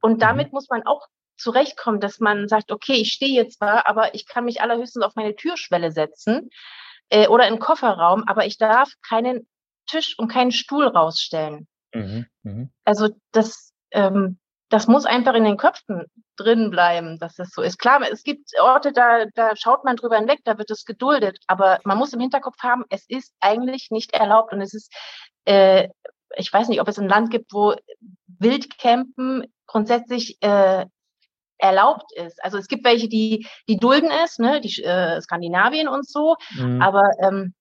Und 0.01 0.15
mhm. 0.15 0.19
damit 0.19 0.49
mhm. 0.49 0.57
muss 0.57 0.69
man 0.69 0.85
auch 0.85 1.07
zurechtkommen, 1.37 2.01
dass 2.01 2.21
man 2.21 2.49
sagt, 2.49 2.71
okay, 2.71 2.95
ich 2.95 3.13
stehe 3.13 3.35
jetzt 3.35 3.59
zwar, 3.59 3.89
aber 3.89 4.15
ich 4.15 4.27
kann 4.27 4.45
mich 4.45 4.61
allerhöchstens 4.61 5.05
auf 5.05 5.17
meine 5.17 5.35
Türschwelle 5.35 5.91
setzen 5.91 6.51
äh, 7.15 7.29
oder 7.29 7.47
im 7.47 7.61
Kofferraum, 7.61 8.25
aber 8.27 8.45
ich 8.45 8.59
darf 8.59 8.91
keinen 9.09 9.47
Tisch 9.87 10.19
und 10.19 10.29
keinen 10.29 10.51
Stuhl 10.51 10.89
rausstellen. 10.89 11.69
Mhm, 11.95 12.27
mh. 12.43 12.69
Also 12.85 13.11
das, 13.31 13.73
ähm, 13.93 14.39
das 14.69 14.89
muss 14.89 15.07
einfach 15.07 15.35
in 15.35 15.45
den 15.45 15.57
Köpfen 15.57 16.07
drin 16.37 16.71
bleiben, 16.71 17.21
dass 17.21 17.37
das 17.37 17.51
so 17.51 17.63
ist. 17.63 17.79
Klar, 17.79 18.01
es 18.11 18.25
gibt 18.25 18.51
Orte, 18.61 18.93
da, 18.93 19.27
da 19.35 19.55
schaut 19.55 19.85
man 19.85 19.95
drüber 19.95 20.17
hinweg, 20.17 20.41
da 20.43 20.59
wird 20.59 20.73
es 20.73 20.85
geduldet, 20.85 21.39
aber 21.47 21.79
man 21.85 21.99
muss 21.99 22.13
im 22.13 22.21
Hinterkopf 22.21 22.59
haben, 22.61 22.85
es 22.91 23.05
ist 23.09 23.33
eigentlich 23.39 23.93
nicht 23.93 24.13
erlaubt 24.13 24.53
und 24.53 24.61
es 24.61 24.75
ist, 24.75 24.93
äh, 25.45 25.89
ich 26.37 26.53
weiß 26.53 26.69
nicht, 26.69 26.81
ob 26.81 26.89
es 26.89 26.99
ein 26.99 27.09
Land 27.09 27.31
gibt, 27.31 27.53
wo 27.53 27.77
Wildcampen 28.41 29.47
grundsätzlich 29.69 30.43
äh, 30.43 30.87
erlaubt 31.59 32.13
ist. 32.17 32.43
Also 32.43 32.59
es 32.59 32.69
gibt 32.69 32.85
welche, 32.85 33.09
die, 33.09 33.47
die 33.69 33.77
dulden 33.77 34.11
es, 34.25 34.39
ne, 34.39 34.61
die 34.61 34.83
äh, 34.83 35.21
Skandinavien 35.21 35.89
und 35.89 36.09
so, 36.09 36.37
mhm. 36.57 36.83
aber 36.83 37.03
ähm, 37.21 37.55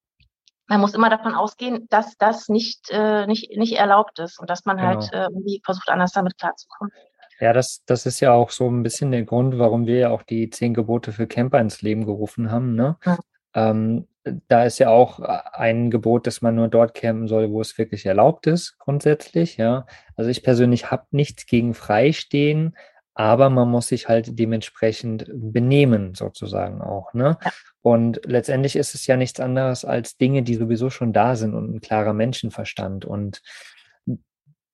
man 0.67 0.79
muss 0.79 0.93
immer 0.93 1.09
davon 1.09 1.35
ausgehen, 1.35 1.87
dass 1.89 2.17
das 2.17 2.49
nicht, 2.49 2.89
äh, 2.89 3.27
nicht, 3.27 3.55
nicht 3.57 3.73
erlaubt 3.73 4.19
ist 4.19 4.39
und 4.39 4.49
dass 4.49 4.65
man 4.65 4.77
genau. 4.77 4.89
halt 4.89 5.13
äh, 5.13 5.23
irgendwie 5.23 5.61
versucht, 5.63 5.89
anders 5.89 6.11
damit 6.11 6.37
klarzukommen. 6.37 6.91
Ja, 7.39 7.51
das, 7.51 7.83
das 7.85 8.05
ist 8.05 8.19
ja 8.21 8.31
auch 8.31 8.49
so 8.51 8.69
ein 8.69 8.83
bisschen 8.83 9.11
der 9.11 9.23
Grund, 9.23 9.59
warum 9.59 9.85
wir 9.85 9.97
ja 9.97 10.09
auch 10.09 10.23
die 10.23 10.49
zehn 10.49 10.73
Gebote 10.73 11.11
für 11.11 11.27
Camper 11.27 11.59
ins 11.59 11.81
Leben 11.81 12.05
gerufen 12.05 12.51
haben. 12.51 12.75
Ne? 12.75 12.97
Ja. 13.05 13.17
Ähm, 13.53 14.07
da 14.47 14.63
ist 14.63 14.79
ja 14.79 14.89
auch 14.89 15.19
ein 15.19 15.91
Gebot, 15.91 16.27
dass 16.27 16.41
man 16.41 16.55
nur 16.55 16.69
dort 16.69 16.93
campen 16.93 17.27
soll, 17.27 17.51
wo 17.51 17.59
es 17.59 17.77
wirklich 17.77 18.05
erlaubt 18.05 18.47
ist, 18.47 18.77
grundsätzlich. 18.79 19.57
Ja, 19.57 19.85
also 20.15 20.29
ich 20.29 20.43
persönlich 20.43 20.91
habe 20.91 21.05
nichts 21.11 21.45
gegen 21.45 21.73
Freistehen, 21.73 22.77
aber 23.15 23.49
man 23.49 23.69
muss 23.69 23.87
sich 23.87 24.07
halt 24.07 24.39
dementsprechend 24.39 25.25
benehmen, 25.31 26.15
sozusagen 26.15 26.81
auch. 26.81 27.13
Ne? 27.13 27.37
Ja. 27.43 27.51
Und 27.81 28.21
letztendlich 28.25 28.75
ist 28.75 28.95
es 28.95 29.05
ja 29.07 29.17
nichts 29.17 29.39
anderes 29.39 29.85
als 29.85 30.17
Dinge, 30.17 30.43
die 30.43 30.55
sowieso 30.55 30.89
schon 30.89 31.13
da 31.13 31.35
sind 31.35 31.53
und 31.53 31.75
ein 31.75 31.81
klarer 31.81 32.13
Menschenverstand. 32.13 33.05
Und 33.05 33.41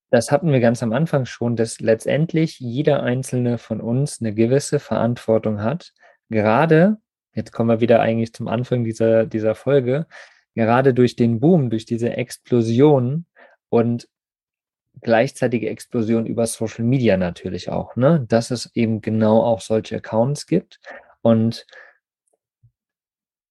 das 0.10 0.32
hatten 0.32 0.52
wir 0.52 0.60
ganz 0.60 0.82
am 0.82 0.93
Anfang 0.93 1.25
schon, 1.25 1.56
dass 1.56 1.80
letztendlich 1.80 2.60
jeder 2.60 3.04
einzelne 3.04 3.58
von 3.58 3.82
uns 3.82 4.21
eine 4.21 4.34
gewisse 4.34 4.80
Verantwortung 4.80 5.62
hat. 5.62 5.93
Gerade, 6.30 6.97
jetzt 7.34 7.52
kommen 7.52 7.69
wir 7.69 7.82
wieder 7.82 7.99
eigentlich 7.99 8.34
zum 8.34 8.47
Anfang 8.47 8.84
dieser, 8.84 9.25
dieser 9.25 9.54
Folge, 9.54 10.08
gerade 10.56 10.93
durch 10.93 11.15
den 11.15 11.39
Boom, 11.39 11.69
durch 11.69 11.86
diese 11.86 12.15
Explosion 12.15 13.25
und 13.69 14.08
gleichzeitige 15.02 15.69
Explosion 15.69 16.25
über 16.25 16.45
Social 16.45 16.84
Media 16.84 17.17
natürlich 17.17 17.69
auch, 17.69 17.95
ne? 17.95 18.25
dass 18.28 18.52
es 18.52 18.71
eben 18.75 19.02
genau 19.02 19.43
auch 19.43 19.62
solche 19.62 19.97
Accounts 19.97 20.45
gibt. 20.45 20.80
Und 21.21 21.65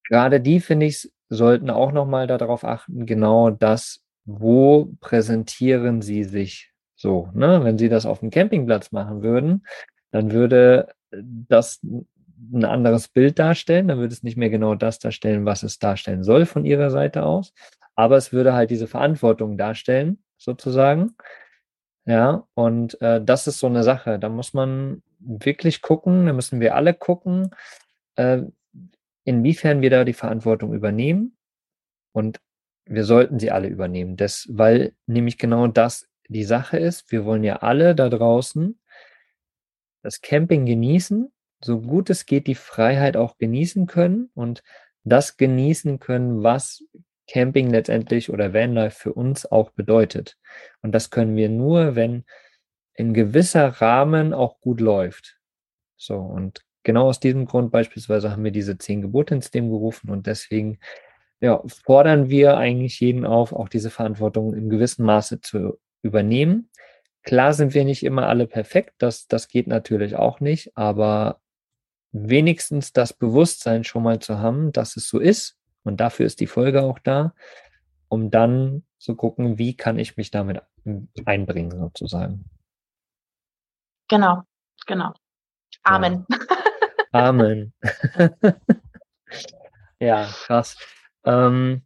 gerade 0.09 0.40
die, 0.40 0.61
finde 0.61 0.87
ich, 0.87 1.11
sollten 1.29 1.70
auch 1.70 1.92
nochmal 1.92 2.27
darauf 2.27 2.64
achten, 2.64 3.07
genau 3.07 3.51
das, 3.51 4.03
wo 4.24 4.92
präsentieren 5.01 6.03
sie 6.03 6.24
sich 6.24 6.72
so. 6.94 7.29
Ne? 7.35 7.64
Wenn 7.64 7.79
sie 7.79 7.88
das 7.88 8.07
auf 8.07 8.20
dem 8.20 8.31
Campingplatz 8.31 8.92
machen 8.92 9.22
würden, 9.22 9.66
dann 10.11 10.33
würde 10.33 10.88
das 11.11 11.81
ein 11.83 12.64
anderes 12.64 13.09
Bild 13.09 13.38
darstellen, 13.38 13.88
dann 13.88 13.98
würde 13.98 14.12
es 14.12 14.22
nicht 14.22 14.37
mehr 14.37 14.51
genau 14.51 14.74
das 14.74 14.98
darstellen, 14.98 15.44
was 15.44 15.62
es 15.62 15.79
darstellen 15.79 16.22
soll 16.22 16.46
von 16.46 16.64
ihrer 16.64 16.90
Seite 16.90 17.24
aus, 17.24 17.53
aber 17.94 18.16
es 18.16 18.33
würde 18.33 18.55
halt 18.55 18.70
diese 18.70 18.87
Verantwortung 18.87 19.59
darstellen, 19.59 20.22
sozusagen. 20.38 21.16
Ja, 22.07 22.46
und 22.55 23.01
äh, 23.03 23.22
das 23.22 23.46
ist 23.46 23.59
so 23.59 23.66
eine 23.66 23.83
Sache. 23.83 24.18
Da 24.18 24.29
muss 24.31 24.55
man 24.55 25.03
wirklich 25.18 25.83
gucken, 25.83 26.27
da 26.27 26.33
müssen 26.33 26.61
wir 26.61 26.74
alle 26.74 26.94
gucken, 26.94 27.51
äh, 28.16 28.42
inwiefern 29.24 29.83
wir 29.83 29.90
da 29.90 30.05
die 30.05 30.14
Verantwortung 30.14 30.72
übernehmen. 30.72 31.37
Und 32.12 32.40
wir 32.87 33.05
sollten 33.05 33.38
sie 33.38 33.51
alle 33.51 33.68
übernehmen, 33.68 34.16
das, 34.16 34.46
weil 34.51 34.94
nämlich 35.07 35.37
genau 35.37 35.66
das 35.66 36.09
die 36.29 36.44
Sache 36.44 36.79
ist. 36.79 37.12
Wir 37.12 37.24
wollen 37.24 37.44
ja 37.44 37.57
alle 37.57 37.94
da 37.94 38.09
draußen 38.09 38.79
das 40.03 40.20
Camping 40.20 40.64
genießen, 40.64 41.31
so 41.62 41.81
gut 41.81 42.09
es 42.09 42.24
geht, 42.24 42.46
die 42.46 42.55
Freiheit 42.55 43.16
auch 43.16 43.37
genießen 43.37 43.87
können 43.87 44.31
und 44.35 44.62
das 45.05 45.37
genießen 45.37 45.98
können, 45.98 46.42
was 46.42 46.85
Camping 47.29 47.71
letztendlich 47.71 48.31
oder 48.31 48.55
Vanlife 48.55 48.99
für 48.99 49.12
uns 49.12 49.47
auch 49.47 49.71
bedeutet. 49.71 50.37
Und 50.83 50.93
das 50.93 51.11
können 51.11 51.37
wir 51.37 51.49
nur, 51.49 51.95
wenn 51.95 52.25
in 52.95 53.14
gewisser 53.14 53.69
Rahmen 53.69 54.35
auch 54.35 54.61
gut 54.61 54.81
läuft. 54.81 55.38
So, 55.97 56.17
und 56.17 56.64
genau 56.83 57.09
aus 57.09 57.21
diesem 57.21 57.47
Grund 57.47 57.71
beispielsweise 57.71 58.31
haben 58.31 58.45
wir 58.45 58.51
diese 58.51 58.79
zehn 58.79 59.03
Gebote 59.03 59.35
ins 59.35 59.53
Leben 59.53 59.71
gerufen 59.71 60.11
und 60.11 60.27
deswegen 60.27 60.79
ja, 61.41 61.62
fordern 61.85 62.31
wir 62.31 62.57
eigentlich 62.57 62.99
jeden 63.01 63.25
auf, 63.25 63.53
auch 63.53 63.69
diese 63.69 63.91
Verantwortung 63.91 64.55
in 64.55 64.69
gewissem 64.69 65.05
Maße 65.05 65.41
zu 65.41 65.79
übernehmen. 66.03 66.71
Klar 67.23 67.53
sind 67.53 67.75
wir 67.75 67.85
nicht 67.85 68.05
immer 68.05 68.27
alle 68.27 68.47
perfekt, 68.47 68.95
das, 68.99 69.27
das 69.27 69.49
geht 69.49 69.67
natürlich 69.67 70.17
auch 70.17 70.41
nicht, 70.41 70.77
aber 70.77 71.41
wenigstens 72.12 72.93
das 72.93 73.12
Bewusstsein 73.12 73.85
schon 73.85 74.03
mal 74.03 74.19
zu 74.19 74.38
haben, 74.38 74.73
dass 74.73 74.97
es 74.97 75.09
so 75.09 75.19
ist. 75.19 75.58
Und 75.88 75.98
dafür 75.98 76.27
ist 76.27 76.40
die 76.40 76.46
Folge 76.46 76.83
auch 76.83 76.98
da, 76.98 77.35
um 78.09 78.31
dann 78.31 78.85
zu 78.98 79.14
gucken, 79.14 79.59
wie 79.59 79.77
kann 79.77 79.98
ich 79.98 80.16
mich 80.16 80.31
damit 80.31 80.62
einbringen, 81.24 81.79
sozusagen. 81.79 82.44
Genau, 84.09 84.42
genau. 84.87 85.12
Amen. 85.83 86.27
Ja. 86.31 86.38
Amen. 87.12 87.72
ja, 90.01 90.24
krass. 90.24 90.77
Ähm, 91.24 91.83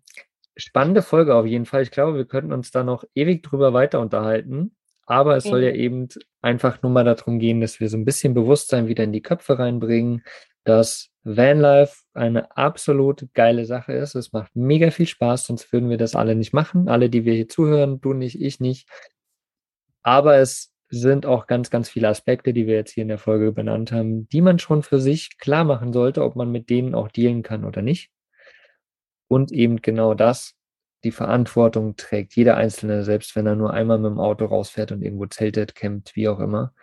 spannende 0.56 1.02
Folge 1.02 1.34
auf 1.34 1.46
jeden 1.46 1.66
Fall. 1.66 1.82
Ich 1.82 1.90
glaube, 1.90 2.16
wir 2.16 2.26
könnten 2.26 2.52
uns 2.52 2.70
da 2.70 2.84
noch 2.84 3.04
ewig 3.14 3.42
drüber 3.42 3.72
weiter 3.72 4.00
unterhalten. 4.00 4.76
Aber 5.06 5.36
es 5.36 5.44
soll 5.44 5.62
ja 5.64 5.72
eben 5.72 6.08
einfach 6.40 6.80
nur 6.82 6.92
mal 6.92 7.04
darum 7.04 7.38
gehen, 7.38 7.60
dass 7.60 7.80
wir 7.80 7.88
so 7.88 7.96
ein 7.96 8.04
bisschen 8.04 8.34
Bewusstsein 8.34 8.86
wieder 8.86 9.04
in 9.04 9.12
die 9.12 9.20
Köpfe 9.20 9.58
reinbringen, 9.58 10.22
dass 10.64 11.10
Vanlife 11.24 11.96
eine 12.14 12.56
absolut 12.56 13.28
geile 13.34 13.64
Sache 13.64 13.92
ist. 13.92 14.14
Es 14.14 14.32
macht 14.32 14.54
mega 14.54 14.90
viel 14.90 15.06
Spaß, 15.06 15.46
sonst 15.46 15.72
würden 15.72 15.90
wir 15.90 15.98
das 15.98 16.16
alle 16.16 16.34
nicht 16.34 16.52
machen. 16.52 16.88
Alle, 16.88 17.10
die 17.10 17.24
wir 17.24 17.34
hier 17.34 17.48
zuhören, 17.48 18.00
du 18.00 18.12
nicht, 18.12 18.40
ich 18.40 18.60
nicht. 18.60 18.88
Aber 20.02 20.36
es 20.36 20.72
sind 20.88 21.26
auch 21.26 21.46
ganz, 21.46 21.70
ganz 21.70 21.88
viele 21.88 22.08
Aspekte, 22.08 22.52
die 22.52 22.66
wir 22.66 22.74
jetzt 22.74 22.92
hier 22.92 23.02
in 23.02 23.08
der 23.08 23.18
Folge 23.18 23.52
benannt 23.52 23.92
haben, 23.92 24.28
die 24.28 24.42
man 24.42 24.58
schon 24.58 24.82
für 24.82 25.00
sich 25.00 25.38
klar 25.38 25.64
machen 25.64 25.92
sollte, 25.92 26.22
ob 26.22 26.36
man 26.36 26.50
mit 26.52 26.68
denen 26.70 26.94
auch 26.94 27.08
dealen 27.08 27.42
kann 27.42 27.64
oder 27.64 27.82
nicht. 27.82 28.10
Und 29.28 29.52
eben 29.52 29.80
genau 29.80 30.12
das, 30.14 30.54
die 31.04 31.12
Verantwortung 31.12 31.96
trägt 31.96 32.36
jeder 32.36 32.56
Einzelne, 32.56 33.04
selbst 33.04 33.34
wenn 33.34 33.46
er 33.46 33.56
nur 33.56 33.72
einmal 33.72 33.98
mit 33.98 34.10
dem 34.10 34.20
Auto 34.20 34.44
rausfährt 34.44 34.92
und 34.92 35.02
irgendwo 35.02 35.26
zeltet, 35.26 35.74
campt, 35.74 36.14
wie 36.14 36.28
auch 36.28 36.40
immer. 36.40 36.74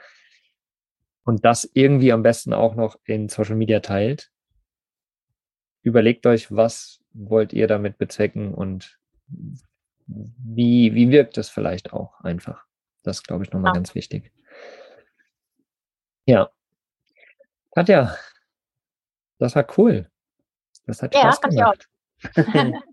Und 1.23 1.45
das 1.45 1.69
irgendwie 1.73 2.12
am 2.12 2.23
besten 2.23 2.53
auch 2.53 2.75
noch 2.75 2.99
in 3.03 3.29
Social 3.29 3.55
Media 3.55 3.82
teilt. 3.82 4.32
Überlegt 5.82 6.25
euch, 6.25 6.51
was 6.51 7.01
wollt 7.13 7.53
ihr 7.53 7.67
damit 7.67 7.97
bezwecken 7.97 8.53
und 8.53 8.99
wie, 10.08 10.93
wie 10.95 11.12
wirkt 11.12 11.38
es 11.38 11.49
vielleicht 11.49 11.93
auch 11.93 12.19
einfach. 12.21 12.65
Das 13.03 13.23
glaube 13.23 13.43
ich 13.43 13.51
nochmal 13.51 13.69
ja. 13.69 13.73
ganz 13.73 13.95
wichtig. 13.95 14.32
Ja. 16.25 16.49
Katja, 17.71 18.15
das 19.38 19.55
war 19.55 19.67
cool. 19.77 20.10
Das 20.86 21.01
hat 21.01 21.13
ja, 21.13 21.32
Spaß 21.32 21.41
gemacht. 21.41 21.89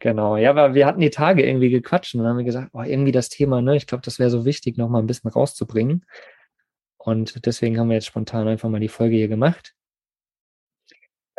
Genau, 0.00 0.36
ja, 0.36 0.50
aber 0.50 0.74
wir 0.74 0.86
hatten 0.86 1.00
die 1.00 1.10
Tage 1.10 1.46
irgendwie 1.46 1.70
gequatscht 1.70 2.14
und 2.14 2.20
dann 2.20 2.30
haben 2.30 2.38
wir 2.38 2.44
gesagt, 2.44 2.70
oh, 2.72 2.82
irgendwie 2.82 3.12
das 3.12 3.28
Thema, 3.28 3.62
ne, 3.62 3.76
ich 3.76 3.86
glaube, 3.86 4.02
das 4.04 4.18
wäre 4.18 4.30
so 4.30 4.44
wichtig, 4.44 4.76
nochmal 4.76 5.02
ein 5.02 5.06
bisschen 5.06 5.30
rauszubringen. 5.30 6.04
Und 7.04 7.46
deswegen 7.46 7.78
haben 7.78 7.88
wir 7.88 7.94
jetzt 7.94 8.06
spontan 8.06 8.46
einfach 8.46 8.68
mal 8.68 8.80
die 8.80 8.88
Folge 8.88 9.16
hier 9.16 9.28
gemacht. 9.28 9.74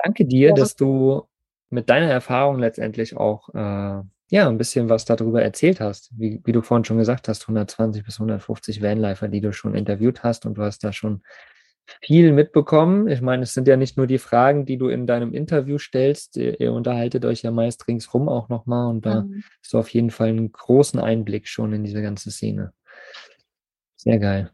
Danke 0.04 0.26
dir, 0.26 0.49
ja. 0.49 0.54
dass 0.54 0.76
du 0.76 1.23
mit 1.69 1.89
deiner 1.89 2.10
Erfahrung 2.10 2.60
letztendlich 2.60 3.15
auch 3.15 3.47
äh, 3.54 4.02
ja 4.30 4.49
ein 4.49 4.58
bisschen 4.58 4.89
was 4.89 5.06
darüber 5.06 5.41
erzählt 5.41 5.80
hast. 5.80 6.12
Wie, 6.17 6.41
wie 6.43 6.52
du 6.52 6.62
vorhin 6.62 6.84
schon 6.84 6.97
gesagt 6.97 7.30
hast, 7.30 7.43
120 7.43 8.04
bis 8.04 8.15
150 8.15 8.82
Vanlifer, 8.82 9.30
die 9.30 9.39
du 9.39 9.54
schon 9.54 9.73
interviewt 9.73 10.23
hast 10.23 10.45
und 10.45 10.58
du 10.58 10.63
hast 10.63 10.84
da 10.84 10.91
schon 10.91 11.23
viel 12.02 12.34
mitbekommen. 12.34 13.08
Ich 13.08 13.21
meine, 13.21 13.43
es 13.43 13.54
sind 13.54 13.67
ja 13.67 13.78
nicht 13.78 13.95
nur 13.95 14.08
die 14.08 14.17
Fragen, 14.17 14.65
die 14.65 14.78
du 14.78 14.89
in 14.89 15.08
deinem 15.08 15.34
Interview 15.34 15.78
stellst. 15.78 16.36
Ihr, 16.36 16.60
ihr 16.60 16.73
unterhaltet 16.73 17.23
euch 17.23 17.41
ja 17.43 17.52
meist 17.52 17.88
ringsrum 17.88 18.28
auch 18.28 18.49
nochmal 18.49 18.89
und 18.89 19.06
da 19.06 19.21
mhm. 19.21 19.43
hast 19.62 19.71
du 19.73 19.80
auf 19.80 19.89
jeden 19.89 20.12
Fall 20.12 20.28
einen 20.28 20.52
großen 20.52 20.99
Einblick 20.99 21.47
schon 21.47 21.71
in 21.71 21.84
diese 21.84 22.02
ganze 22.02 22.32
Szene. 22.32 22.73
Sehr 23.95 24.19
geil. 24.19 24.52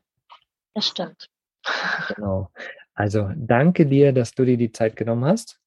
Das 0.80 0.88
stimmt. 0.88 1.30
Genau. 2.16 2.48
Also 2.94 3.30
danke 3.36 3.86
dir, 3.86 4.14
dass 4.14 4.34
du 4.34 4.46
dir 4.46 4.56
die 4.56 4.72
Zeit 4.72 4.96
genommen 4.96 5.26
hast. 5.26 5.60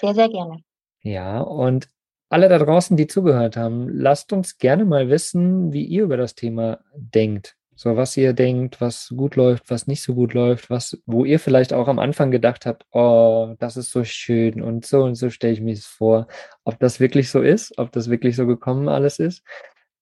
Sehr, 0.00 0.14
sehr 0.14 0.28
gerne. 0.28 0.62
Ja, 1.02 1.40
und 1.40 1.88
alle 2.28 2.48
da 2.48 2.58
draußen, 2.60 2.96
die 2.96 3.08
zugehört 3.08 3.56
haben, 3.56 3.88
lasst 3.88 4.32
uns 4.32 4.58
gerne 4.58 4.84
mal 4.84 5.08
wissen, 5.08 5.72
wie 5.72 5.84
ihr 5.84 6.04
über 6.04 6.16
das 6.16 6.36
Thema 6.36 6.84
denkt. 6.94 7.56
So, 7.74 7.96
was 7.96 8.16
ihr 8.16 8.32
denkt, 8.32 8.80
was 8.80 9.08
gut 9.16 9.34
läuft, 9.34 9.68
was 9.70 9.88
nicht 9.88 10.04
so 10.04 10.14
gut 10.14 10.34
läuft, 10.34 10.70
was, 10.70 11.02
wo 11.04 11.24
ihr 11.24 11.40
vielleicht 11.40 11.72
auch 11.72 11.88
am 11.88 11.98
Anfang 11.98 12.30
gedacht 12.30 12.64
habt, 12.64 12.86
oh, 12.92 13.56
das 13.58 13.76
ist 13.76 13.90
so 13.90 14.04
schön 14.04 14.62
und 14.62 14.86
so 14.86 15.02
und 15.02 15.16
so 15.16 15.30
stelle 15.30 15.54
ich 15.54 15.60
mir 15.60 15.72
es 15.72 15.86
vor. 15.86 16.28
Ob 16.62 16.78
das 16.78 17.00
wirklich 17.00 17.28
so 17.28 17.42
ist, 17.42 17.76
ob 17.76 17.90
das 17.90 18.08
wirklich 18.08 18.36
so 18.36 18.46
gekommen 18.46 18.88
alles 18.88 19.18
ist, 19.18 19.42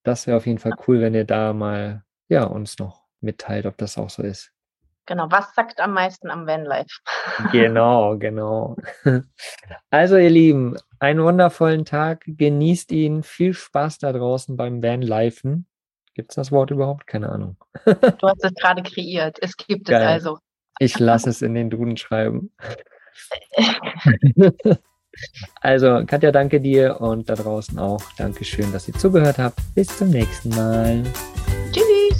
das 0.02 0.26
wäre 0.26 0.36
auf 0.36 0.46
jeden 0.46 0.58
Fall 0.58 0.74
cool, 0.86 1.00
wenn 1.00 1.14
ihr 1.14 1.24
da 1.24 1.54
mal, 1.54 2.04
ja, 2.28 2.44
uns 2.44 2.78
noch 2.78 3.01
mitteilt, 3.22 3.66
ob 3.66 3.76
das 3.78 3.98
auch 3.98 4.10
so 4.10 4.22
ist. 4.22 4.52
Genau, 5.06 5.26
was 5.30 5.52
sagt 5.54 5.80
am 5.80 5.94
meisten 5.94 6.30
am 6.30 6.46
Vanlife? 6.46 7.00
genau, 7.52 8.16
genau. 8.18 8.76
Also, 9.90 10.16
ihr 10.16 10.30
Lieben, 10.30 10.76
einen 10.98 11.22
wundervollen 11.22 11.84
Tag, 11.84 12.24
genießt 12.26 12.92
ihn, 12.92 13.22
viel 13.22 13.52
Spaß 13.52 13.98
da 13.98 14.12
draußen 14.12 14.56
beim 14.56 14.82
Vanlifen 14.82 15.66
Gibt 16.14 16.32
es 16.32 16.36
das 16.36 16.52
Wort 16.52 16.70
überhaupt? 16.70 17.06
Keine 17.06 17.30
Ahnung. 17.30 17.56
Du 17.84 18.28
hast 18.28 18.44
es 18.44 18.54
gerade 18.54 18.82
kreiert. 18.82 19.38
Es 19.40 19.56
gibt 19.56 19.86
Geil. 19.86 20.02
es 20.02 20.08
also. 20.08 20.38
Ich 20.78 20.98
lasse 20.98 21.30
es 21.30 21.42
in 21.42 21.54
den 21.54 21.70
Duden 21.70 21.96
schreiben. 21.96 22.52
also, 25.60 26.04
Katja, 26.06 26.32
danke 26.32 26.60
dir 26.60 27.00
und 27.00 27.28
da 27.28 27.34
draußen 27.34 27.78
auch. 27.78 28.02
Dankeschön, 28.18 28.72
dass 28.72 28.88
ihr 28.88 28.94
zugehört 28.94 29.38
habt. 29.38 29.58
Bis 29.74 29.96
zum 29.96 30.10
nächsten 30.10 30.50
Mal. 30.50 31.04